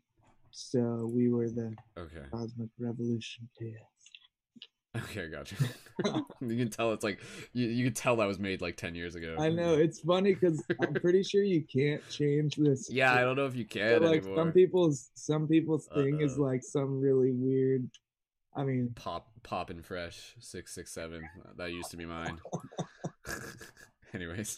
[0.58, 2.24] So we were the Okay.
[2.32, 5.04] Cosmic Revolution Chaos.
[5.04, 5.56] Okay, gotcha.
[6.42, 7.20] you can tell it's like
[7.52, 9.36] you, you can tell that was made like ten years ago.
[9.38, 12.90] I know it's funny because I'm pretty sure you can't change this.
[12.92, 14.38] Yeah, I don't know if you can like anymore.
[14.38, 16.44] some people's some people's uh, thing is Uh-oh.
[16.44, 17.90] like some really weird.
[18.56, 21.28] I mean, Pop pop and fresh six six seven.
[21.58, 22.40] That used to be mine.
[24.14, 24.58] Anyways.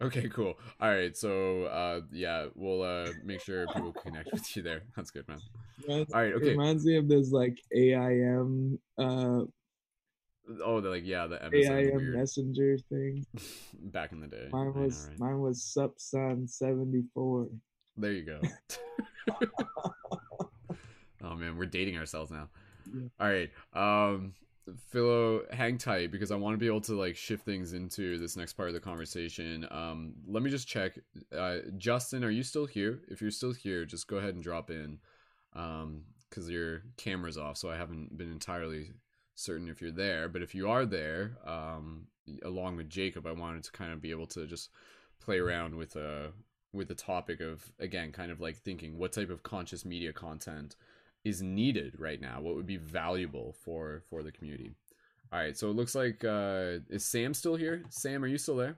[0.00, 0.54] Okay, cool.
[0.80, 4.82] All right, so uh yeah, we'll uh make sure people connect with you there.
[4.94, 5.38] That's good, man.
[5.86, 6.50] reminds, All right, okay.
[6.50, 9.42] reminds me of those like AIM uh
[10.64, 13.26] Oh, they're like yeah, the MSN AIM weird messenger thing.
[13.84, 14.48] back in the day.
[14.52, 15.18] Mine I know, was right?
[15.18, 17.48] mine was Supsun seventy four.
[17.96, 18.40] There you go.
[21.24, 22.48] oh man, we're dating ourselves now.
[22.94, 23.08] Yeah.
[23.18, 23.50] All right.
[23.72, 24.34] Um
[24.88, 28.36] Philo, hang tight because I want to be able to like shift things into this
[28.36, 29.66] next part of the conversation.
[29.70, 30.98] Um let me just check.
[31.36, 33.00] Uh Justin, are you still here?
[33.08, 34.98] If you're still here, just go ahead and drop in.
[35.54, 38.92] Um cuz your camera's off, so I haven't been entirely
[39.34, 42.08] certain if you're there, but if you are there, um
[42.42, 44.70] along with Jacob, I wanted to kind of be able to just
[45.20, 46.28] play around with uh
[46.72, 50.76] with the topic of again kind of like thinking what type of conscious media content
[51.26, 54.70] is needed right now what would be valuable for for the community
[55.32, 58.56] all right so it looks like uh is sam still here sam are you still
[58.56, 58.76] there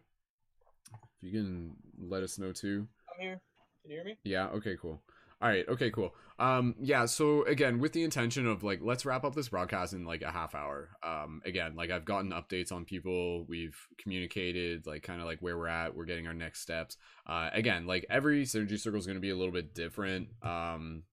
[0.92, 3.40] if you can let us know too I'm here.
[3.82, 4.16] Can you hear me?
[4.24, 4.48] Yeah.
[4.48, 4.76] Okay.
[4.80, 5.02] Cool.
[5.40, 5.68] All right.
[5.68, 5.90] Okay.
[5.90, 6.14] Cool.
[6.38, 6.74] Um.
[6.80, 7.06] Yeah.
[7.06, 10.30] So again, with the intention of like, let's wrap up this broadcast in like a
[10.30, 10.90] half hour.
[11.02, 11.42] Um.
[11.44, 13.44] Again, like I've gotten updates on people.
[13.48, 15.94] We've communicated like kind of like where we're at.
[15.94, 16.96] We're getting our next steps.
[17.26, 17.50] Uh.
[17.52, 20.28] Again, like every synergy circle is going to be a little bit different.
[20.42, 21.04] Um.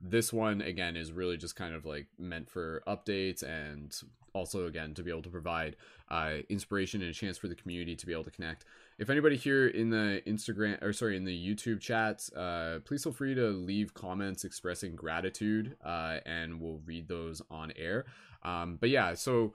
[0.00, 3.94] This one again is really just kind of like meant for updates and
[4.32, 5.76] also again to be able to provide
[6.10, 8.64] uh, inspiration and a chance for the community to be able to connect.
[8.98, 13.12] If anybody here in the instagram or sorry in the youtube chats uh, please feel
[13.12, 18.06] free to leave comments expressing gratitude uh, and we'll read those on air.
[18.42, 19.54] Um, but yeah so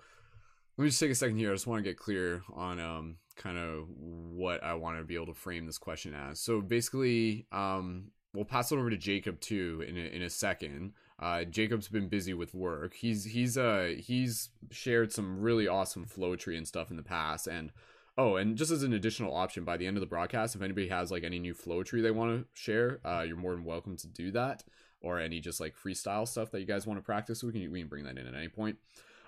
[0.78, 1.52] let me just take a second here.
[1.52, 5.15] I just want to get clear on um, kind of what i want to be
[5.15, 6.40] able to frame this question as.
[6.40, 10.93] So basically um, we'll pass it over to jacob too in a, in a second
[11.23, 12.95] uh, Jacob's been busy with work.
[12.95, 17.47] He's he's uh he's shared some really awesome flow tree and stuff in the past.
[17.47, 17.72] And
[18.18, 20.89] oh, and just as an additional option, by the end of the broadcast, if anybody
[20.89, 23.95] has like any new flow tree they want to share, uh, you're more than welcome
[23.97, 24.65] to do that.
[24.99, 27.80] Or any just like freestyle stuff that you guys want to practice, we can we
[27.80, 28.77] can bring that in at any point.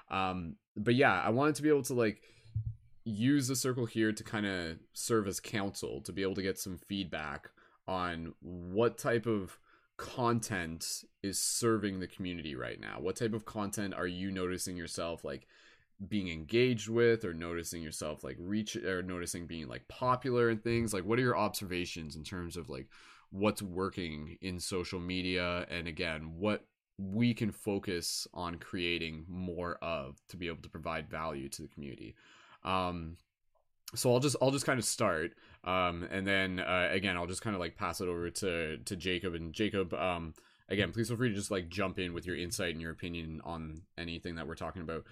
[0.10, 2.22] Um, but yeah, I wanted to be able to like
[3.06, 6.58] use the circle here to kind of serve as counsel to be able to get
[6.58, 7.52] some feedback
[7.88, 9.60] on what type of
[9.98, 12.98] content is serving the community right now?
[13.00, 15.48] What type of content are you noticing yourself like
[16.10, 20.94] being engaged with or noticing yourself like reach or noticing being like popular and things?
[20.94, 22.88] Like what are your observations in terms of like
[23.32, 26.66] what's working in social media and again, what
[26.98, 31.68] we can focus on creating more of to be able to provide value to the
[31.68, 32.16] community.
[32.64, 33.18] Um
[33.94, 35.34] so I'll just I'll just kind of start,
[35.66, 38.96] um, and then uh, again I'll just kind of like pass it over to to
[38.96, 39.94] Jacob and Jacob.
[39.94, 40.34] Um,
[40.70, 43.42] again, please feel free to just like jump in with your insight and your opinion
[43.44, 45.04] on anything that we're talking about.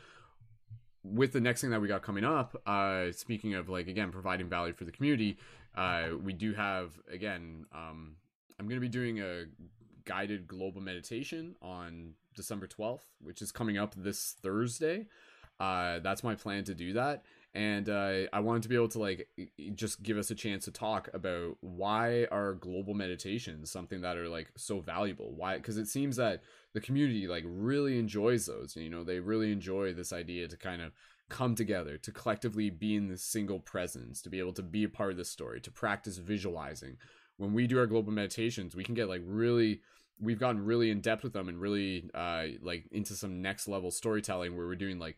[1.04, 4.48] With the next thing that we got coming up, uh, speaking of like again providing
[4.48, 5.38] value for the community,
[5.76, 7.66] uh, we do have again.
[7.74, 8.16] Um,
[8.60, 9.46] I'm going to be doing a
[10.06, 15.08] guided global meditation on December 12th, which is coming up this Thursday.
[15.60, 17.24] Uh, that's my plan to do that
[17.56, 19.28] and uh, I wanted to be able to like
[19.76, 24.28] just give us a chance to talk about why are global meditations something that are
[24.28, 25.34] like so valuable.
[25.36, 25.58] Why?
[25.58, 26.42] Because it seems that
[26.74, 28.76] the community like really enjoys those.
[28.76, 30.94] You know, they really enjoy this idea to kind of
[31.30, 34.90] come together, to collectively be in this single presence, to be able to be a
[34.90, 36.98] part of the story, to practice visualizing.
[37.38, 39.82] When we do our global meditations, we can get like really
[40.20, 43.92] we've gotten really in depth with them and really uh like into some next level
[43.92, 45.18] storytelling where we're doing like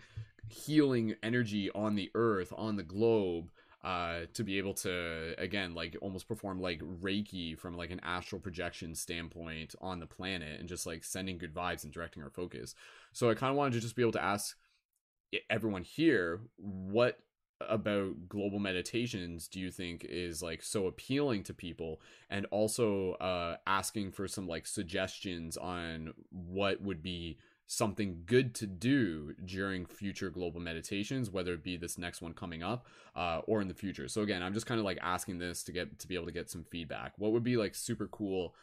[0.49, 3.49] healing energy on the earth on the globe
[3.85, 8.41] uh, to be able to again like almost perform like reiki from like an astral
[8.41, 12.73] projection standpoint on the planet and just like sending good vibes and directing our focus.
[13.13, 14.57] So i kind of wanted to just be able to ask
[15.51, 17.19] everyone here what
[17.61, 22.01] about global meditations do you think is like so appealing to people?
[22.29, 27.37] And also uh asking for some like suggestions on what would be
[27.67, 32.61] something good to do during future global meditations whether it be this next one coming
[32.61, 34.07] up uh, or in the future.
[34.07, 36.31] So again i'm just kind of like asking this to get to be able to
[36.31, 37.13] get some feedback.
[37.17, 38.53] What would be like super cool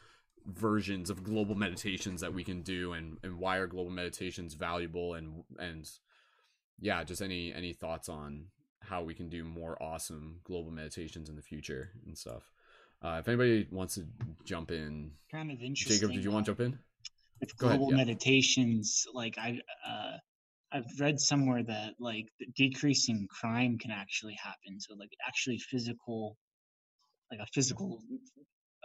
[0.45, 5.13] versions of global meditations that we can do and and why are global meditations valuable
[5.13, 5.89] and and
[6.79, 8.45] yeah just any any thoughts on
[8.87, 12.51] how we can do more awesome global meditations in the future and stuff.
[13.01, 14.05] Uh, if anybody wants to
[14.45, 16.79] jump in kind of interesting jacob did you want to jump in?
[17.41, 18.05] with global ahead, yeah.
[18.05, 20.17] meditations like i uh,
[20.71, 24.79] i've read somewhere that like decreasing crime can actually happen.
[24.79, 26.37] So like actually physical
[27.31, 28.01] like a physical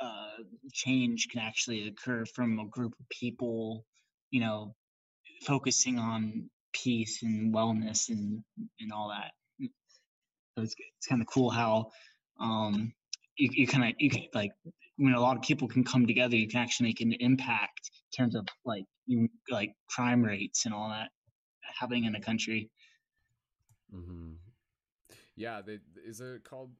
[0.00, 0.42] uh,
[0.72, 3.84] change can actually occur from a group of people
[4.30, 4.74] you know
[5.42, 8.42] focusing on peace and wellness and
[8.80, 9.32] and all that
[10.62, 11.90] it's, it's kind of cool how
[12.40, 12.92] um
[13.36, 14.52] you, you kind of you can like
[14.96, 18.24] when a lot of people can come together, you can actually make an impact in
[18.24, 21.10] terms of like you like crime rates and all that
[21.78, 22.70] happening in the country.
[23.94, 24.32] Mm-hmm.
[25.36, 26.70] Yeah, they, is it called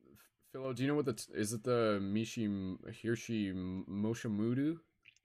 [0.52, 0.72] Philo?
[0.72, 3.54] Do you know what the is it the Mishi Hirshi
[3.88, 4.78] Moshamudu?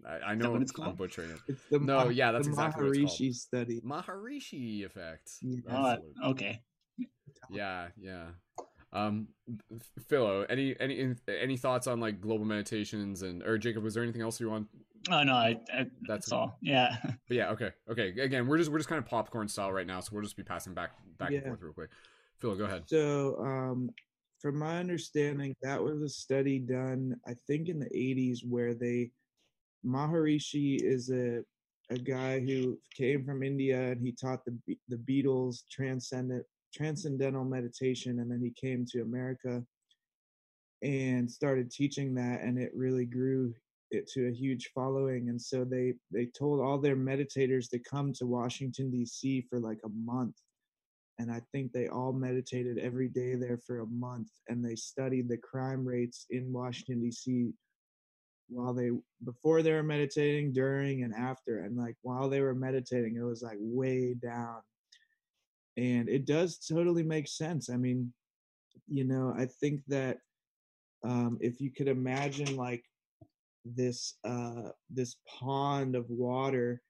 [0.07, 0.89] I, I know it's called?
[0.89, 1.39] I'm butchering it.
[1.47, 3.67] It's the no, Ma- yeah, that's exactly Maharishi what it's called.
[3.67, 3.81] study.
[3.81, 5.31] Maharishi effect.
[5.41, 5.97] Yeah.
[6.23, 6.61] Oh, okay.
[7.49, 8.27] Yeah, yeah.
[8.93, 9.27] Um,
[10.07, 13.83] Philo, any any any thoughts on like global meditations and or Jacob?
[13.83, 14.67] Was there anything else you want?
[15.09, 16.57] Oh no, I, I, that's all.
[16.61, 16.95] Yeah.
[17.03, 18.09] But yeah, okay, okay.
[18.09, 20.43] Again, we're just we're just kind of popcorn style right now, so we'll just be
[20.43, 21.39] passing back back yeah.
[21.39, 21.89] and forth real quick.
[22.37, 22.83] Philo, go ahead.
[22.85, 23.89] So, um,
[24.39, 29.11] from my understanding, that was a study done, I think, in the '80s, where they
[29.85, 31.41] Maharishi is a
[31.89, 34.55] a guy who came from India and he taught the
[34.87, 39.63] the Beatles transcendent transcendental meditation and then he came to america
[40.81, 43.53] and started teaching that and it really grew
[43.93, 45.29] it to a huge following.
[45.29, 49.79] And so they they told all their meditators to come to Washington DC for like
[49.85, 50.35] a month.
[51.19, 55.29] And I think they all meditated every day there for a month and they studied
[55.29, 57.53] the crime rates in Washington DC
[58.49, 58.89] while they
[59.23, 61.59] before they were meditating during and after.
[61.59, 64.61] And like while they were meditating it was like way down
[65.77, 68.11] and it does totally make sense i mean
[68.87, 70.17] you know i think that
[71.03, 72.83] um if you could imagine like
[73.65, 76.81] this uh this pond of water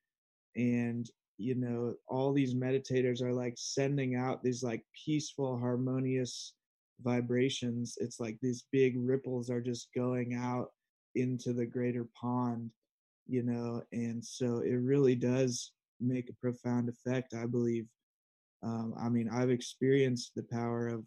[0.55, 6.53] and you know all these meditators are like sending out these like peaceful harmonious
[7.01, 10.69] vibrations it's like these big ripples are just going out
[11.15, 12.69] into the greater pond
[13.27, 17.85] you know and so it really does make a profound effect i believe
[18.64, 21.03] um, i mean i've experienced the power of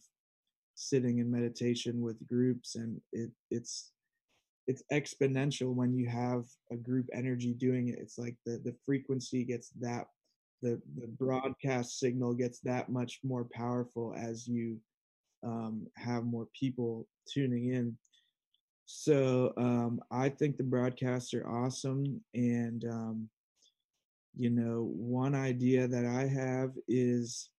[0.75, 3.93] sitting in meditation with groups and it it's
[4.67, 9.45] it's exponential when you have a group energy doing it it's like the the frequency
[9.45, 10.07] gets that
[10.63, 14.79] the the broadcast signal gets that much more powerful as you
[15.45, 17.97] um, have more people tuning in
[18.87, 22.21] so um, I think the broadcasts are awesome.
[22.35, 23.29] And, um,
[24.37, 27.51] you know, one idea that I have is,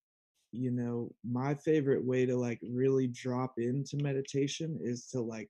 [0.52, 5.50] you know, my favorite way to like really drop into meditation is to like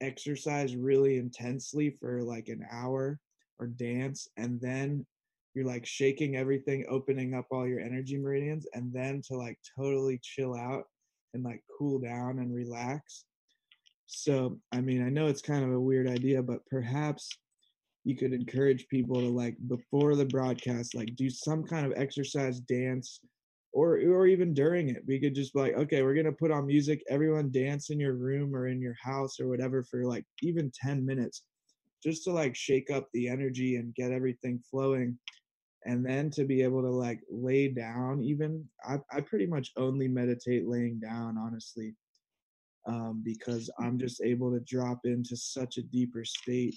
[0.00, 3.18] exercise really intensely for like an hour
[3.58, 4.28] or dance.
[4.36, 5.04] And then
[5.54, 10.18] you're like shaking everything, opening up all your energy meridians, and then to like totally
[10.22, 10.84] chill out
[11.32, 13.24] and like cool down and relax
[14.06, 17.30] so, I mean, I know it's kind of a weird idea, but perhaps
[18.04, 22.60] you could encourage people to like before the broadcast, like do some kind of exercise,
[22.60, 23.20] dance,
[23.72, 25.02] or or even during it.
[25.06, 27.02] We could just be like, okay, we're gonna put on music.
[27.08, 31.04] Everyone dance in your room or in your house or whatever for like even ten
[31.06, 31.44] minutes,
[32.02, 35.18] just to like shake up the energy and get everything flowing.
[35.86, 40.08] And then to be able to like lay down, even I, I pretty much only
[40.08, 41.94] meditate laying down, honestly
[42.86, 46.76] um, because I'm just able to drop into such a deeper state.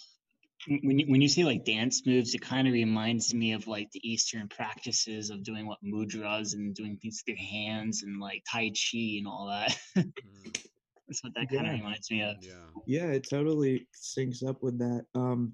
[0.68, 3.90] When you, when you say like dance moves, it kind of reminds me of like
[3.92, 8.44] the Eastern practices of doing what mudras and doing things with your hands and like
[8.52, 9.78] Tai Chi and all that.
[9.98, 10.12] Mm.
[11.08, 11.74] That's what that kind yeah.
[11.74, 12.36] of reminds me of.
[12.42, 12.54] Yeah.
[12.86, 15.06] Yeah, it totally syncs up with that.
[15.16, 15.54] Um,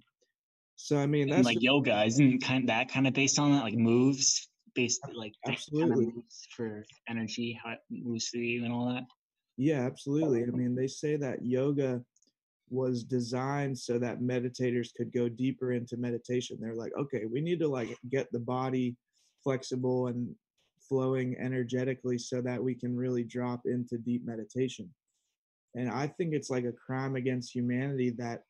[0.75, 3.51] so I mean, that's and like yoga isn't kind of that kind of based on
[3.51, 8.41] that, like moves based like absolutely kind of moves for energy, how it moves through
[8.41, 9.03] you and all that.
[9.57, 10.43] Yeah, absolutely.
[10.43, 12.01] I mean, they say that yoga
[12.73, 16.57] was designed so that meditators could go deeper into meditation.
[16.59, 18.95] They're like, okay, we need to like get the body
[19.43, 20.33] flexible and
[20.89, 24.89] flowing energetically so that we can really drop into deep meditation.
[25.75, 28.43] And I think it's like a crime against humanity that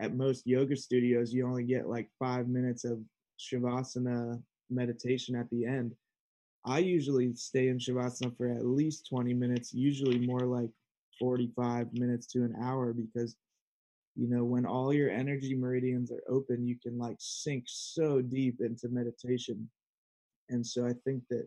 [0.00, 3.00] at most yoga studios you only get like 5 minutes of
[3.38, 4.40] shavasana
[4.70, 5.94] meditation at the end
[6.64, 10.70] I usually stay in Shavasana for at least 20 minutes, usually more like
[11.18, 13.36] 45 minutes to an hour because
[14.18, 18.60] you know when all your energy meridians are open you can like sink so deep
[18.60, 19.68] into meditation
[20.50, 21.46] and so i think that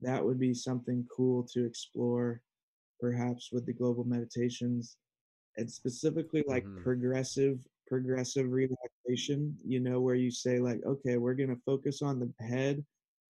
[0.00, 2.40] that would be something cool to explore
[3.00, 4.96] perhaps with the global meditations
[5.56, 6.82] and specifically like mm-hmm.
[6.82, 12.18] progressive progressive relaxation you know where you say like okay we're going to focus on
[12.18, 12.82] the head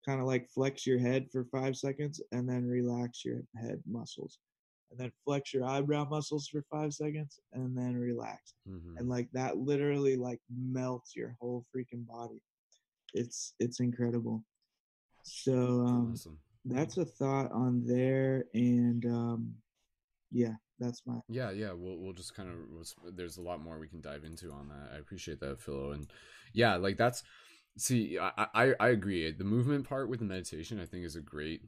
[0.05, 4.39] kind of like flex your head for five seconds and then relax your head muscles
[4.91, 8.97] and then flex your eyebrow muscles for five seconds and then relax mm-hmm.
[8.99, 12.41] and like that literally like melts your whole freaking body
[13.13, 14.43] it's it's incredible
[15.23, 15.53] so
[15.87, 16.39] um awesome.
[16.65, 19.53] that's a thought on there and um
[20.31, 23.89] yeah that's my yeah yeah we'll, we'll just kind of there's a lot more we
[23.89, 26.09] can dive into on that i appreciate that philo and
[26.53, 27.23] yeah like that's
[27.77, 29.31] See, I, I, I agree.
[29.33, 31.63] The movement part with the meditation, I think, is a great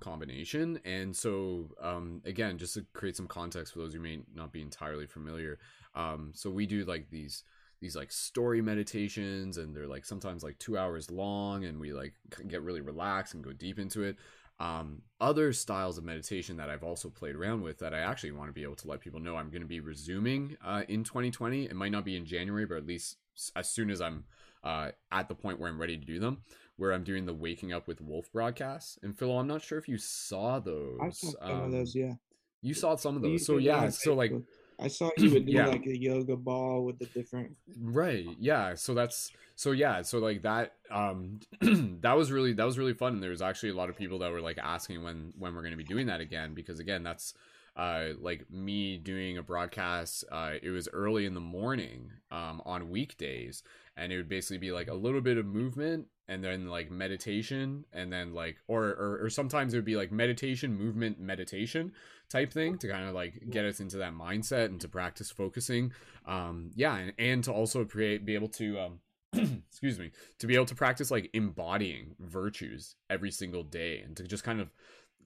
[0.00, 0.80] combination.
[0.84, 4.62] And so, um, again, just to create some context for those who may not be
[4.62, 5.58] entirely familiar,
[5.94, 7.44] um, so we do like these
[7.80, 12.14] these like story meditations, and they're like sometimes like two hours long, and we like
[12.48, 14.16] get really relaxed and go deep into it.
[14.58, 18.48] Um, other styles of meditation that I've also played around with that I actually want
[18.48, 21.64] to be able to let people know I'm going to be resuming uh, in 2020.
[21.64, 23.18] It might not be in January, but at least
[23.54, 24.24] as soon as I'm
[24.64, 26.42] uh, at the point where I'm ready to do them,
[26.76, 28.98] where I'm doing the waking up with Wolf broadcasts.
[29.02, 30.98] And Phil, I'm not sure if you saw those.
[31.02, 32.14] I saw some um, of those, yeah.
[32.62, 33.88] You saw some of those, so yeah.
[33.90, 34.32] So like,
[34.80, 35.66] I saw you would do yeah.
[35.66, 37.56] like a yoga ball with the different.
[37.80, 38.26] Right.
[38.38, 38.74] Yeah.
[38.74, 40.02] So that's so yeah.
[40.02, 40.72] So like that.
[40.90, 43.96] Um, that was really that was really fun, and there was actually a lot of
[43.96, 46.80] people that were like asking when when we're going to be doing that again because
[46.80, 47.34] again that's
[47.76, 50.24] uh, like me doing a broadcast.
[50.32, 53.62] Uh, it was early in the morning um, on weekdays,
[53.96, 57.84] and it would basically be like a little bit of movement and then like meditation
[57.92, 61.92] and then like or or, or sometimes it would be like meditation movement meditation
[62.28, 65.92] type thing to kind of like get us into that mindset and to practice focusing.
[66.26, 69.00] Um yeah and, and to also create be able to um
[69.68, 74.24] excuse me to be able to practice like embodying virtues every single day and to
[74.24, 74.70] just kind of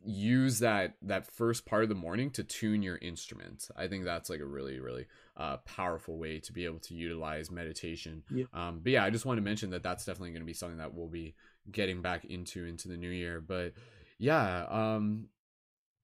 [0.05, 4.31] use that that first part of the morning to tune your instrument i think that's
[4.31, 5.07] like a really really
[5.37, 8.23] uh, powerful way to be able to utilize meditation.
[8.31, 8.45] Yeah.
[8.53, 10.79] um but yeah i just want to mention that that's definitely going to be something
[10.79, 11.35] that we'll be
[11.71, 13.41] getting back into into the new year.
[13.41, 13.73] But
[14.19, 15.29] yeah um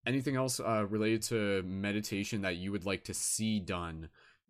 [0.06, 4.08] anything else uh related to meditation that you would like to see done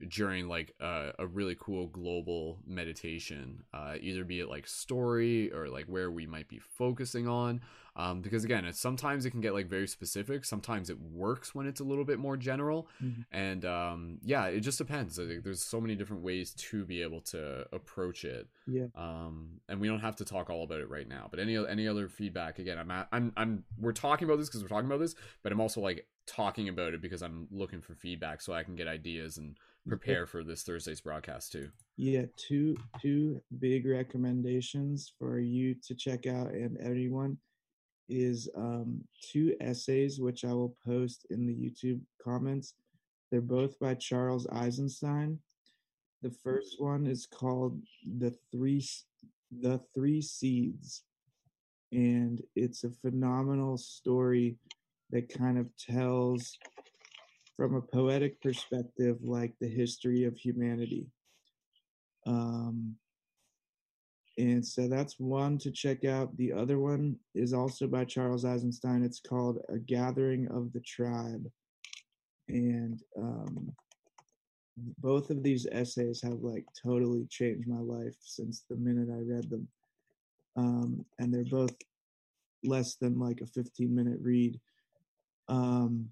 [0.09, 5.69] during like uh, a really cool global meditation uh, either be it like story or
[5.69, 7.61] like where we might be focusing on
[7.97, 11.67] um, because again it's sometimes it can get like very specific sometimes it works when
[11.67, 13.25] it's a little bit more general Mhm.
[13.33, 17.67] and um, yeah it just depends there's so many different ways to be able to
[17.73, 18.87] approach it Yeah.
[18.95, 21.89] um, and we don't have to talk all about it right now but any any
[21.89, 25.01] other feedback again i'm at, i'm i'm we're talking about this because we're talking about
[25.01, 28.63] this but i'm also like talking about it because i'm looking for feedback so i
[28.63, 29.57] can get ideas and
[29.89, 36.27] prepare for this thursday's broadcast too Yeah, two two big recommendations for you to check
[36.27, 37.39] out and everyone
[38.09, 42.75] is um, two essays which I will post in the YouTube comments.
[43.31, 45.39] They're both by Charles Eisenstein.
[46.23, 47.81] The first one is called
[48.19, 48.87] the three
[49.61, 51.03] the three seeds,
[51.93, 54.57] and it's a phenomenal story
[55.11, 56.59] that kind of tells
[57.57, 61.07] from a poetic perspective like the history of humanity
[62.27, 62.97] um,
[64.39, 66.37] and so that's one to check out.
[66.37, 69.03] The other one is also by Charles Eisenstein.
[69.03, 71.51] It's called A Gathering of the Tribe.
[72.49, 73.73] And um,
[74.99, 79.49] both of these essays have like totally changed my life since the minute I read
[79.49, 79.67] them.
[80.57, 81.75] Um, and they're both
[82.63, 84.61] less than like a 15 minute read.
[85.49, 86.11] Um,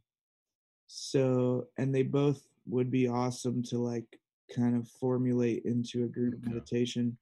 [0.97, 4.19] so, and they both would be awesome to like
[4.55, 6.47] kind of formulate into a group Okay.
[6.47, 7.17] meditation.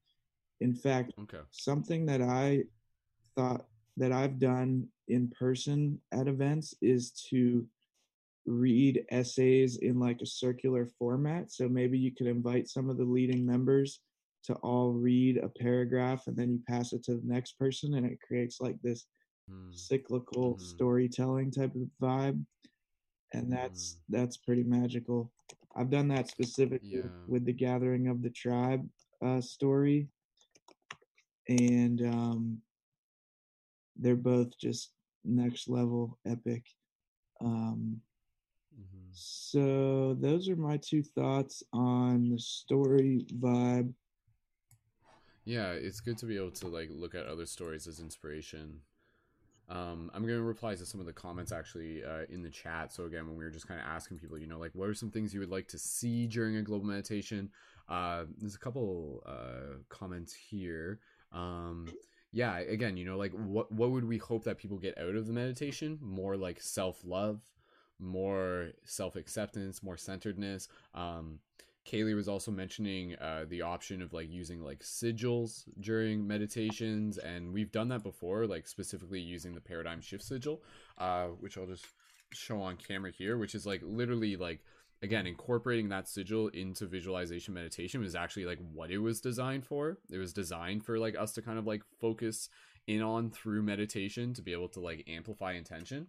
[0.61, 2.65] In fact, okay something that I
[3.35, 3.67] thought
[3.97, 7.67] that I've done in person at events is to
[8.47, 11.51] read essays in like a circular format.
[11.51, 14.01] So maybe you could invite some of the leading members
[14.45, 18.05] to all read a paragraph and then you pass it to the next person and
[18.05, 19.07] it creates like this
[19.49, 19.71] Hmm.
[19.73, 20.61] cyclical Mhm.
[20.61, 22.45] storytelling type of vibe
[23.33, 25.31] and that's that's pretty magical
[25.77, 27.09] i've done that specifically Yeah.
[27.27, 28.87] with the gathering of the tribe
[29.25, 30.09] uh, story
[31.49, 32.59] and um
[33.97, 34.91] they're both just
[35.25, 36.65] next level epic
[37.41, 38.01] um
[38.73, 39.13] Mhm.
[39.13, 43.93] so those are my two thoughts on the story vibe
[45.45, 48.83] Yeah, it's good to be able to like look at other stories as inspiration.
[49.73, 52.93] Um, I'm gonna reply to some of the comments actually uh, in the chat.
[52.93, 54.95] So again, when we were just kind of asking people, you know, like what are
[54.95, 57.49] some things you would like to see during a global meditation?
[57.89, 61.01] Uh, there's a couple uh, comments here.
[61.33, 61.89] Um,
[62.33, 65.27] yeah, again, you know, like what what would we hope that people get out of
[65.27, 65.99] the meditation?
[66.03, 67.41] More like self love,
[67.99, 70.69] more self acceptance, more centeredness.
[70.95, 71.39] Um,
[71.87, 77.53] Kaylee was also mentioning uh, the option of like using like sigils during meditations, and
[77.53, 80.63] we've done that before, like specifically using the paradigm shift sigil,
[80.99, 81.87] uh, which I'll just
[82.33, 84.61] show on camera here, which is like literally like
[85.03, 89.99] again incorporating that sigil into visualization meditation was actually like what it was designed for.
[90.11, 92.49] It was designed for like us to kind of like focus
[92.87, 96.07] in on through meditation to be able to like amplify intention.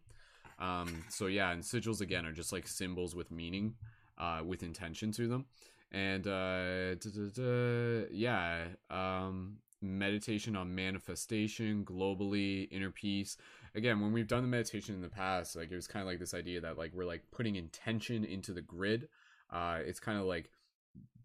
[0.60, 3.74] Um, so yeah, and sigils again are just like symbols with meaning
[4.18, 5.46] uh, with intention to them.
[5.92, 13.38] And uh, duh, duh, duh, yeah, um, meditation on manifestation globally, inner peace.
[13.76, 16.20] Again, when we've done the meditation in the past, like it was kind of like
[16.20, 19.08] this idea that like we're like putting intention into the grid.
[19.52, 20.50] Uh, it's kind of like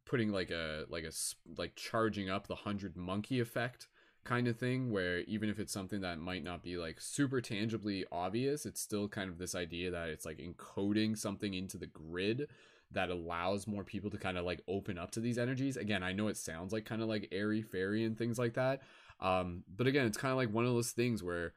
[0.05, 1.13] putting like a like a
[1.57, 3.87] like charging up the hundred monkey effect
[4.25, 8.05] kind of thing where even if it's something that might not be like super tangibly
[8.11, 12.49] obvious it's still kind of this idea that it's like encoding something into the grid
[12.93, 15.77] that allows more people to kind of like open up to these energies.
[15.77, 18.83] Again i know it sounds like kind of like airy fairy and things like that
[19.21, 21.53] um but again it's kind of like one of those things where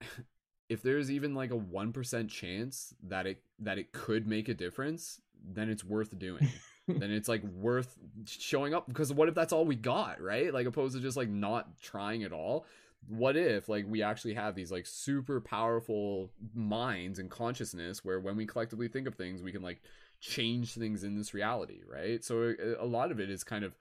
[0.68, 5.20] if there's even like a 1% chance that it that it could make a difference
[5.44, 6.48] then it's worth doing.
[6.88, 7.96] Then it's like worth
[8.26, 10.54] showing up because what if that's all we got right?
[10.54, 12.64] Like opposed to just like not trying at all.
[13.08, 18.36] What if like we actually have these like super powerful minds and consciousness where when
[18.36, 19.82] we collectively think of things we can like
[20.20, 22.24] change things in this reality right?
[22.24, 23.76] So a, a lot of it is kind of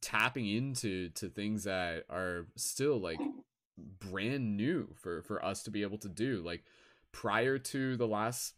[0.00, 3.20] tapping into to things that are still like
[3.76, 6.42] brand new for for us to be able to do.
[6.44, 6.64] Like
[7.12, 8.54] prior to the last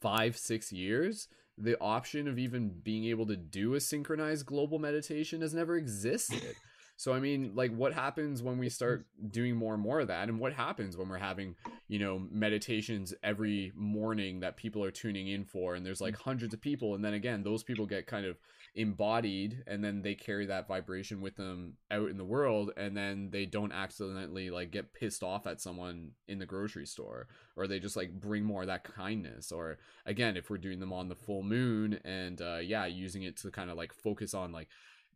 [0.00, 5.40] five six years the option of even being able to do a synchronized global meditation
[5.40, 6.56] has never existed
[6.96, 10.28] so I mean, like, what happens when we start doing more and more of that,
[10.28, 11.56] and what happens when we're having,
[11.88, 16.54] you know, meditations every morning that people are tuning in for, and there's like hundreds
[16.54, 18.36] of people, and then again, those people get kind of
[18.76, 23.28] embodied, and then they carry that vibration with them out in the world, and then
[23.30, 27.26] they don't accidentally like get pissed off at someone in the grocery store,
[27.56, 30.92] or they just like bring more of that kindness, or again, if we're doing them
[30.92, 34.52] on the full moon, and uh, yeah, using it to kind of like focus on
[34.52, 34.68] like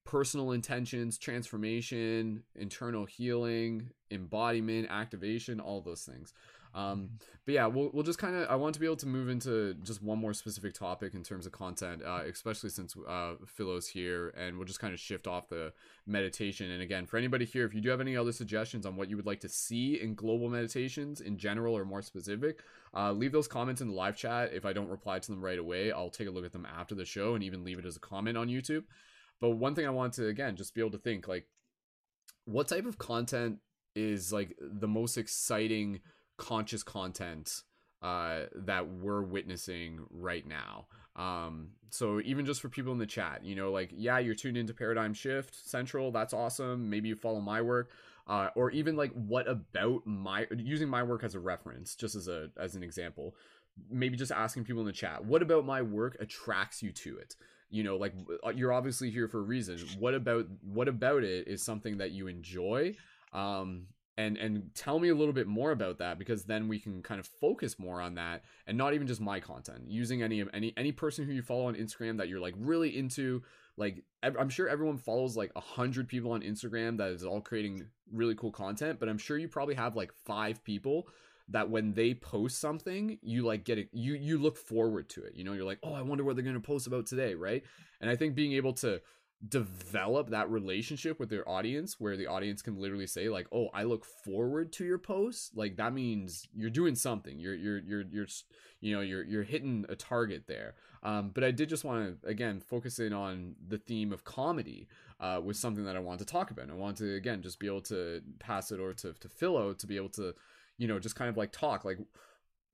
[0.08, 6.32] personal intentions, transformation, internal healing, embodiment, activation, all those things.
[6.74, 7.10] Um,
[7.44, 9.74] but yeah, we'll, we'll just kind of, I want to be able to move into
[9.82, 14.30] just one more specific topic in terms of content, uh, especially since uh, Philo's here,
[14.30, 15.74] and we'll just kind of shift off the
[16.06, 16.70] meditation.
[16.70, 19.16] And again, for anybody here, if you do have any other suggestions on what you
[19.16, 22.62] would like to see in global meditations in general or more specific,
[22.96, 24.54] uh, leave those comments in the live chat.
[24.54, 26.94] If I don't reply to them right away, I'll take a look at them after
[26.94, 28.84] the show and even leave it as a comment on YouTube.
[29.40, 31.46] But one thing I want to again just be able to think like
[32.44, 33.58] what type of content
[33.94, 36.00] is like the most exciting
[36.38, 37.62] conscious content
[38.00, 40.86] uh, that we're witnessing right now.
[41.16, 44.56] Um, so even just for people in the chat, you know, like yeah, you're tuned
[44.56, 46.12] into Paradigm Shift Central.
[46.12, 46.88] That's awesome.
[46.88, 47.90] Maybe you follow my work,
[48.28, 52.28] uh, or even like what about my using my work as a reference, just as
[52.28, 53.34] a as an example.
[53.90, 57.36] Maybe just asking people in the chat, what about my work attracts you to it?
[57.70, 58.14] You know like
[58.44, 59.78] uh, you're obviously here for a reason.
[59.98, 62.94] What about what about it is something that you enjoy
[63.32, 63.86] um
[64.16, 67.20] and and tell me a little bit more about that because then we can kind
[67.20, 69.84] of focus more on that and not even just my content.
[69.86, 72.96] Using any of any any person who you follow on instagram that you're like really
[72.96, 73.42] into
[73.78, 77.86] like i'm sure everyone follows like a hundred people on instagram that is all creating
[78.12, 81.06] really cool content but i'm sure you probably have like five people
[81.50, 85.34] that when they post something, you like get it, you you look forward to it.
[85.34, 87.62] You know, you're like, oh, I wonder what they're gonna post about today, right?
[88.00, 89.00] And I think being able to
[89.46, 93.84] develop that relationship with their audience where the audience can literally say like oh i
[93.84, 98.26] look forward to your posts like that means you're doing something you're you're you're you're
[98.80, 102.28] you know you're you're hitting a target there um, but i did just want to
[102.28, 104.88] again focus in on the theme of comedy
[105.20, 107.68] uh, was something that i wanted to talk about i want to again just be
[107.68, 110.34] able to pass it over to, to philo to be able to
[110.78, 111.98] you know just kind of like talk like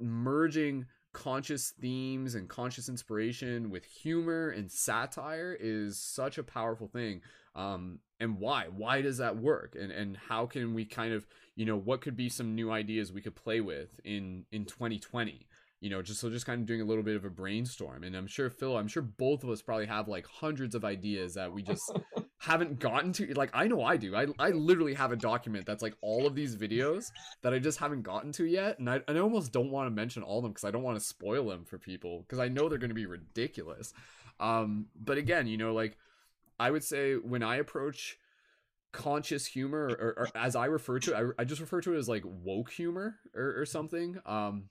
[0.00, 7.20] merging conscious themes and conscious inspiration with humor and satire is such a powerful thing
[7.54, 8.66] um and why?
[8.74, 9.76] Why does that work?
[9.78, 11.26] And and how can we kind of
[11.56, 15.46] you know what could be some new ideas we could play with in in 2020
[15.80, 18.02] you know just so just kind of doing a little bit of a brainstorm.
[18.02, 21.34] And i'm sure phil i'm sure both of us probably have like hundreds of ideas
[21.34, 21.82] that we just
[22.44, 24.14] haven't gotten to like I know I do.
[24.14, 27.10] I I literally have a document that's like all of these videos
[27.42, 30.22] that I just haven't gotten to yet and I, I almost don't want to mention
[30.22, 32.68] all of them because I don't want to spoil them for people because I know
[32.68, 33.94] they're going to be ridiculous.
[34.40, 35.96] Um but again, you know like
[36.60, 38.18] I would say when I approach
[38.92, 41.98] conscious humor or, or as I refer to it, I, I just refer to it
[41.98, 44.18] as like woke humor or, or something.
[44.26, 44.64] Um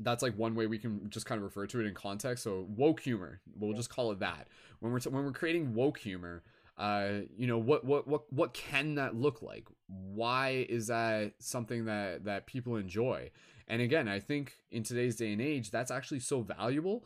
[0.00, 2.42] that's like one way we can just kind of refer to it in context.
[2.42, 4.48] So woke humor, we'll just call it that.
[4.80, 6.42] When we're t- when we're creating woke humor,
[6.82, 9.68] uh, you know what what what what can that look like?
[9.86, 13.30] Why is that something that that people enjoy?
[13.68, 17.04] And again, I think in today's day and age, that's actually so valuable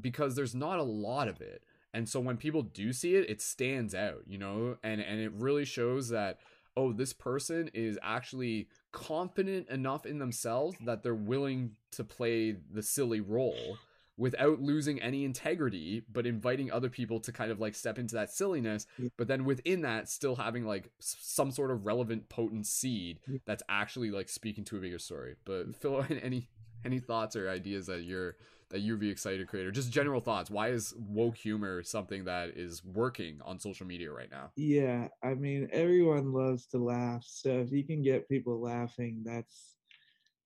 [0.00, 1.64] because there's not a lot of it.
[1.92, 5.32] And so when people do see it, it stands out, you know, and and it
[5.32, 6.38] really shows that
[6.76, 12.82] oh, this person is actually confident enough in themselves that they're willing to play the
[12.82, 13.76] silly role
[14.18, 18.30] without losing any integrity, but inviting other people to kind of like step into that
[18.30, 18.86] silliness.
[18.98, 19.08] Yeah.
[19.16, 23.38] But then within that, still having like some sort of relevant, potent seed Yeah.
[23.44, 25.36] that's actually like speaking to a bigger story.
[25.44, 26.48] But Phil, any
[26.84, 28.36] any thoughts or ideas that you're
[28.70, 30.50] that you'd be excited to create, or just general thoughts?
[30.50, 34.50] Why is woke humor something that is working on social media right now?
[34.56, 39.76] Yeah, I mean everyone loves to laugh, so if you can get people laughing, that's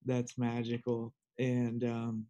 [0.05, 1.15] that's magical.
[1.39, 2.27] And um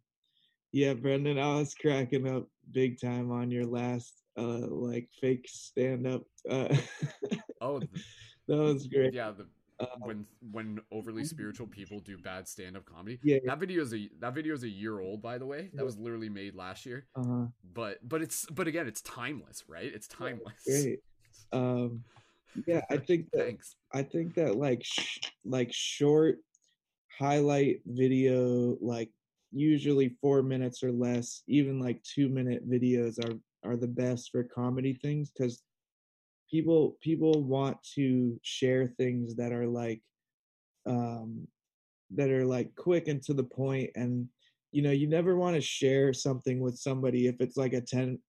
[0.71, 6.07] yeah, Brendon, I was cracking up big time on your last uh like fake stand
[6.07, 6.23] up.
[6.49, 6.75] Uh
[7.61, 8.05] Oh, th-
[8.47, 9.13] that was great.
[9.13, 9.47] yeah, the
[9.79, 13.19] Uh, when when overly spiritual people do bad stand-up comedy.
[13.23, 15.69] yeah, That video is a that video is a year old, by the way.
[15.73, 17.07] That was literally made last year.
[17.15, 17.47] Uh-huh.
[17.73, 19.91] But but it's but again, it's timeless, right?
[19.93, 20.63] It's timeless.
[20.65, 20.99] great.
[21.51, 22.03] Um
[22.67, 23.75] yeah, I think that Thanks.
[23.93, 26.37] I think that like sh- like short
[27.19, 29.09] highlight video, like
[29.51, 34.43] usually four minutes or less, even like two minute videos are are the best for
[34.43, 35.61] comedy things because
[36.49, 40.01] people people want to share things that are like
[40.87, 41.47] um
[42.13, 44.27] that are like quick and to the point and
[44.71, 48.19] you know you never want to share something with somebody if it's like a 10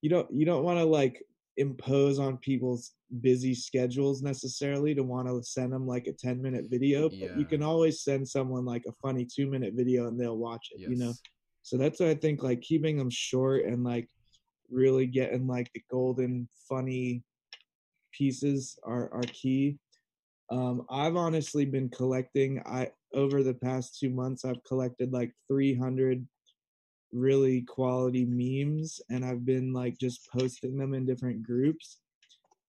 [0.00, 1.22] you don't you don't want to like
[1.56, 6.66] impose on people's busy schedules necessarily to want to send them like a 10 minute
[6.70, 10.38] video but you can always send someone like a funny 2 minute video and they'll
[10.38, 11.14] watch it you know?
[11.62, 14.08] So that's why i think like keeping them short and like
[14.70, 17.22] really getting like the golden funny
[18.12, 19.78] pieces are are key.
[20.50, 26.26] Um i've honestly been collecting i over the past two months i've collected like 300
[27.12, 31.98] really quality memes and I've been like just posting them in different groups.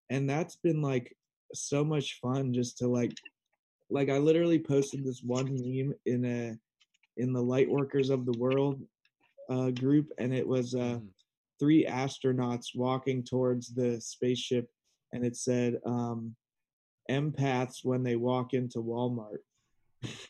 [0.10, 1.16] And that's been like
[1.54, 3.14] so much fun just to like
[3.90, 6.58] like I literally posted this one meme in a
[7.18, 8.82] in the light workers of the world
[9.50, 11.08] uh group and it was uh Mhm.
[11.60, 14.70] three astronauts walking towards the spaceship
[15.12, 16.36] and it said um
[17.10, 19.40] empaths when they walk into Walmart.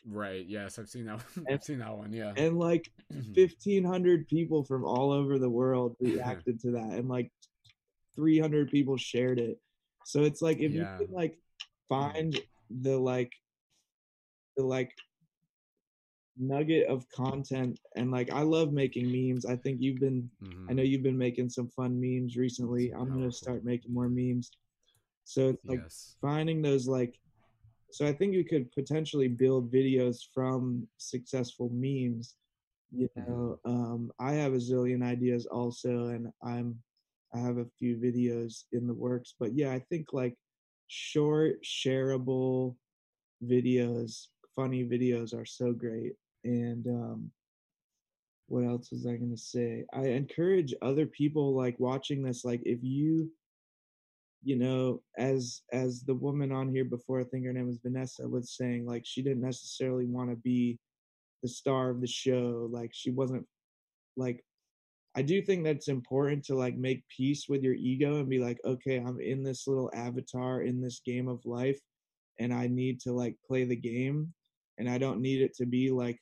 [0.06, 0.46] Right.
[0.46, 1.22] Yes, I've seen that.
[1.36, 1.46] One.
[1.50, 2.12] I've seen that one.
[2.12, 2.32] Yeah.
[2.36, 3.34] And like Mhm.
[3.34, 7.30] 1500 people from all over the world reacted to that and like
[8.16, 9.58] 300 people shared it
[10.04, 10.98] so it's like if Yeah.
[11.00, 11.36] you can like
[11.88, 12.38] find
[12.82, 13.32] the like
[14.56, 14.92] the like
[16.36, 20.76] nugget of content and like i love making memes i think you've been i Mhm.
[20.76, 24.50] know you've been making some fun memes recently i'm gonna start making more memes
[25.24, 26.16] so it's like yes.
[26.20, 27.18] finding those like
[27.94, 32.36] so i think you could potentially build videos from successful memes
[32.90, 33.24] you Mhm.
[33.28, 36.82] know um i have a zillion ideas also and i'm
[37.34, 40.36] i have a few videos in the works but yeah i think like
[40.88, 42.76] short shareable
[43.44, 46.14] videos funny videos are so great
[46.44, 47.32] and um
[48.48, 52.62] what else was i going to say i encourage other people like watching this like
[52.64, 53.30] if you
[54.44, 58.28] you know as as the woman on here before i think her name was vanessa
[58.28, 60.78] was saying like she didn't necessarily want to be
[61.42, 63.44] the star of the show like she wasn't
[64.16, 64.44] like
[65.16, 68.58] i do think that's important to like make peace with your ego and be like
[68.64, 71.80] okay i'm in this little avatar in this game of life
[72.38, 74.32] and i need to like play the game
[74.78, 76.18] and i don't need it to be like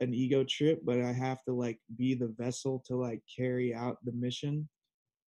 [0.00, 3.98] an ego trip but i have to like be the vessel to like carry out
[4.04, 4.68] the mission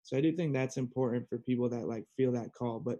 [0.04, 2.98] so i do think that's important for people that like feel that call but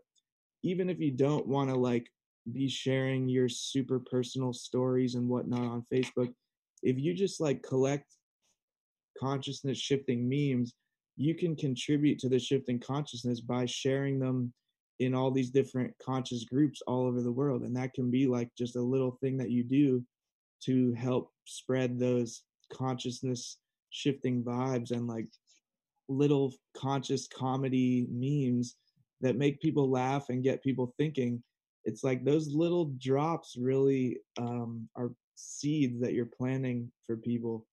[0.63, 2.09] even if you don't want to like
[2.53, 6.33] be sharing your super personal stories and whatnot on facebook
[6.83, 8.17] if you just like collect
[9.19, 10.75] consciousness shifting memes
[11.17, 14.53] you can contribute to the shifting consciousness by sharing them
[15.01, 18.49] in all these different conscious groups all over the world and that can be like
[18.57, 20.03] just a little thing that you do
[20.63, 23.59] to help spread those consciousness
[23.91, 25.27] shifting vibes and like
[26.09, 28.77] little conscious comedy memes
[29.21, 31.43] that make people laugh and get people thinking.
[31.85, 37.67] It's like those little drops really um, are seeds that you're planting for people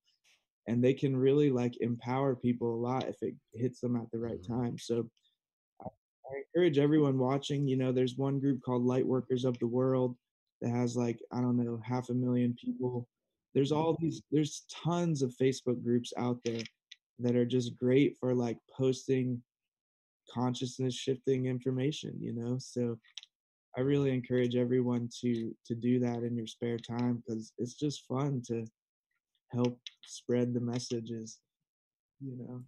[0.67, 4.19] and they can really like empower people a lot if it hits them at the
[4.19, 4.47] right Mhm.
[4.47, 4.77] time.
[4.77, 5.09] So
[5.81, 9.67] I, I encourage everyone watching you know there's one group called light workers of the
[9.67, 10.17] world
[10.61, 13.07] that has like i don't know half a million people.
[13.53, 16.63] There's all these there's tons of facebook groups out there
[17.19, 19.41] that are just great for like posting
[20.31, 22.97] consciousness shifting information you know so
[23.77, 28.05] i really encourage everyone to to do that in your spare time because it's just
[28.07, 28.65] fun to
[29.51, 31.39] help spread the messages
[32.21, 32.63] you know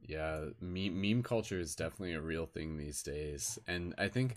[0.00, 3.58] Yeah, meme, meme culture is definitely a real thing these days.
[3.66, 4.36] And I think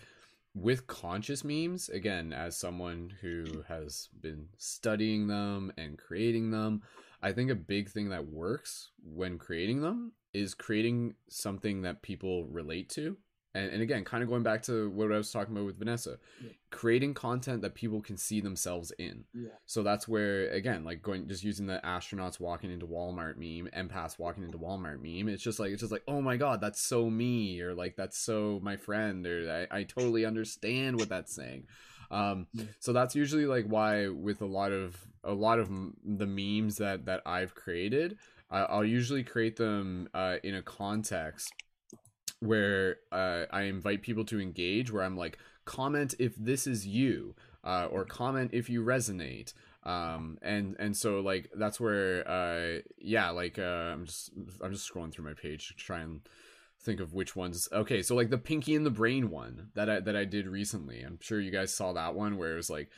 [0.53, 6.83] with conscious memes, again, as someone who has been studying them and creating them,
[7.25, 12.45] I think a big thing that works when creating them is creating something that people
[12.45, 13.17] relate to.
[13.55, 16.17] And, and again, kind of going back to what I was talking about with Vanessa,
[16.43, 16.49] Yeah.
[16.71, 19.23] creating content that people can see themselves in.
[19.33, 23.69] yeah So that's where again, like going just using the astronauts walking into Walmart meme,
[23.73, 25.29] empaths walking into Walmart meme.
[25.33, 28.17] It's just like it's just like, oh my god, that's so me, or like that's
[28.17, 31.63] so my friend, or I, I totally understand what that's saying.
[32.11, 32.47] Um,
[32.79, 35.69] so that's usually like why with a lot of a lot of
[36.03, 38.17] the memes that that I've created,
[38.49, 41.51] I'll usually create them uh, in a context
[42.39, 47.35] where uh, I invite people to engage, where I'm like, comment if this is you,
[47.63, 49.53] uh, or comment if you resonate.
[49.83, 54.91] Um, and and so like that's where uh, yeah, like uh, I'm just I'm just
[54.91, 56.21] scrolling through my page to try and
[56.85, 57.67] think of which ones.
[57.71, 61.01] Okay, so like the Pinky and the Brain one that I that I did recently.
[61.01, 62.89] I'm sure you guys saw that one where it was like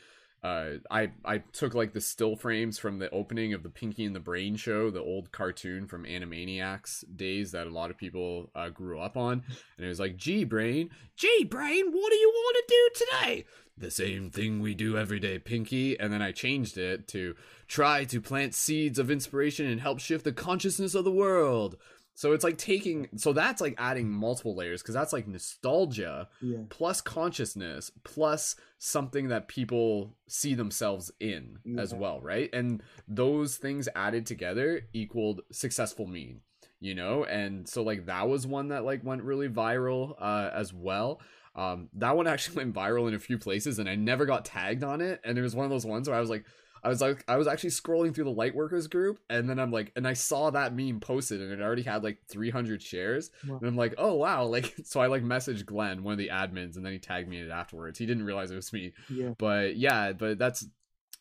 [0.44, 4.14] uh I I took like the still frames from the opening of the Pinky and
[4.14, 8.68] the Brain show, the old cartoon from Animaniacs days that a lot of people uh,
[8.68, 9.42] grew up on,
[9.76, 13.44] and it was like, "Gee, Brain, gee, Brain, what do you want to do today?"
[13.80, 15.98] The same thing we do every day, Pinky.
[15.98, 17.36] And then I changed it to
[17.68, 21.76] try to plant seeds of inspiration and help shift the consciousness of the world.
[22.20, 26.64] So it's like taking so that's like adding multiple layers because that's like nostalgia Yeah.
[26.68, 32.50] plus consciousness plus something that people see themselves in as well, right?
[32.52, 36.40] And those things added together equaled successful meme,
[36.80, 37.22] you know?
[37.24, 41.20] And so like that was one that like went really viral uh as well.
[41.54, 44.82] Um that one actually went viral in a few places and I never got tagged
[44.82, 46.44] on it and it was one of those ones where I was like
[46.82, 49.92] I was like I was actually scrolling through the Lightworkers group and then I'm like
[49.96, 53.58] and I saw that meme posted and it already had like 300 shares Wow.
[53.58, 56.76] and I'm like oh wow like so I like messaged Glenn one of the admins
[56.76, 59.34] and then he tagged me in it afterwards he didn't realize it was me Yeah.
[59.38, 60.66] but yeah but that's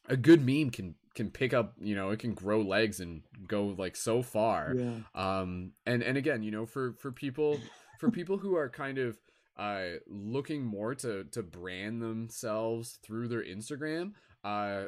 [0.08, 3.76] a good meme can can pick up you know it can grow legs and go
[3.78, 4.94] like so far Yeah.
[5.16, 7.60] um and and again you know for for people
[8.00, 9.18] for people who are kind of
[9.58, 14.12] uh looking more to to brand themselves through their instagram
[14.44, 14.84] uh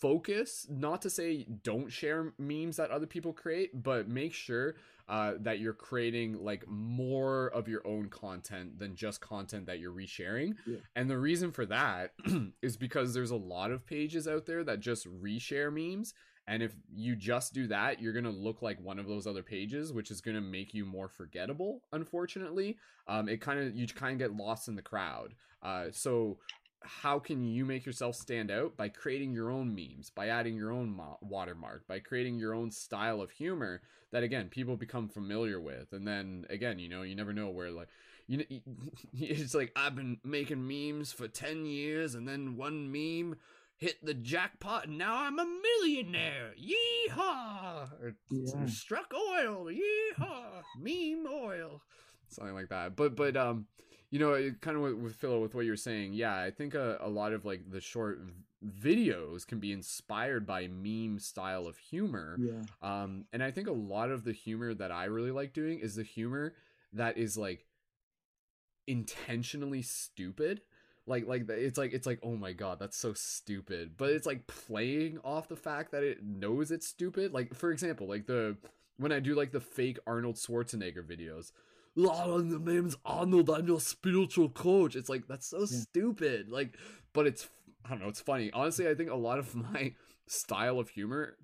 [0.00, 4.74] focus not to say don't share memes that other people create but make sure
[5.08, 9.92] uh, that you're creating like more of your own content than just content that you're
[9.92, 10.78] resharing Yeah.
[10.96, 12.12] and the reason for that
[12.62, 16.14] is because there's a lot of pages out there that just reshare memes
[16.46, 19.92] and if you just do that, you're gonna look like one of those other pages,
[19.92, 21.82] which is gonna make you more forgettable.
[21.92, 25.34] Unfortunately, um, it kind of you kind of get lost in the crowd.
[25.62, 26.38] Uh, so
[26.82, 30.72] how can you make yourself stand out by creating your own memes, by adding your
[30.72, 33.82] own mo- watermark, by creating your own style of humor
[34.12, 37.70] that again people become familiar with, and then again, you know, you never know where
[37.70, 37.88] like.
[38.26, 38.44] You know,
[39.14, 43.36] it's like I've been making memes for 10 years and then one meme
[43.76, 46.52] hit the jackpot and now I'm a millionaire.
[46.56, 47.88] Yeehaw!
[48.00, 48.66] Or, Yeah.
[48.66, 49.64] struck oil.
[49.66, 50.62] Yeehaw!
[50.78, 51.82] Meme oil.
[52.28, 52.94] Something like that.
[52.94, 53.66] But but um
[54.10, 56.14] you know, it kind of with, with Philo with what you're saying.
[56.14, 58.34] Yeah, I think a, a lot of like the short v-
[58.92, 62.36] videos can be inspired by meme style of humor.
[62.38, 62.62] Yeah.
[62.82, 65.94] Um, and I think a lot of the humor that I really like doing is
[65.94, 66.54] the humor
[66.92, 67.66] that is like
[68.86, 70.62] intentionally stupid.
[71.06, 74.46] Like like it's like it's like oh my god that's so stupid, but it's like
[74.46, 77.32] playing off the fact that it knows it's stupid.
[77.32, 78.56] Like for example, like the
[78.96, 81.52] when I do like the fake Arnold Schwarzenegger videos.
[82.08, 83.50] "Oh, the name's Arnold.
[83.50, 84.96] I'm your spiritual coach.
[84.96, 85.66] It's like that's so Yeah.
[85.66, 86.48] stupid.
[86.48, 86.76] Like,
[87.12, 87.48] but it's
[87.84, 88.08] I don't know.
[88.08, 88.50] It's funny.
[88.52, 89.94] Honestly, I think a lot of my
[90.26, 91.36] style of humor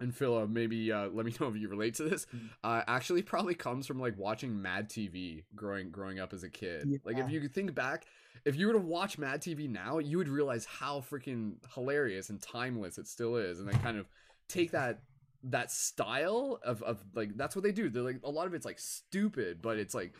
[0.00, 2.26] and Phil, uh, maybe uh, let me know if you relate to this.
[2.34, 2.48] Mm.
[2.64, 6.86] Uh, actually, probably comes from like watching Mad TV growing growing up as a kid.
[7.04, 8.06] Like if you think back,
[8.44, 12.40] if you were to watch Mad TV now, you would realize how freaking hilarious and
[12.40, 14.06] timeless it still is, and then kind of
[14.48, 15.00] take that
[15.50, 17.88] that style of of like that's what they do.
[17.88, 20.12] They're like a lot of it's like stupid, but it's like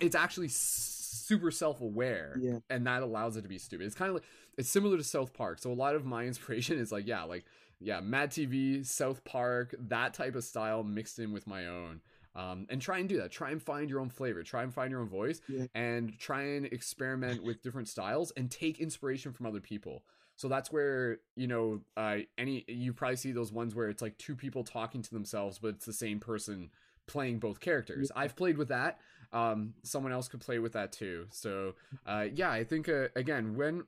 [0.00, 2.58] it's actually super self aware Yeah.
[2.70, 3.86] and that allows it to be stupid.
[3.86, 4.24] It's kind of like
[4.56, 5.58] it's similar to South Park.
[5.58, 7.44] So a lot of my inspiration is like yeah, like
[7.80, 12.00] yeah, Mad TV, South Park, that type of style mixed in with my own.
[12.34, 13.30] Um, and try and do that.
[13.32, 14.42] Try and find your own flavor.
[14.42, 15.66] Try and find your own voice, Yeah.
[15.74, 20.04] and try and experiment with different styles and take inspiration from other people.
[20.36, 24.16] So that's where you know, uh, any you probably see those ones where it's like
[24.18, 26.70] two people talking to themselves, but it's the same person
[27.06, 28.10] playing both characters.
[28.14, 28.98] I've played with that.
[29.32, 31.26] Um, someone else could play with that too.
[31.30, 31.74] So
[32.06, 33.84] uh, yeah, I think uh, again when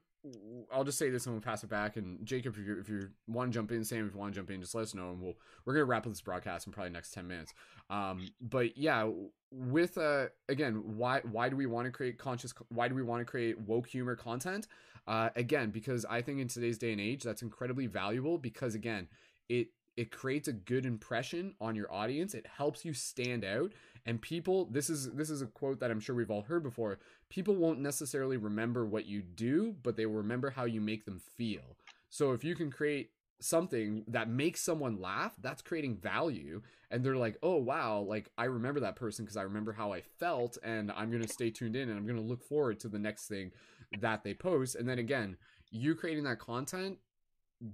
[0.73, 1.97] I'll just say this and we'll pass it back.
[1.97, 4.41] And Jacob, if you if you want to jump in, Sam, if you want to
[4.41, 5.35] jump in, just let us know, and we'll
[5.65, 7.55] we're gonna wrap up this broadcast in probably the next ten minutes.
[7.89, 9.09] Um, but yeah,
[9.51, 12.53] with uh again, why why do we want to create conscious?
[12.69, 14.67] Why do we want to create woke humor content?
[15.09, 18.37] Uh, again, because I think in today's day and age, that's incredibly valuable.
[18.37, 19.09] Because again,
[19.49, 22.35] it it creates a good impression on your audience.
[22.35, 23.73] It helps you stand out,
[24.05, 24.67] and people.
[24.71, 26.99] This is this is a quote that I'm sure we've all heard before.
[27.31, 31.23] People won't necessarily remember what you do, but they will remember how you make them
[31.37, 31.79] feel.
[32.11, 33.11] So if you can create
[33.41, 36.61] something that makes someone laugh, that's creating value.
[36.91, 40.03] And they're like, oh, wow, like I remember that person because I remember how I
[40.19, 40.59] felt.
[40.63, 42.99] And I'm going to stay tuned in and I'm going to look forward to the
[42.99, 43.53] next thing
[44.01, 44.75] that they post.
[44.77, 45.37] And then again,
[45.71, 46.99] you creating that content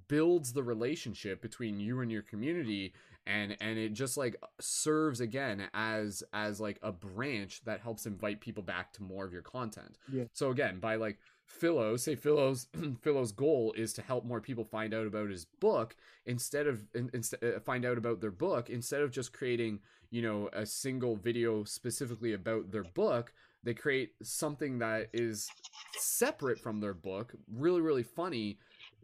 [0.08, 2.94] builds the relationship between you and your community
[3.26, 8.40] and and it just like serves again as as like a branch that helps invite
[8.40, 10.24] people back to more of your content Yeah.
[10.32, 12.66] so again by like Philo, say Philo's
[13.02, 17.10] Philo's goal is to help more people find out about his book instead of in,
[17.12, 19.80] instead uh, find out about their book instead of just creating
[20.10, 23.34] you know a single video specifically about their book.
[23.64, 25.50] They create something that is
[25.96, 28.58] separate from their book, really really funny,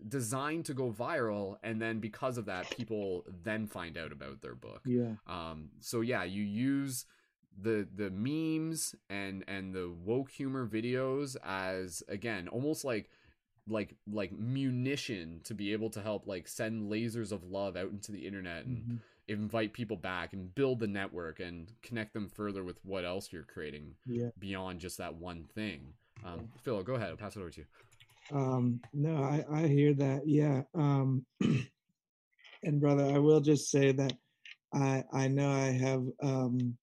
[0.09, 4.55] designed to go viral, and then because of that, people then find out about their
[4.55, 4.83] book.
[4.85, 5.15] Yeah.
[5.27, 7.07] Um, so yeah, you use
[7.61, 13.11] the the memes and and the woke humor videos as again almost like
[13.69, 18.13] like like munition to be able to help like send lasers of love out into
[18.13, 18.99] the internet and Mhm.
[19.31, 23.45] Invite people back and build the network and connect them further with what else you're
[23.45, 24.31] creating Yeah.
[24.41, 25.95] beyond just that one thing.
[26.25, 27.11] Um, Phil, go ahead.
[27.11, 27.67] I'll pass it over to you.
[28.37, 30.27] Um, no, I, I hear that.
[30.27, 30.63] Yeah.
[30.75, 31.25] Um,
[32.63, 34.13] and brother, I will just say that
[34.75, 36.77] I I know I have um,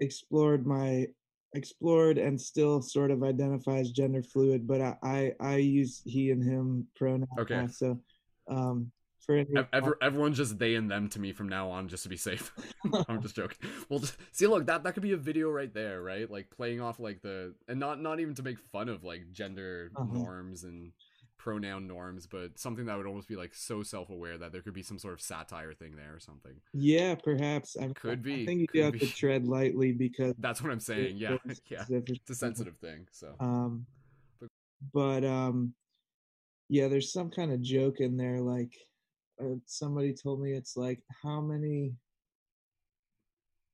[0.00, 1.06] explored my
[1.54, 6.30] explored and still sort of identify as gender fluid, but I I, I use he
[6.30, 7.26] and him pronoun.
[7.38, 7.66] Okay.
[7.68, 8.00] So
[8.48, 8.92] um,
[9.24, 12.08] for any Ever, everyone's just they and them to me from now on, just to
[12.08, 12.52] be safe.
[13.08, 13.58] I'm just joking.
[13.88, 16.30] Well, just, see, look that that could be a video right there, right?
[16.30, 19.90] Like playing off like the and not not even to make fun of like gender
[19.96, 20.12] Uh-huh.
[20.12, 20.92] norms and
[21.38, 24.74] pronoun norms, but something that would almost be like so self aware that there could
[24.74, 26.52] be some sort of satire thing there or something.
[26.74, 28.98] yeah, perhaps I Could I be, think you could have be.
[29.00, 31.16] to tread lightly because That's what I'm saying.
[31.16, 31.36] Yeah,
[31.70, 31.84] yeah.
[31.88, 33.06] It's a sensitive thing.
[33.12, 33.86] So Um,
[34.38, 34.50] But-
[34.92, 35.72] but um,
[36.68, 38.40] yeah, there's some kind of joke in there.
[38.40, 38.74] Like
[39.66, 41.92] somebody told me it's like how many.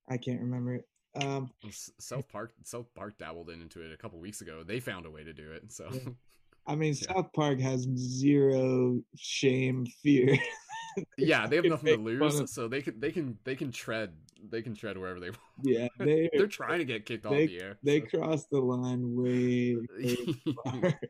[0.08, 0.88] I can't remember it.
[1.22, 1.50] Um,
[1.98, 4.62] South Park South Park dabbled in into it a couple weeks ago.
[4.62, 5.72] They found a way to do it.
[5.72, 6.00] So Yeah.
[6.68, 7.14] I mean, Yeah.
[7.14, 10.36] South Park has zero shame, fear.
[11.18, 14.12] yeah, they have nothing to lose, of- so they can they can they can tread
[14.50, 15.40] they can tread wherever they want.
[15.62, 17.78] yeah, they They're trying to get kicked off they- the air.
[17.82, 18.18] they so.
[18.18, 19.76] crossed the line way.
[19.98, 20.16] way
[20.64, 21.00] far.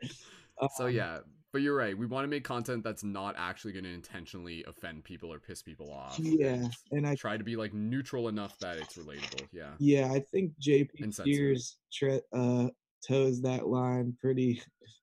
[0.77, 1.19] so Um, yeah,
[1.57, 1.97] but you're right.
[1.97, 5.63] We want to make content that's not actually going to intentionally offend people or piss
[5.63, 6.19] people off.
[6.19, 9.49] Yeah, and I try to be like neutral enough that it's relatable.
[9.53, 9.71] Yeah.
[9.79, 11.15] yeah, I think JP.
[11.15, 12.69] Sears tre- uh,
[13.09, 14.61] toes that line pretty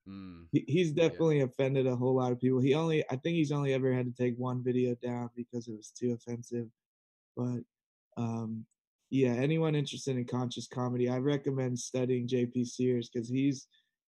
[0.08, 2.60] Mm, he, he's definitely offended a whole lot of people.
[2.60, 5.76] He only, I think he's only ever had to take one video down because it
[5.76, 6.68] was too offensive.
[7.36, 7.62] But
[8.18, 8.64] um,
[9.10, 13.66] yeah, anyone interested in conscious comedy, I recommend studying JP Sears because he's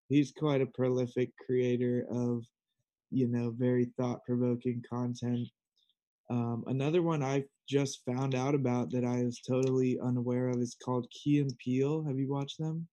[0.09, 2.43] he's quite a prolific creator of
[3.11, 5.49] you know very thought provoking content.
[6.31, 10.77] Um, another one I just found out about that I was totally unaware of is
[10.83, 12.03] called Key and Peele.
[12.05, 12.87] Have you watched them?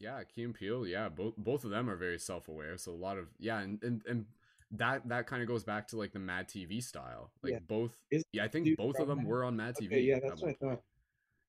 [0.00, 0.86] yeah, Key and Peele.
[0.86, 2.76] Yeah, both both of them are very self aware.
[2.76, 4.26] So a lot of yeah, and and, and
[4.72, 7.32] that that kind of goes back to like the Mad TV style.
[7.42, 7.58] Like Yeah.
[7.66, 7.92] both.
[8.10, 10.04] Is- yeah, I think both of them Mad- were on Mad TV.
[10.06, 10.82] Yeah, that's what I thought.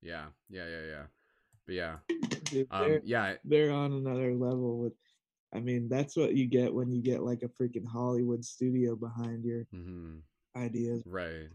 [0.02, 1.04] Yeah, yeah, yeah, yeah.
[1.66, 1.96] But yeah,
[2.50, 4.94] Dude, um, they're- yeah, they're on another level with
[5.52, 9.44] I mean, that's what you get when you get like a freaking Hollywood studio behind
[9.44, 10.20] your hmm
[10.56, 11.02] ideas.
[11.06, 11.50] right.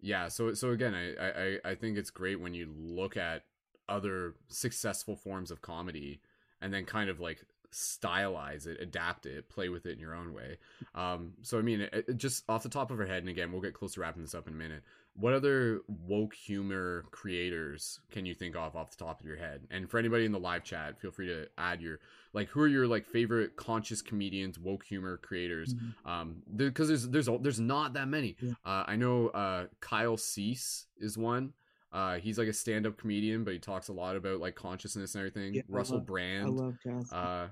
[0.00, 1.30] Yeah, so so again, I, I
[1.64, 3.44] I- I think it's great when you look at
[3.88, 6.20] other successful forms of comedy
[6.60, 10.32] and then kind of like stylize it, adapt it, play with it in your own
[10.32, 10.58] way.
[10.94, 13.52] Um, so I mean, it, it just off the top of her head, and again,
[13.52, 14.82] we'll get close to wrapping this up in a minute.
[15.14, 19.62] What other woke humor creators can you think of off the top of your head?
[19.70, 21.98] And for anybody in the live chat, feel free to add your
[22.32, 25.74] like who are your like favorite conscious comedians, woke humor creators?
[26.06, 28.36] Um, because there's there's there's not that many.
[28.40, 28.52] Yeah.
[28.64, 31.52] Uh, I know uh, Kyle Cease is one.
[31.92, 35.20] Uh, he's like a stand-up comedian, but he talks a lot about like consciousness and
[35.20, 35.54] everything.
[35.54, 36.50] Yeah, I Russell love- I Brand.
[36.56, 37.12] love Cass.
[37.12, 37.48] Uh,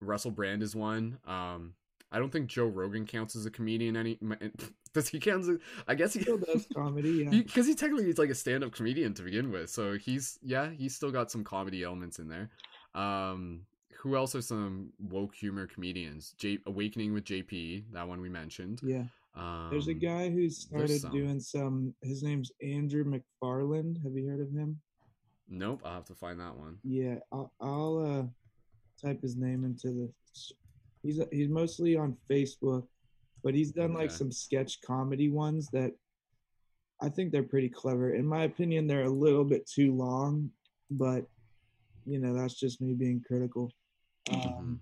[0.00, 1.18] Russell Brand is one.
[1.28, 1.74] Um,
[2.10, 3.96] I don't think Joe Rogan counts as a comedian.
[3.96, 4.18] Any
[4.94, 5.42] does he count?
[5.42, 5.50] As,
[5.88, 7.30] I guess he Still does comedy, yeah.
[7.30, 9.70] because he, technically he's like a stand-up comedian to begin with.
[9.70, 12.50] So he's yeah, he's still got some comedy elements in there.
[12.94, 13.62] Um,
[14.00, 16.34] who else are some woke humor comedians?
[16.36, 18.80] J- Awakening with JP, that one we mentioned.
[18.82, 19.04] yeah.
[19.34, 21.10] Um, There's a guy who started some.
[21.10, 24.02] doing some his name's Andrew McFarland.
[24.02, 24.78] Have you heard of him?
[25.48, 26.76] Nope, I'll have to find that one.
[26.84, 30.12] Yeah, I'll, I'll uh type his name into the
[31.02, 32.86] he's he's mostly on Facebook,
[33.42, 35.92] but he's done like some sketch comedy ones that
[37.00, 38.14] I think they're pretty clever.
[38.14, 40.50] In my opinion, they're a little bit too long,
[40.90, 41.26] but
[42.06, 43.72] you know, that's just me being critical.
[44.30, 44.80] Um,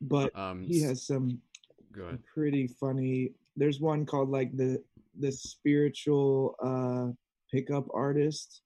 [0.00, 1.40] but Um, he has some
[2.34, 3.32] pretty funny.
[3.56, 4.82] There's one called like the
[5.18, 7.12] the spiritual uh
[7.50, 8.62] pickup artist.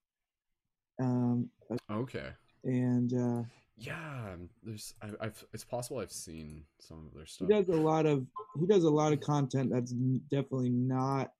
[1.00, 1.50] Um
[1.90, 2.30] Okay.
[2.64, 3.42] and uh
[3.78, 4.94] Yeah, um, there's.
[5.02, 5.44] I, I've.
[5.52, 7.48] It's possible I've seen some of their stuff.
[7.48, 8.26] he does a lot of
[8.58, 9.92] he does a lot of content that's
[10.30, 11.32] definitely not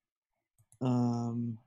[0.81, 1.57] um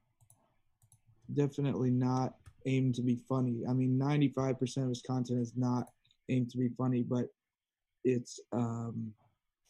[1.35, 2.35] definitely not
[2.67, 3.63] aimed to be funny.
[3.69, 5.89] I mean 95% of his content is not
[6.29, 7.27] aimed to be funny, but
[8.05, 9.13] it's um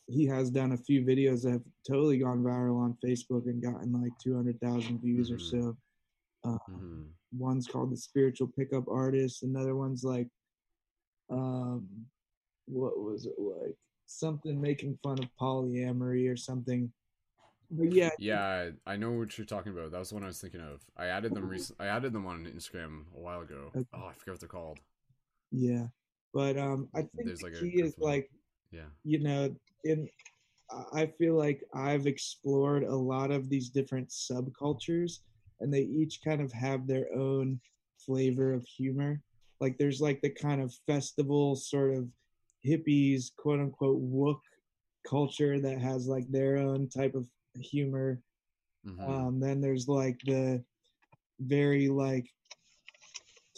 [0.07, 3.93] he has done a few videos that have totally gone viral on Facebook and gotten
[3.93, 5.51] like 200,000 views or Mhm.
[5.51, 5.77] so.
[6.45, 7.03] Uh, hmm
[7.39, 10.27] one's called the spiritual pickup artist another one's like
[11.31, 11.87] um
[12.67, 13.77] what was it like
[14.07, 16.91] something making fun of polyamory or something
[17.71, 19.93] but yeah Yeah, I know what you're talking about.
[19.93, 20.81] That was the one I was thinking of.
[20.97, 21.81] I added them recent.
[21.81, 23.71] I added them on Instagram a while ago.
[23.77, 23.87] Okay.
[23.95, 24.81] Oh, I forget what they're called.
[25.53, 25.87] yeah
[26.33, 28.31] but um i think There's the like key is like
[28.73, 28.89] Yeah.
[29.05, 29.55] you know
[29.85, 30.09] in
[30.93, 35.21] i feel like i've explored a lot of these different subcultures
[35.61, 37.61] and they each kind of have their own
[37.99, 39.21] flavor of humor
[39.61, 42.09] like there's like the kind of festival sort of
[42.67, 44.41] hippies quote unquote wook
[45.07, 47.27] culture that has like their own type of
[47.61, 48.21] humor.
[48.85, 50.63] Hmm um, then there's like the
[51.41, 52.27] very like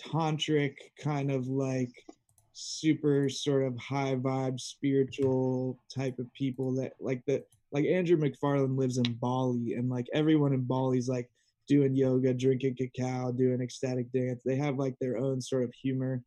[0.01, 1.93] tantric kind of like
[2.53, 7.43] super sort of high vibe spiritual type of people that like the
[7.73, 11.31] like Andrew McFarland lives in Bali and like everyone in Bali's like
[11.69, 14.41] doing yoga, drinking cacao, doing ecstatic dance.
[14.45, 16.23] They have like their own sort of humor.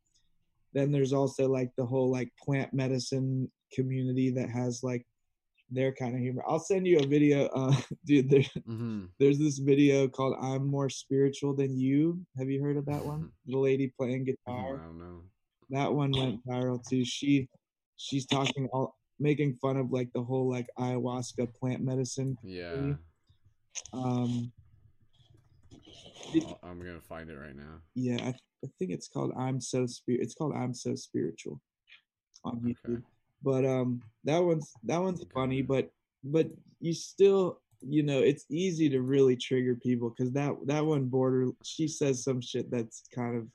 [0.73, 5.05] Then there's also like the whole like plant medicine community that has like
[5.71, 6.43] their kind of humor.
[6.47, 7.75] I'll send you a video, uh,
[8.05, 8.29] dude.
[8.29, 12.85] There, hmm there's this video called "I'm More Spiritual Than You." Have you heard of
[12.87, 13.31] that one?
[13.45, 14.75] The lady playing guitar.
[14.75, 15.21] I don't know.
[15.69, 17.05] That one went viral too.
[17.05, 17.47] She,
[17.95, 22.37] she's talking all, making fun of like the whole like ayahuasca plant medicine.
[22.43, 22.95] Yeah.
[23.93, 24.51] Um,
[26.63, 27.81] I'm gonna find it right now.
[27.95, 28.29] yeah, I,
[28.63, 31.61] I think it's called "I'm So Spirit." It's called "I'm So Spiritual"
[32.43, 32.93] on Okay.
[32.93, 33.03] YouTube.
[33.43, 35.31] But um, that one's that one's Okay.
[35.33, 35.91] funny, but
[36.23, 36.47] but
[36.79, 41.49] you still you know it's easy to really trigger people because that that one border
[41.63, 43.47] she says some shit that's kind of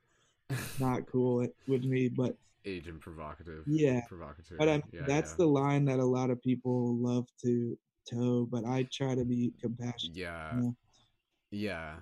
[0.79, 2.37] not cool with me, but
[2.67, 3.65] Agent provocative.
[3.67, 4.59] Yeah, provocative.
[4.59, 5.37] but I'm, yeah, that's yeah.
[5.39, 7.77] the line that a lot of people love to
[8.09, 8.47] toe.
[8.51, 10.17] But I try to be compassionate.
[10.17, 10.61] Yeah.
[10.61, 10.71] Yeah.
[11.51, 11.95] Yeah.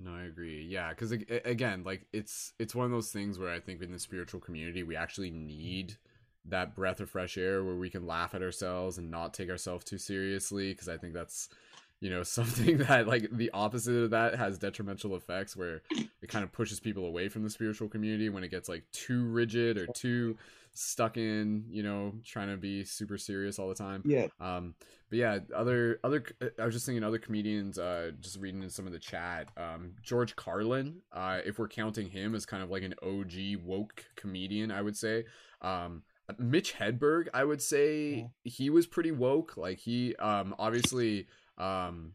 [0.00, 0.64] No, I agree.
[0.68, 3.98] Yeah, because again, like it's it's one of those things where I think in the
[3.98, 5.96] spiritual community we actually need
[6.44, 9.84] that breath of fresh air where we can laugh at ourselves and not take ourselves
[9.84, 10.72] too seriously.
[10.72, 11.48] Because I think that's
[12.00, 16.44] you know something that like the opposite of that has detrimental effects where it kind
[16.44, 19.86] of pushes people away from the spiritual community when it gets like too rigid or
[19.88, 20.36] too
[20.74, 24.02] stuck in you know trying to be super serious all the time.
[24.04, 24.74] Yeah, um
[25.10, 26.24] but yeah other other
[26.58, 29.92] i was just thinking other comedians uh just reading in some of the chat um
[30.02, 33.32] george carlin uh if we're counting him as kind of like an og
[33.64, 35.24] woke comedian i would say.
[35.62, 36.02] Um
[36.38, 39.56] mitch hedberg i would say he was pretty woke.
[39.56, 41.26] Like he um obviously
[41.56, 42.12] um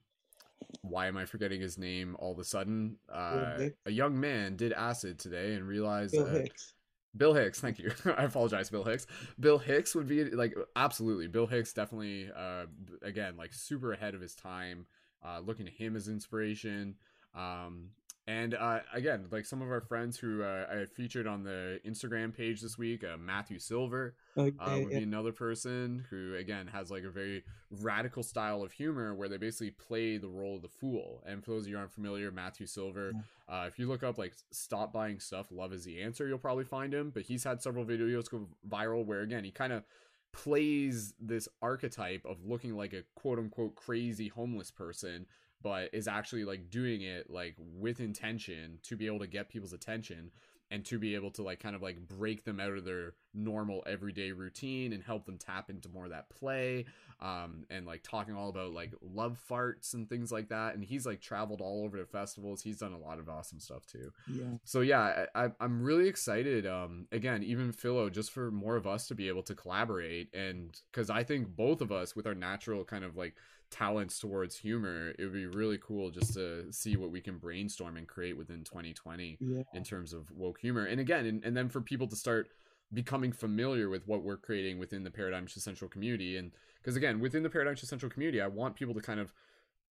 [0.81, 2.97] why am i forgetting his name all of a sudden?
[3.11, 6.73] Uh a young man did acid today and realized Bill uh, Hicks.
[7.15, 7.91] Bill Hicks, thank you.
[8.17, 9.05] I apologize, Bill Hicks.
[9.39, 11.27] Bill Hicks would be like absolutely.
[11.27, 12.65] Bill Hicks definitely uh
[13.01, 14.85] again like super ahead of his time.
[15.23, 16.95] Uh looking to him as inspiration.
[17.35, 17.89] Um
[18.25, 22.35] and uh again, like some of our friends who uh, I featured on the Instagram
[22.35, 24.99] page this week, uh, Matthew Silver Okay, uh, would yeah.
[24.99, 29.37] be another person who again has like a very radical style of humor where they
[29.37, 31.21] basically play the role of the fool.
[31.25, 33.11] And for those of you who aren't familiar matthew silver
[33.49, 36.63] uh, if you look up like stop buying stuff love is the answer you'll probably
[36.63, 37.11] find him.
[37.13, 39.83] But he's had several videos go viral where again he kind of
[40.31, 45.27] plays this archetype of looking like a quote unquote crazy homeless person
[45.63, 49.73] but is actually like doing it like with intention to be able to get people's
[49.73, 50.29] attention
[50.73, 53.83] and to be able to like kind of like break them out of their normal
[53.85, 56.85] everyday routine and help them tap into more of that play
[57.21, 60.73] um and like talking all about like love farts and things like that.
[60.73, 62.61] And he's like traveled all over the festivals.
[62.63, 64.11] He's done a lot of awesome stuff too.
[64.27, 64.57] Yeah.
[64.63, 68.87] so yeah I, I i'm really excited um again even philo just for more of
[68.87, 70.33] us to be able to collaborate.
[70.33, 73.35] And because i think both of us with our natural kind of like
[73.73, 77.97] talents towards humor it would be really cool just to see what we can brainstorm
[77.97, 79.63] and create within 2020 Yeah.
[79.73, 80.85] in terms of woke humor.
[80.85, 82.47] And again and, and then for people to start
[82.93, 86.37] becoming familiar with what we're creating within the paradigm Shift central community.
[86.37, 86.51] And
[86.81, 89.33] because again within the paradigm Shift central community i want people to kind of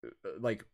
[0.06, 0.64] uh, like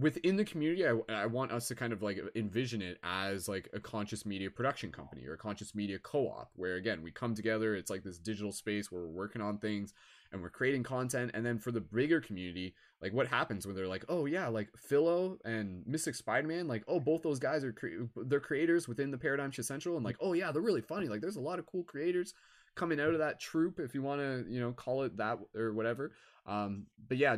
[0.00, 3.68] within the community I, I want us to kind of like envision it as like
[3.72, 7.74] a conscious media production company or a conscious media co-op where again we come together
[7.76, 9.94] it's like this digital space where we're working on things
[10.36, 13.88] and we're creating content and then for the bigger community like what happens when they're
[13.88, 18.04] like oh yeah like philo and mystic spider-man like oh both those guys are cre-
[18.26, 21.20] they're creators within the paradigm Shift central and like oh yeah they're really funny like
[21.20, 22.34] there's a lot of cool creators
[22.74, 25.72] coming out of that troop if you want to you know call it that or
[25.72, 26.12] whatever
[26.46, 27.36] um but yeah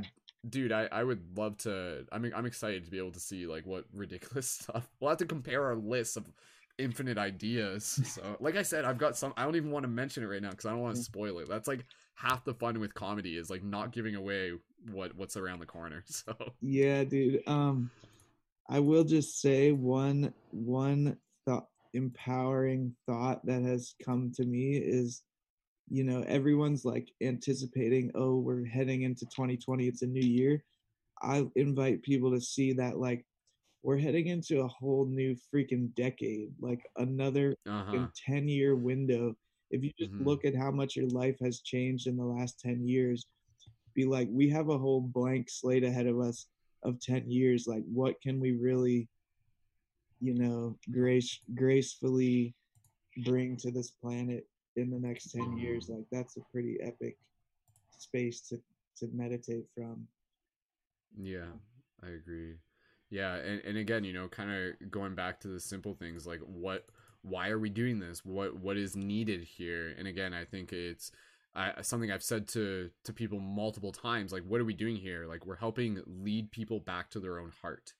[0.48, 3.46] dude I, I would love to i mean i'm excited to be able to see
[3.46, 6.30] like what ridiculous stuff we'll have to compare our lists of
[6.78, 8.00] infinite ideas.
[8.04, 9.34] So, like I said, I've got some.
[9.36, 11.38] I don't even want to mention it right now because I don't want to spoil
[11.38, 11.48] it.
[11.48, 11.84] That's like
[12.18, 14.52] half the fun with comedy is like not giving away
[14.90, 16.04] what what's around the corner.
[16.10, 17.42] So Yeah, dude.
[17.46, 17.90] Um,
[18.68, 21.16] I will just say one one
[21.46, 25.22] thought empowering thought that has come to me is
[25.88, 30.62] you know everyone's like anticipating oh we're heading into 2020 it's a new year
[31.22, 33.24] i invite people to see that like
[33.82, 38.06] we're heading into a whole new freaking decade like another uh-huh.
[38.26, 39.34] 10 year window
[39.70, 40.24] if you just Mhm.
[40.26, 43.26] look at how much your life has changed in the last 10 years
[43.94, 46.46] be like we have a whole blank slate ahead of us
[46.84, 49.08] of 10 years like what can we really
[50.20, 52.54] you know grace gracefully
[53.24, 54.46] bring to this planet
[54.76, 57.16] in the next 10 years like that's a pretty epic
[57.98, 58.56] space to
[58.96, 60.06] to meditate from
[61.16, 61.52] Yeah,
[62.02, 62.56] I agree.
[63.10, 66.40] Yeah, and, and again, you know, kind of going back to the simple things like
[66.40, 66.86] what
[67.22, 68.24] why are we doing this?
[68.24, 69.94] What what is needed here?
[69.98, 71.10] And again, I think it's
[71.54, 75.26] I, something I've said to to people multiple times like what are we doing here?
[75.26, 77.94] Like we're helping lead people back to their own heart.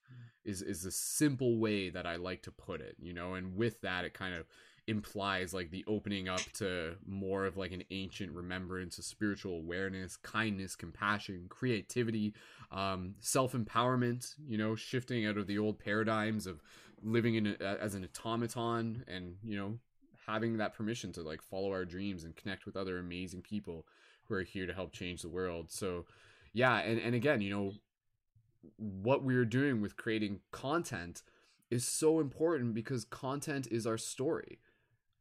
[0.45, 3.33] Is is the simple way that I like to put it, you know?
[3.33, 4.45] And with that it kind of
[4.89, 10.17] implies like the opening up to more of like an ancient remembrance of spiritual awareness,
[10.17, 12.33] kindness, compassion, creativity,
[12.71, 16.61] um, self empowerment, you know, shifting out of the old paradigms of
[17.03, 19.79] living in a, as an automaton and, you know,
[20.27, 23.85] having that permission to like follow our dreams and connect with other amazing people
[24.27, 25.71] who are here to help change the world.
[25.71, 26.05] So,
[26.53, 27.71] yeah, and, and again, you know,
[28.77, 31.23] what we're doing with creating content
[31.71, 34.59] is so important because content is our story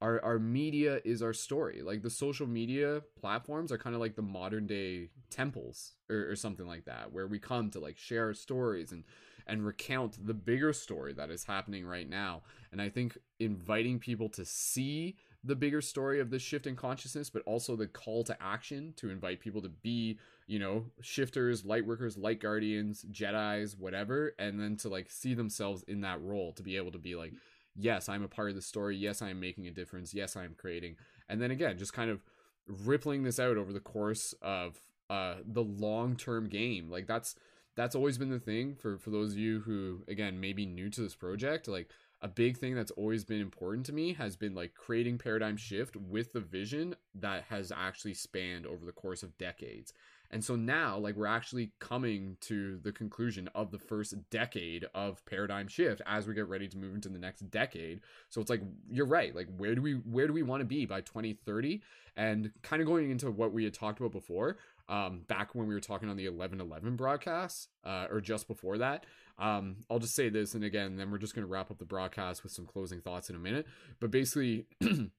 [0.01, 1.83] our our media is our story.
[1.83, 6.37] Like the social media platforms are kind of like the modern day temples or, or
[6.37, 9.05] something like that, where we come to like share our stories and
[9.49, 12.43] and recount the bigger story that is happening right now.
[12.71, 17.31] And I think inviting people to see the bigger story of this shift in consciousness,
[17.31, 21.87] but also the call to action to invite people to be, you know, shifters, light
[21.87, 26.63] workers, light guardians, Jedi's, whatever, and then to like see themselves in that role to
[26.63, 27.33] be able to be like,
[27.75, 28.97] yes, I'm a part of the story.
[28.97, 30.13] Yes, I am making a difference.
[30.13, 30.97] Yes, I am creating.
[31.29, 32.21] And then again, just kind of
[32.67, 34.77] rippling this out over the course of
[35.09, 36.91] uh the long-term game.
[36.91, 37.35] Like that's
[37.79, 40.91] that's always been the thing for for those of you who again may be new
[40.91, 41.89] to this project, like
[42.21, 45.95] a big thing that's always been important to me has been like creating paradigm shift
[45.95, 49.93] with the vision that has actually spanned over the course of decades.
[50.31, 55.25] And so now, like, we're actually coming to the conclusion of the first decade of
[55.25, 58.01] paradigm shift as we get ready to move into the next decade.
[58.29, 58.61] So it's like
[58.91, 59.35] you're right.
[59.35, 61.81] Like, where do we where do we want to be by 2030?
[62.17, 65.75] And kind of going into what we had talked about before, um, back when we
[65.75, 69.05] were talking on the 1111 broadcast, uh, or just before that.
[69.39, 71.85] Um, I'll just say this, and again, then we're just going to wrap up the
[71.85, 73.67] broadcast with some closing thoughts in a minute.
[74.01, 74.67] But basically.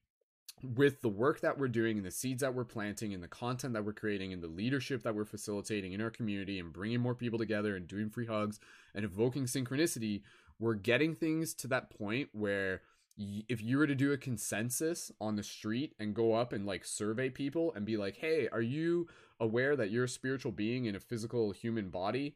[0.62, 3.72] with the work that we're doing and the seeds that we're planting and the content
[3.72, 7.14] that we're creating and the leadership that we're facilitating in our community and bringing more
[7.14, 8.60] people together and doing free hugs
[8.94, 10.20] and evoking synchronicity,
[10.58, 12.82] we're getting things to that point where
[13.48, 16.84] if you were to do a consensus on the street and go up and like
[16.84, 19.08] survey people and be like, hey, are you
[19.40, 22.34] aware that you're a spiritual being in a physical human body?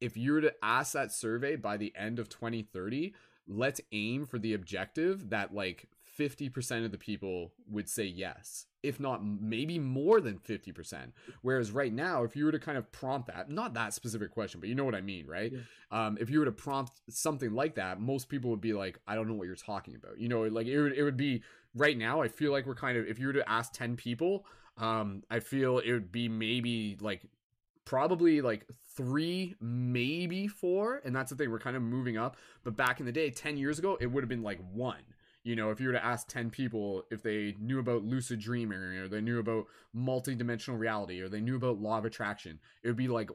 [0.00, 3.14] If you were to ask that survey by the end of 2030,
[3.48, 5.88] let's aim for the objective that like
[6.18, 11.12] 50% of the people would say yes, if not maybe more than 50%.
[11.42, 14.60] Whereas right now, if you were to kind of prompt that, not that specific question,
[14.60, 15.52] but you know what I mean, right?
[15.52, 15.60] Yeah.
[15.90, 19.14] Um, if you were to prompt something like that, most people would be like, I
[19.14, 20.18] don't know what you're talking about.
[20.18, 21.42] You know, like it would, it would be
[21.74, 24.46] right now, I feel like we're kind of, if you were to ask 10 people,
[24.78, 27.22] um, I feel it would be maybe like
[27.84, 28.66] probably like
[28.96, 31.00] three, maybe four.
[31.04, 32.36] And that's the thing, we're kind of moving up.
[32.64, 35.02] But back in the day, 10 years ago, it would have been like one
[35.46, 38.78] you know if you were to ask 10 people if they knew about lucid dreaming
[38.78, 39.66] or they knew about
[39.96, 43.30] multidimensional reality or they knew about law of attraction it would be like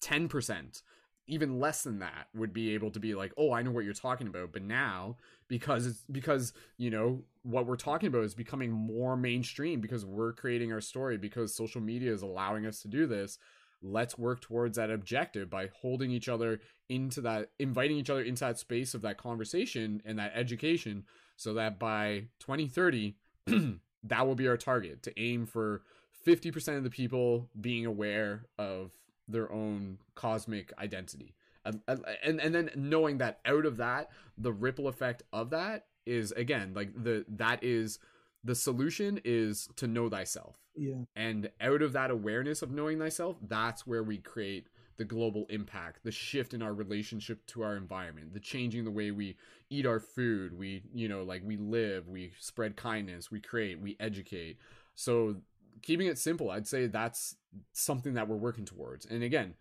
[0.00, 0.82] 10%
[1.26, 3.92] even less than that would be able to be like oh i know what you're
[3.92, 5.18] talking about but now
[5.50, 10.32] because it's because you know what we're talking about is becoming more mainstream because we're
[10.32, 13.36] creating our story because social media is allowing us to do this.
[13.82, 18.44] Let's work towards that objective by holding each other into that inviting each other into
[18.44, 21.04] that space of that conversation and that education
[21.36, 23.16] so that by 2030
[24.04, 25.82] that will be our target to aim for
[26.26, 28.92] 50% of the people being aware of
[29.26, 31.34] their own cosmic identity
[31.64, 36.32] and, and and then knowing that out of that the ripple effect of that is
[36.32, 37.98] again like the that is
[38.42, 43.36] the solution is to know thyself yeah and out of that awareness of knowing thyself
[43.42, 44.68] that's where we create
[45.00, 49.10] the global impact, the shift in our relationship to our environment, the changing the way
[49.10, 49.34] we
[49.70, 53.96] eat our food, we, you know, like we live, we spread kindness, we create, we
[53.98, 54.58] educate.
[54.94, 55.36] So
[55.80, 57.36] keeping it simple, I'd say that's
[57.72, 59.06] something that we're working towards.
[59.06, 59.54] And again,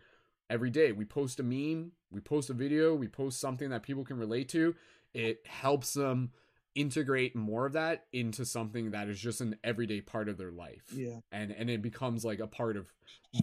[0.49, 4.03] every day we post a meme, we post a video, we post something that people
[4.03, 4.75] can relate to.
[5.13, 6.31] It helps them
[6.75, 10.83] integrate more of that into something that is just an everyday part of their life.
[10.93, 11.19] Yeah.
[11.31, 12.85] And and it becomes like a part of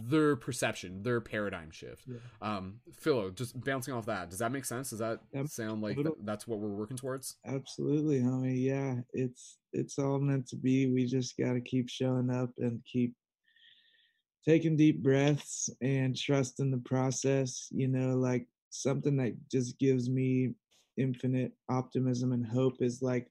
[0.00, 2.04] their perception, their paradigm shift.
[2.06, 2.18] Yeah.
[2.40, 4.90] Um Philo, just bouncing off that, does that make sense?
[4.90, 5.48] Does that Yep.
[5.48, 7.36] sound like th- that's what we're working towards?
[7.44, 8.62] Absolutely, homie.
[8.62, 10.86] Yeah, it's it's all meant to be.
[10.86, 13.14] We just got to keep showing up and keep
[14.46, 17.68] taking deep breaths and trust in the process.
[17.70, 20.54] You know, like something that just gives me
[20.96, 23.28] infinite optimism and hope is like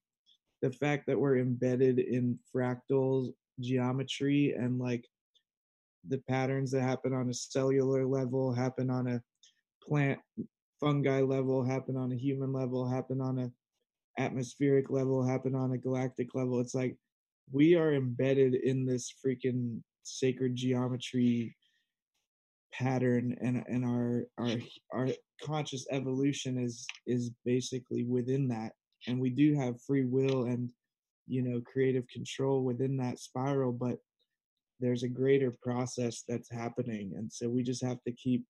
[0.62, 5.06] the fact that we're embedded in fractal geometry and like
[6.08, 9.22] the patterns that happen on a cellular level happen on a
[9.82, 10.20] plant
[10.80, 13.52] fungi level happen on a human level happen on a
[14.22, 16.96] atmospheric level happen on a galactic level it's like
[17.52, 21.56] we are embedded in this freaking sacred geometry
[22.74, 24.58] pattern and and our our
[24.94, 25.08] our
[25.44, 28.74] conscious evolution is is basically within that.
[29.08, 30.72] And we do have free will and
[31.28, 33.98] you know creative control within that spiral but
[34.80, 37.14] there's a greater process that's happening.
[37.16, 38.46] And so we just have to keep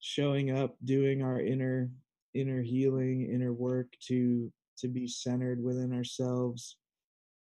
[0.00, 1.90] showing up doing our inner
[2.34, 6.76] inner healing inner work to to be centered within ourselves.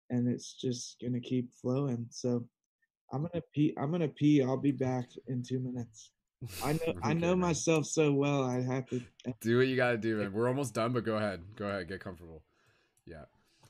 [0.10, 2.07] And it's just gonna keep flowing.
[2.10, 2.48] So
[3.14, 4.41] i'm gonna pee i'm gonna pee.
[4.44, 6.10] I'll be back in two minutes.
[6.64, 7.40] I know i know man.
[7.40, 9.02] myself so well i have to
[9.41, 10.34] do what you gotta do man.
[10.34, 11.41] We're almost done but go ahead.
[11.56, 11.88] Go ahead.
[11.88, 12.44] Get comfortable.
[13.06, 13.26] Yeah.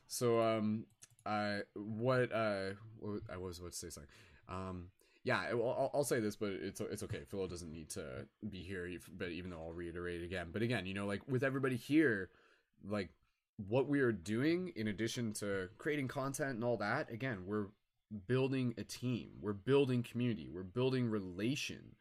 [0.07, 0.85] So um
[1.25, 4.07] i what uh what, i was what to say sorry.
[4.49, 4.87] Um
[5.23, 7.21] yeah I'll, I'll say this but it's it's okay.
[7.29, 10.47] Philo doesn't need to be here but even though i'll reiterate it again.
[10.51, 12.29] But again you know like with everybody here
[12.87, 13.09] like
[13.67, 17.67] what we are doing in addition to creating content and all that again we're
[18.27, 19.31] building a team.
[19.41, 20.49] We're building community.
[20.53, 21.95] We're building relation.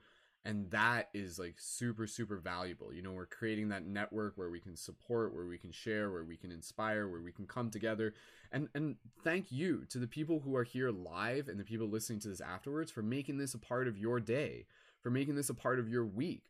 [0.44, 2.93] And that is like super super valuable.
[2.93, 6.24] You know we're creating that network where we can support where we can share where
[6.24, 8.14] we can inspire where we can come together.
[8.51, 12.18] And and thank you to the people who are here live and the people listening
[12.20, 14.66] to this afterwards for making this a part of your day
[15.01, 16.44] for making this a part of your week.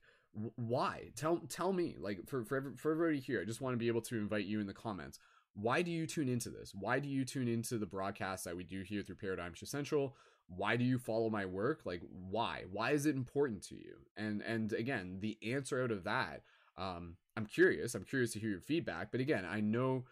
[0.56, 1.10] Why?
[1.14, 4.01] Tell tell me like for for, for everybody here i just want to be able
[4.01, 5.18] to invite you in the comments
[5.54, 6.74] why do you tune into this?
[6.74, 10.16] Why do you tune into the broadcast that we do here through paradigm Shift central?
[10.48, 11.80] Why do you follow my work?
[11.84, 12.64] Like why?
[12.70, 13.96] Why is it important to you?
[14.16, 16.42] And and again the answer out of that
[16.78, 17.94] um i'm curious.
[17.94, 19.10] I'm curious to hear your feedback.
[19.10, 20.04] But again i know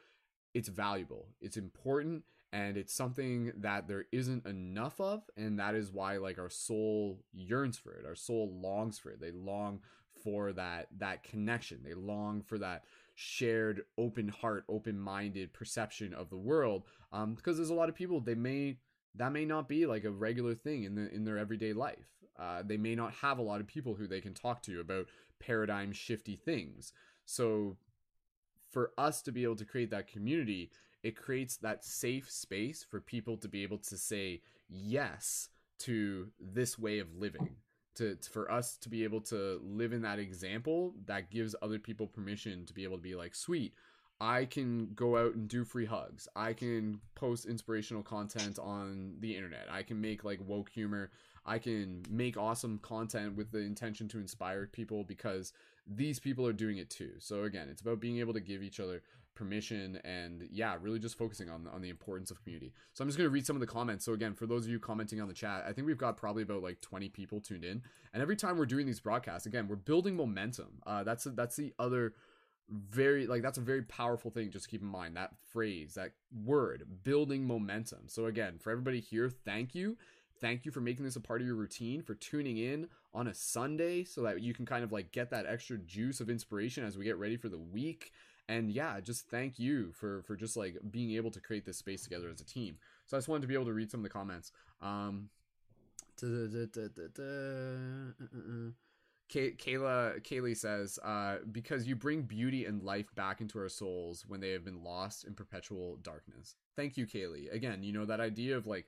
[0.52, 1.28] it's valuable.
[1.40, 6.38] It's important and it's something that there isn't enough of and that is why like
[6.38, 8.04] our soul yearns for it.
[8.06, 9.20] Our soul longs for it.
[9.20, 9.80] They long
[10.22, 11.80] for that that connection.
[11.82, 12.84] They long for that
[13.20, 17.94] shared open heart open minded perception of the world um because there's a lot of
[17.94, 18.78] people they may
[19.14, 22.08] that may not be like a regular thing in the in their everyday life.
[22.38, 25.06] Uh, they may not have a lot of people who they can talk to about
[25.40, 26.92] paradigm shifty things.
[27.26, 27.76] So
[28.70, 30.70] for us to be able to create that community
[31.02, 35.48] it creates that safe space for people to be able to say yes
[35.78, 37.56] to this way of living
[38.00, 41.78] to, to- for us to be able to live in that example that gives other
[41.78, 43.74] people permission to be able to be like sweet
[44.20, 46.28] I can go out and do free hugs.
[46.36, 49.66] I can post inspirational content on the internet.
[49.70, 51.10] I can make like woke humor.
[51.46, 55.54] I can make awesome content with the intention to inspire people because
[55.86, 57.12] these people are doing it too.
[57.18, 59.02] So again, it's about being able to give each other
[59.40, 62.72] permission and yeah, really just focusing on on the importance of community.
[62.92, 64.04] So I'm just going to read some of the comments.
[64.04, 66.42] So again, for those of you commenting on the chat, I think we've got probably
[66.42, 67.82] about like 20 people tuned in.
[68.12, 70.82] And every time we're doing these broadcasts, again, we're building momentum.
[70.86, 72.14] Uh that's that's the other
[72.70, 76.12] very like that's a very powerful thing just keep in mind that phrase that
[76.44, 79.96] word building momentum so again for everybody here thank you
[80.40, 83.34] thank you for making this a part of your routine for tuning in on a
[83.34, 86.96] sunday so that you can kind of like get that extra juice of inspiration as
[86.96, 88.12] we get ready for the week
[88.50, 92.02] and yeah just thank you for for just like being able to create this space
[92.02, 94.04] together as a team so i just wanted to be able to read some of
[94.04, 94.52] the comments
[94.82, 95.28] um.
[99.30, 104.24] Kay- Kayla Kaylee says, uh, because you bring beauty and life back into our souls
[104.26, 106.56] when they have been lost in perpetual darkness.
[106.74, 107.50] Thank you, Kaylee.
[107.52, 108.86] Again, you know, that idea of like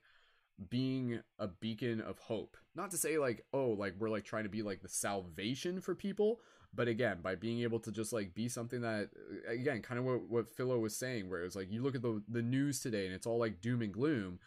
[0.69, 2.57] being a beacon of hope.
[2.75, 5.95] Not to say like, oh, like we're like trying to be like the salvation for
[5.95, 6.41] people,
[6.75, 9.11] but again, by being able to just like be something that
[9.47, 12.03] again, kind of what, what Philo was saying, where it was like you look at
[12.03, 14.39] the the news today and it's all like doom and gloom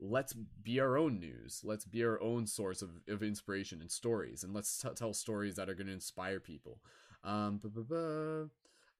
[0.00, 1.60] let's be our own news.
[1.64, 5.56] Let's be our own source of, of inspiration and stories, and let's t- tell stories
[5.56, 6.80] that are going to inspire people.
[7.22, 7.60] Um,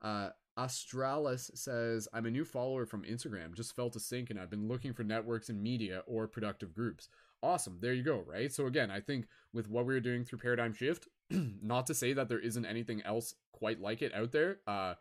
[0.02, 4.50] uh, Astralis says, I'm a new follower from Instagram, just felt a sink, and I've
[4.50, 7.08] been looking for networks and media or productive groups.
[7.42, 7.78] Awesome.
[7.80, 8.52] There you go, right?
[8.52, 11.08] So, again, I think with what we are doing through Paradigm Shift,
[11.62, 14.58] not to say that there isn't anything else quite like it out there.
[14.66, 14.94] Uh,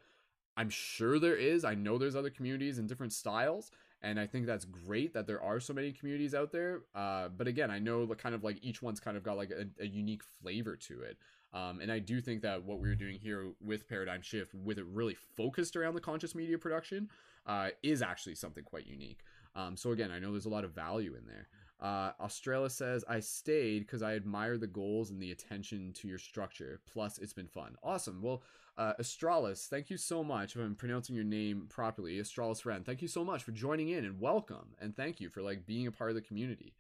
[0.56, 1.64] I'm sure there is.
[1.64, 3.72] I know there's other communities in different styles,
[4.02, 6.82] and I think that's great that there are so many communities out there.
[6.94, 9.52] Uh, but again, I know the kind of like each one's kind of got like
[9.52, 11.18] a, a unique flavor to it.
[11.54, 14.86] Um, and I do think that what we're doing here with Paradigm Shift, with it
[14.86, 17.10] really focused around the conscious media production,
[17.46, 19.20] uh, is actually something quite unique.
[19.56, 21.48] Um, so again, I know there's a lot of value in there.
[21.84, 26.18] Uh, Astralis says, I stayed because I admire the goals and the attention to your
[26.18, 26.80] structure.
[26.92, 27.76] Plus, it's been fun.
[27.84, 28.22] Awesome.
[28.22, 28.42] Well,
[28.78, 30.56] uh, Astralis, thank you so much.
[30.56, 34.06] If I'm pronouncing your name properly, Astralis friend, thank you so much for joining in
[34.06, 34.76] and welcome.
[34.80, 36.74] And thank you for like being a part of the community.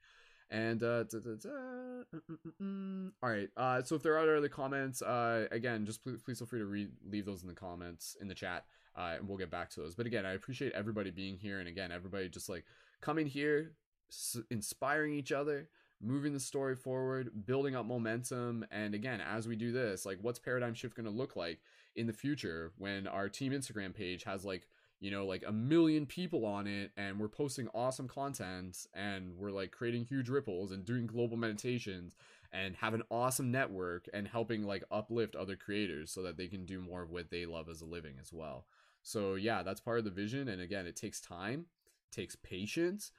[0.49, 3.49] And uh, da, da, da, mm, mm, mm, all right.
[3.57, 6.65] Uh, so if there are other comments, uh, again, just please, please feel free to
[6.65, 8.65] read, leave those in the comments in the chat,
[8.95, 9.95] uh, and we'll get back to those.
[9.95, 12.65] But again, I appreciate everybody being here, and again, everybody just like
[13.01, 13.71] coming here,
[14.49, 15.69] inspiring each other,
[16.01, 18.65] moving the story forward, building up momentum.
[18.71, 21.59] And again, as we do this, like, what's Paradigm Shift going to look like
[21.95, 24.67] in the future when our team Instagram page has like
[24.99, 29.51] you know like a million people on it and we're posting awesome content and we're
[29.51, 32.15] like creating huge ripples and doing global meditations
[32.51, 36.65] and have an awesome network and helping like uplift other creators so that they can
[36.65, 38.65] do more of what they love as a living as well
[39.01, 41.65] so yeah that's part of the vision and again it takes time
[42.11, 43.11] takes patience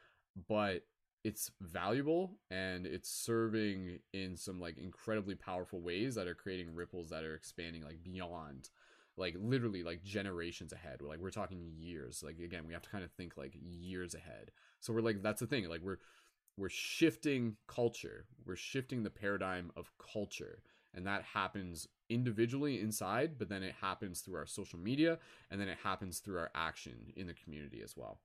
[0.48, 0.82] but
[1.24, 7.09] it's valuable and it's serving in some like incredibly powerful ways that are creating ripples
[7.09, 8.69] that are expanding like beyond
[9.16, 11.01] like literally like generations ahead.
[11.01, 12.23] Like we're talking years.
[12.23, 14.51] Like again we have to kind of think like years ahead.
[14.81, 15.69] So we're like that's the thing.
[15.69, 15.98] Like we're
[16.56, 18.27] we're shifting culture.
[18.44, 20.62] We're shifting the paradigm of culture.
[20.93, 25.19] And that happens individually inside but then it happens through our social media
[25.51, 28.19] and then it happens through our action in the community as well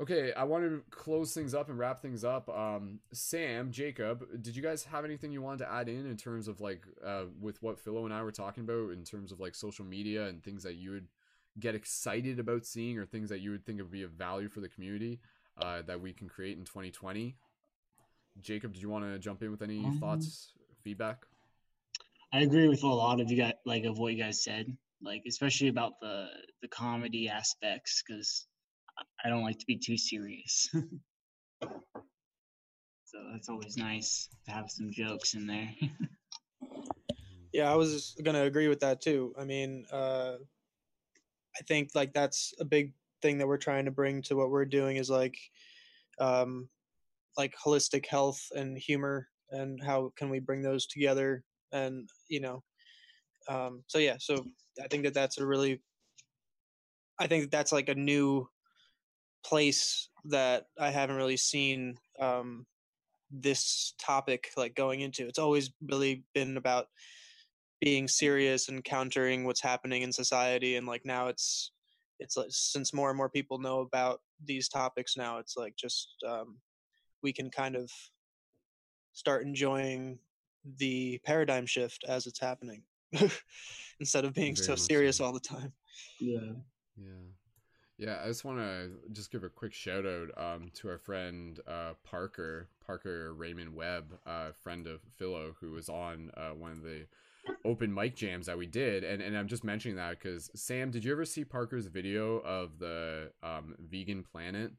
[0.00, 2.48] Okay, I want to close things up and wrap things up.
[2.48, 6.48] Um, Sam, Jacob, did you guys have anything you wanted to add in in terms
[6.48, 9.54] of like uh, with what Philo and I were talking about in terms of like
[9.54, 11.08] social media and things that you would
[11.58, 14.60] get excited about seeing or things that you would think would be of value for
[14.60, 15.20] the community
[15.58, 17.36] uh, that we can create in 2020?
[18.40, 21.26] Jacob, did you want to jump in with any Um, thoughts, feedback?
[22.32, 25.24] I agree with a lot of you guys, like of what you guys said, like
[25.26, 26.28] especially about the
[26.62, 28.46] the comedy aspects, because
[29.24, 30.68] I don't like to be too serious.
[33.04, 35.70] so that's always nice to have some jokes in there.
[37.52, 39.34] Yeah, I was gonna agree with that too.
[39.36, 40.34] I mean, uh,
[41.58, 42.92] I think like that's a big
[43.22, 45.36] thing that we're trying to bring to what we're doing is like,
[46.20, 46.68] um,
[47.36, 51.42] like holistic health and humor, and how can we bring those together?
[51.72, 52.62] And you know,
[53.48, 54.46] um, so yeah, so
[54.82, 55.80] I think that that's a really,
[57.18, 58.48] I think that that's like a new
[59.44, 62.66] place that I haven't really seen um,
[63.30, 65.26] this topic like going into.
[65.26, 66.88] It's always really been about
[67.80, 71.72] being serious and countering what's happening in society and like now it's
[72.18, 76.08] it's like since more and more people know about these topics now it's like just
[76.28, 76.58] um,
[77.22, 77.90] we can kind of
[79.14, 80.18] start enjoying
[80.76, 82.82] the paradigm shift as it's happening
[84.00, 85.24] instead of being Very so serious so.
[85.24, 85.72] all the time
[86.20, 86.52] yeah.
[86.96, 87.30] Yeah.
[88.00, 91.60] Yeah, I just want to just give a quick shout out um, to our friend
[91.68, 96.82] uh, Parker, Parker Raymond Webb, uh, friend of Philo, who was on uh, one of
[96.82, 97.06] the
[97.66, 99.04] open mic jams that we did.
[99.04, 102.78] And, and I'm just mentioning that because, Sam, did you ever see Parker's video of
[102.78, 104.72] the um, vegan planet?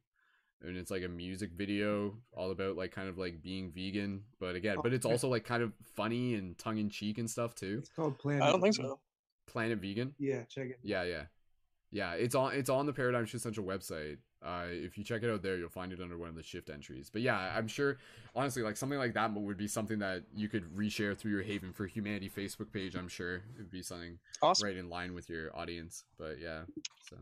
[0.63, 4.55] And it's like a music video all about like kind of like being vegan, but
[4.55, 7.77] again, but it's also like kind of funny and tongue in cheek and stuff too.
[7.79, 8.43] It's called Planet.
[8.43, 8.99] i don't think so
[9.47, 10.13] Planet Vegan.
[10.17, 10.79] Yeah, check it.
[10.83, 11.23] Yeah, yeah,
[11.91, 12.13] yeah.
[12.13, 14.17] It's on it's on the Paradigm Shift Central website.
[14.43, 16.71] Uh, if you check it out there, you'll find it under one of the shift
[16.71, 17.11] entries.
[17.11, 17.99] But yeah, I'm sure,
[18.35, 21.71] honestly, like something like that would be something that you could reshare through your Haven
[21.71, 22.95] for Humanity Facebook page.
[22.95, 26.05] I'm sure it would be something awesome right in line with your audience.
[26.17, 26.61] But yeah,
[27.07, 27.17] so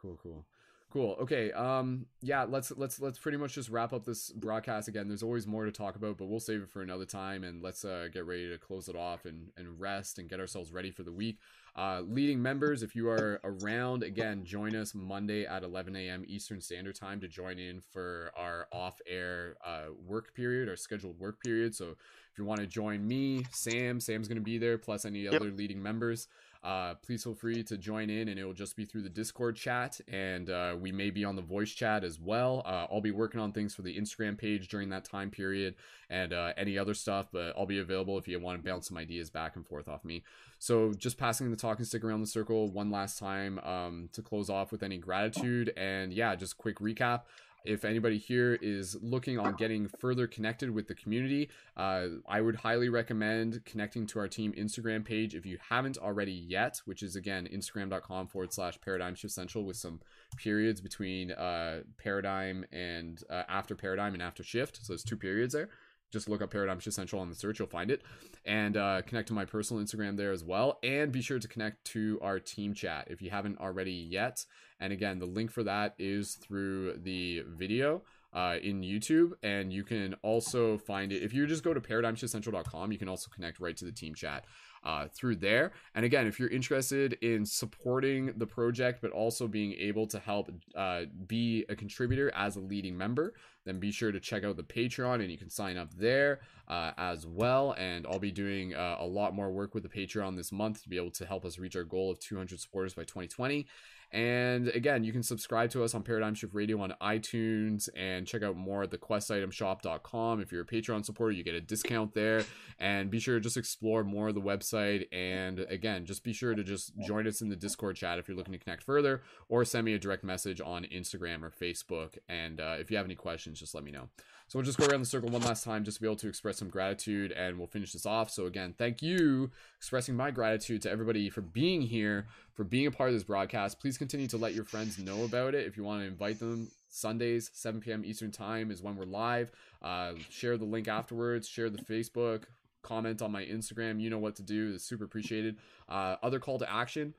[0.00, 0.44] cool, cool.
[0.92, 1.16] Cool.
[1.20, 1.52] Okay.
[1.52, 5.08] Um yeah, let's let's let's pretty much just wrap up this broadcast again.
[5.08, 7.82] There's always more to talk about, but we'll save it for another time and let's
[7.82, 11.02] uh get ready to close it off and and rest and get ourselves ready for
[11.02, 11.38] the week.
[11.74, 16.22] Uh, leading members, if you are around, again, join us Monday at 11 a.m.
[16.26, 21.18] Eastern Standard Time to join in for our off air uh, work period, our scheduled
[21.18, 21.74] work period.
[21.74, 21.86] So
[22.30, 25.34] if you want to join me, Sam, Sam's going to be there, plus any Yep.
[25.34, 26.28] other leading members.
[26.64, 29.56] Uh, please feel free to join in, and it will just be through the Discord
[29.56, 32.62] chat, and uh, we may be on the voice chat as well.
[32.64, 35.74] Uh, I'll be working on things for the Instagram page during that time period,
[36.08, 38.96] and uh, any other stuff, but I'll be available if you want to bounce some
[38.96, 40.22] ideas back and forth off me.
[40.60, 44.48] So, just passing the talking stick around the circle one last time um, to close
[44.48, 47.22] off with any gratitude, and yeah, just quick recap
[47.64, 52.56] if anybody here is looking on getting further connected with the community, uh, I would
[52.56, 57.16] highly recommend connecting to our team Instagram page if you haven't already yet, which is
[57.16, 60.00] again instagram.com forward slash paradigm shift central with some
[60.36, 64.78] periods between uh, paradigm and uh, after paradigm and after shift.
[64.82, 65.68] So there's two periods there.
[66.12, 68.02] Just look up Paradigm Shift Central on the search, you'll find it.
[68.44, 70.78] And uh, connect to my personal Instagram there as well.
[70.82, 74.44] And be sure to connect to our team chat if you haven't already yet.
[74.78, 78.02] And again, the link for that is through the video
[78.34, 79.32] uh, in YouTube.
[79.42, 83.30] And you can also find it if you just go to paradigmshiftcentral.com, you can also
[83.32, 84.44] connect right to the team chat
[84.84, 85.72] uh, through there.
[85.94, 90.50] And again, if you're interested in supporting the project, but also being able to help
[90.74, 93.34] uh, be a contributor as a leading member,
[93.64, 96.92] then be sure to check out the Patreon and you can sign up there uh,
[96.96, 97.74] as well.
[97.78, 100.88] And I'll be doing uh, a lot more work with the Patreon this month to
[100.88, 103.66] be able to help us reach our goal of 200 supporters by 2020.
[104.12, 108.42] And again, you can subscribe to us on Paradigm Shift Radio on iTunes and check
[108.42, 110.40] out more at the questitemshop.com.
[110.40, 112.44] If you're a Patreon supporter, you get a discount there.
[112.78, 115.06] And be sure to just explore more of the website.
[115.12, 118.36] And again, just be sure to just join us in the Discord chat if you're
[118.36, 122.18] looking to connect further, or send me a direct message on Instagram or Facebook.
[122.28, 124.08] And uh, if you have any questions, just let me know.
[124.52, 126.28] So we'll just go around the circle one last time just to be able to
[126.28, 128.28] express some gratitude and we'll finish this off.
[128.28, 132.90] So again, thank you, expressing my gratitude to everybody for being here, for being a
[132.90, 133.80] part of this broadcast.
[133.80, 135.66] Please continue to let your friends know about it.
[135.66, 138.04] If you want to invite them, Sundays, 7 p.m.
[138.04, 139.50] Eastern Time is when we're live.
[139.80, 142.42] Uh, share the link afterwards, share the Facebook,
[142.82, 144.02] comment on my Instagram.
[144.02, 144.74] You know what to do.
[144.74, 145.56] It's super appreciated.
[145.88, 147.14] Uh, other call to action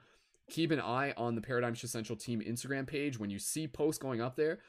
[0.51, 3.17] keep an eye on the Paradigm Shift Central team Instagram page.
[3.17, 4.59] When you see posts going up there,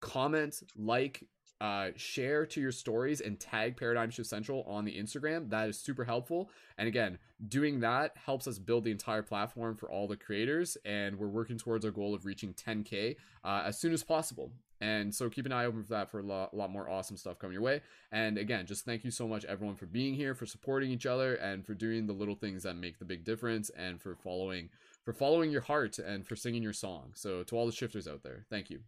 [0.00, 1.22] comment, like,
[1.60, 5.50] uh, share to your stories and tag Paradigm Shift Central on the Instagram.
[5.50, 6.50] That is super helpful.
[6.78, 10.76] And again, doing that helps us build the entire platform for all the creators.
[10.84, 14.50] And we're working towards our goal of reaching 10K uh, as soon as possible.
[14.80, 17.18] And so keep an eye open for that for a lot, a lot more awesome
[17.18, 17.82] stuff coming your way.
[18.12, 21.34] And again, just thank you so much, everyone, for being here, for supporting each other,
[21.34, 24.70] and for doing the little things that make the big difference, and for following
[25.04, 27.12] for following your heart and for singing your song.
[27.14, 28.80] So to all the shifters out there, thank you.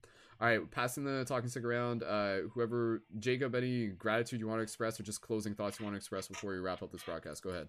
[0.42, 2.02] All right, passing the talking stick around.
[2.02, 5.94] Uh, whoever, Jacob, any gratitude you want to express, or just closing thoughts you want
[5.94, 7.44] to express before we wrap up this broadcast?
[7.44, 7.68] Go ahead.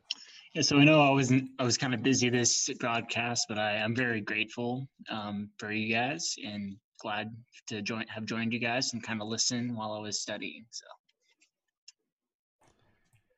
[0.56, 3.76] Yeah, so I know I wasn't I was kind of busy this broadcast, but I
[3.76, 7.30] am very grateful um, for you guys and glad
[7.68, 10.66] to join have joined you guys and kind of listen while I was studying.
[10.72, 10.86] So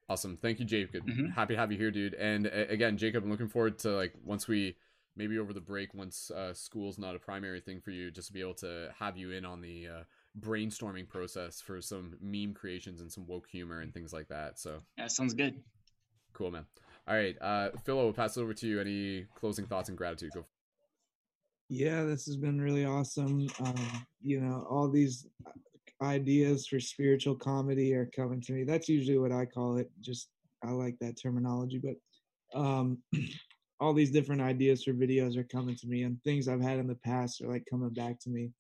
[0.07, 0.37] Awesome.
[0.37, 1.05] Thank you, Jacob.
[1.05, 1.33] Mhm.
[1.33, 2.13] Happy to have you here, dude.
[2.13, 4.77] And uh, again, Jacob, I'm looking forward to like once we
[5.15, 8.33] maybe over the break, once uh, school's not a primary thing for you, just to
[8.33, 10.03] be able to have you in on the uh,
[10.39, 14.59] brainstorming process for some meme creations and some woke humor and things like that.
[14.59, 15.61] So yeah, sounds good.
[16.33, 16.65] cool, man.
[17.07, 18.81] All right, uh, Phil, we'll pass it over to you.
[18.81, 20.31] Any closing thoughts and gratitude?
[20.33, 20.45] Go.
[21.69, 23.47] Yeah, this has been really awesome.
[23.63, 25.27] Um, you know, all these
[26.01, 28.63] ideas for spiritual comedy are coming to me.
[28.63, 29.89] That's usually what I call it.
[30.01, 30.29] Just
[30.63, 32.97] I like that terminology, but um,
[33.79, 36.87] all these different ideas for videos are coming to me, and things I've had in
[36.87, 38.51] the past are like coming back to me.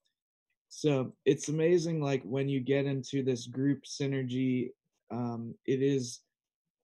[0.69, 4.69] So it's amazing, like when you get into this group synergy,
[5.11, 6.21] um, it is.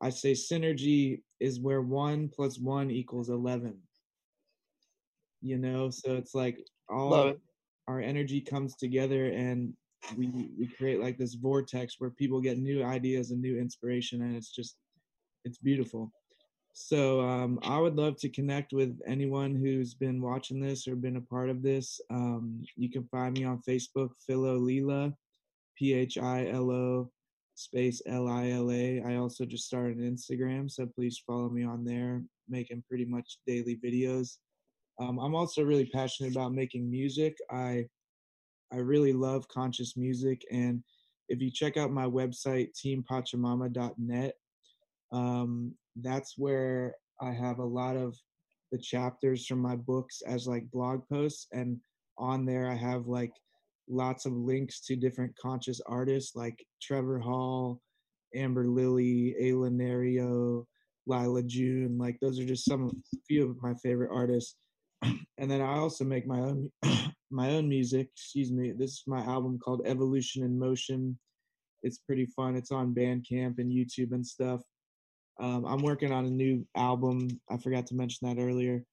[0.03, 3.77] I say synergy is where one plus one equals eleven
[5.41, 6.57] you know so it's like
[6.89, 7.39] all it.
[7.87, 9.73] our energy comes together and
[10.17, 10.27] we
[10.57, 14.51] we create like this vortex where people get new ideas and new inspiration and it's
[14.51, 14.75] just
[15.43, 16.11] it's beautiful
[16.73, 21.17] so um, i would love to connect with anyone who's been watching this or been
[21.17, 21.99] a part of this.
[22.09, 25.13] Um, you can find me on facebook philo lila
[25.77, 27.09] p-h-i-l-o
[27.55, 33.05] space l-i-l-a i also just started instagram so please follow me on there making pretty
[33.05, 34.37] much daily videos.
[34.99, 37.37] Um, I'm also really passionate about making music.
[37.49, 37.87] I
[38.73, 40.83] I really love conscious music, and
[41.27, 44.33] if you check out my website teampachamama.net,
[45.11, 48.15] um, that's where I have a lot of
[48.71, 51.79] the chapters from my books as like blog posts, and
[52.17, 53.33] on there I have like
[53.89, 57.81] lots of links to different conscious artists like Trevor Hall,
[58.35, 60.65] Amber Lily, Ayla Nereo,
[61.07, 61.97] Lyla June.
[61.97, 62.93] Like those are just some of
[63.27, 64.55] few of my favorite artists.
[65.01, 66.71] and then I also make my own
[67.31, 68.09] my own music.
[68.15, 68.73] Excuse me.
[68.77, 71.17] This is my album called Evolution in Motion.
[71.83, 72.55] It's pretty fun.
[72.55, 74.61] It's on Bandcamp and YouTube and stuff.
[75.39, 77.39] Um, I'm working on a new album.
[77.49, 78.83] I forgot to mention that earlier.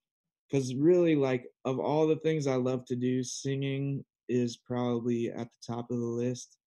[0.49, 5.49] Because really, like, of all the things I love to do, singing is probably at
[5.49, 6.57] the top of the list.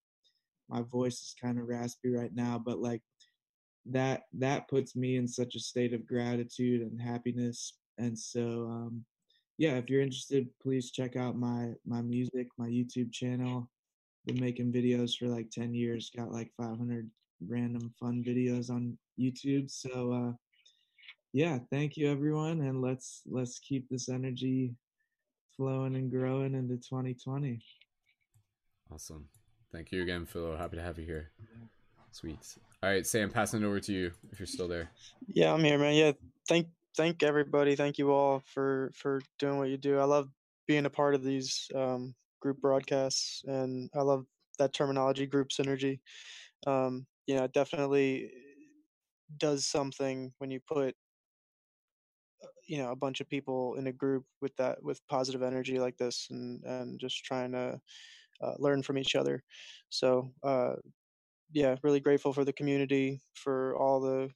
[0.68, 3.02] My voice is kind of raspy right now, but like
[3.86, 7.75] that that puts me in such a state of gratitude and happiness.
[7.99, 9.05] And so um
[9.59, 13.70] yeah, if you're interested, please check out my my music, my YouTube channel.
[14.26, 17.10] Been making videos for like 10 years, got like 500
[17.49, 19.70] random fun videos on YouTube.
[19.70, 20.33] So uh
[21.33, 24.75] yeah, thank you everyone and let's let's keep this energy
[25.57, 27.60] flowing and growing into 2020.
[28.92, 29.28] Awesome.
[29.73, 30.57] Thank you again, Philo.
[30.57, 31.31] Happy to have you here.
[32.10, 32.39] Sweet.
[32.83, 34.91] All right, Sam, passing it over to you if you're still there.
[35.28, 35.94] Yeah, I'm here, man.
[35.94, 36.12] Yeah,
[36.47, 37.75] thank thank everybody.
[37.75, 39.99] Thank you all for for doing what you do.
[39.99, 40.28] I love
[40.67, 44.26] being a part of these um, group broadcasts, and I love
[44.59, 46.01] that terminology, group synergy.
[46.67, 48.31] Um, you know, definitely
[49.39, 50.94] does something when you put
[52.43, 55.78] uh, you know a bunch of people in a group with that with positive energy
[55.78, 57.81] like this and and just trying to
[58.43, 59.43] uh, learn from each other.
[59.91, 60.75] So uh,
[61.52, 64.31] yeah really grateful for the community for all the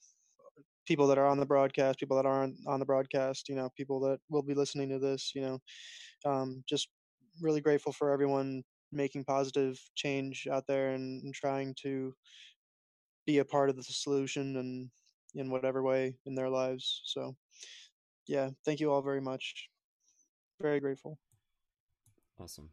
[0.87, 4.01] people that are on the broadcast people that aren't on the broadcast you know people
[4.01, 5.59] that will be listening to this you know.
[6.25, 6.89] Um, just
[7.41, 12.15] really grateful for everyone making positive change out there and, and trying to
[13.27, 14.91] be a part of the solution and
[15.35, 17.37] in whatever way in their lives so
[18.27, 19.69] yeah thank you all very much
[20.61, 21.19] very grateful
[22.39, 22.71] Awesome.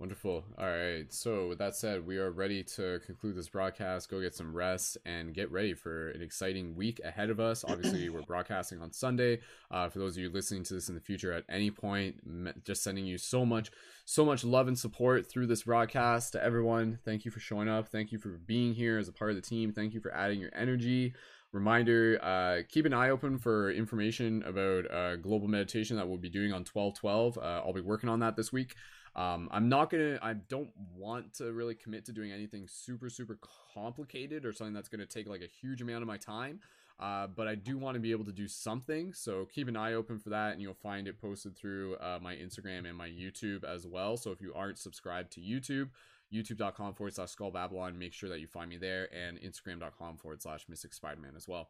[0.00, 0.44] Wonderful.
[0.58, 1.04] All right.
[1.12, 4.98] So, with that said, we are ready to conclude this broadcast, go get some rest,
[5.06, 7.64] and get ready for an exciting week ahead of us.
[7.64, 9.38] Obviously, we're broadcasting on Sunday.
[9.70, 12.16] Uh, for those of you listening to this in the future at any point,
[12.64, 13.70] just sending you so much,
[14.04, 16.98] so much love and support through this broadcast to everyone.
[17.04, 17.88] Thank you for showing up.
[17.88, 19.72] Thank you for being here as a part of the team.
[19.72, 21.14] Thank you for adding your energy
[21.52, 26.28] reminder uh, keep an eye open for information about uh, global meditation that we'll be
[26.28, 28.74] doing on 1212 uh, i'll be working on that this week
[29.16, 33.38] um, i'm not gonna i don't want to really commit to doing anything super super
[33.74, 36.60] complicated or something that's gonna take like a huge amount of my time.
[37.00, 39.94] Uh, but i do want to be able to do something so keep an eye
[39.94, 43.64] open for that and you'll find it posted through uh, my instagram and my youtube
[43.64, 44.16] as well.
[44.16, 45.90] So if you aren't subscribed to youtube
[46.32, 50.40] youtube.com forward slash skull babylon make sure that you find me there and instagram.com forward
[50.40, 50.92] slash mystic
[51.36, 51.68] as well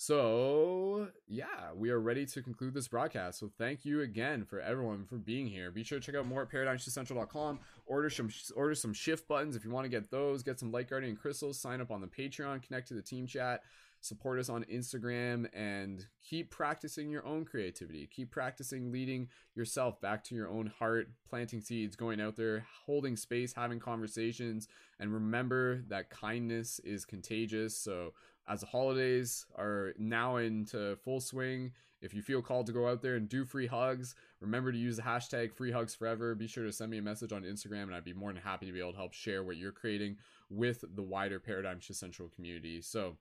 [0.00, 3.38] so yeah we are ready to conclude this broadcast.
[3.38, 5.70] So thank you again for everyone for being here.
[5.70, 9.64] Be sure to check out more at paradigmshiftcentral.com order some order some shift buttons if
[9.64, 10.42] you want to get those.
[10.42, 11.58] Get some light guardian crystals.
[11.60, 12.62] Sign up on the patreon.
[12.62, 13.62] Connect to the team chat.
[14.02, 18.06] Support us on Instagram and keep practicing your own creativity.
[18.06, 23.14] Keep practicing leading yourself back to your own heart, planting seeds, going out there, holding
[23.14, 27.76] space, having conversations, and remember that kindness is contagious.
[27.76, 28.14] So,
[28.50, 31.70] as the holidays are now into full swing,
[32.02, 34.96] if you feel called to go out there and do free hugs, remember to use
[34.96, 36.34] the hashtag free hugs forever.
[36.34, 38.66] Be sure to send me a message on Instagram, and I'd be more than happy
[38.66, 40.16] to be able to help share what you're creating
[40.48, 42.80] with the wider Paradigm Shift Central community.
[42.80, 43.16] So,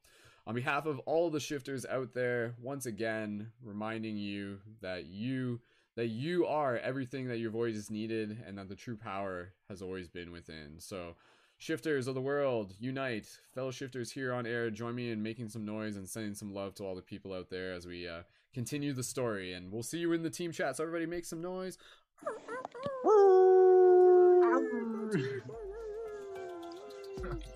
[0.47, 5.59] on behalf of all the shifters out there, once again, reminding you that you
[5.95, 9.81] that you are everything that your voice is needed and that the true power has
[9.81, 10.75] always been within.
[10.77, 11.15] So
[11.59, 13.27] shifters of the world, unite.
[13.53, 16.73] Fellow shifters here on air, join me in making some noise and sending some love
[16.75, 18.21] to all the people out there as we uh,
[18.53, 19.53] continue the story.
[19.53, 20.77] And we'll see you in the team chat.
[20.77, 21.77] So everybody make some noise.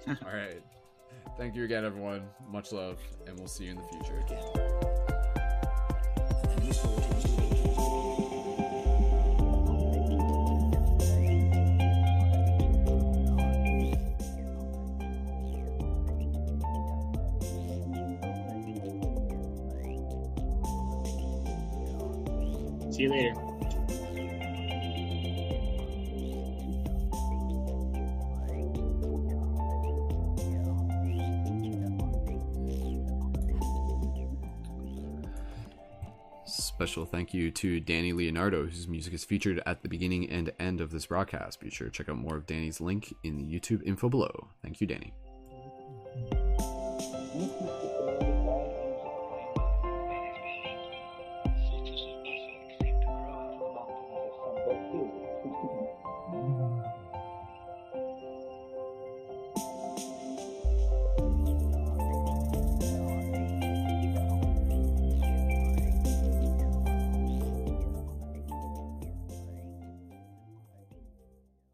[0.08, 0.62] all right.
[1.38, 2.24] Thank you again, everyone.
[2.52, 4.24] Much love, and we'll see you in the future.
[37.24, 40.92] Thank you to Dani Leonardo, whose music is featured at the beginning and end of
[40.92, 41.62] this broadcast.
[41.62, 44.50] Be sure to check out more of Dani's link in the YouTube info below.
[44.62, 45.14] Thank you, Dani.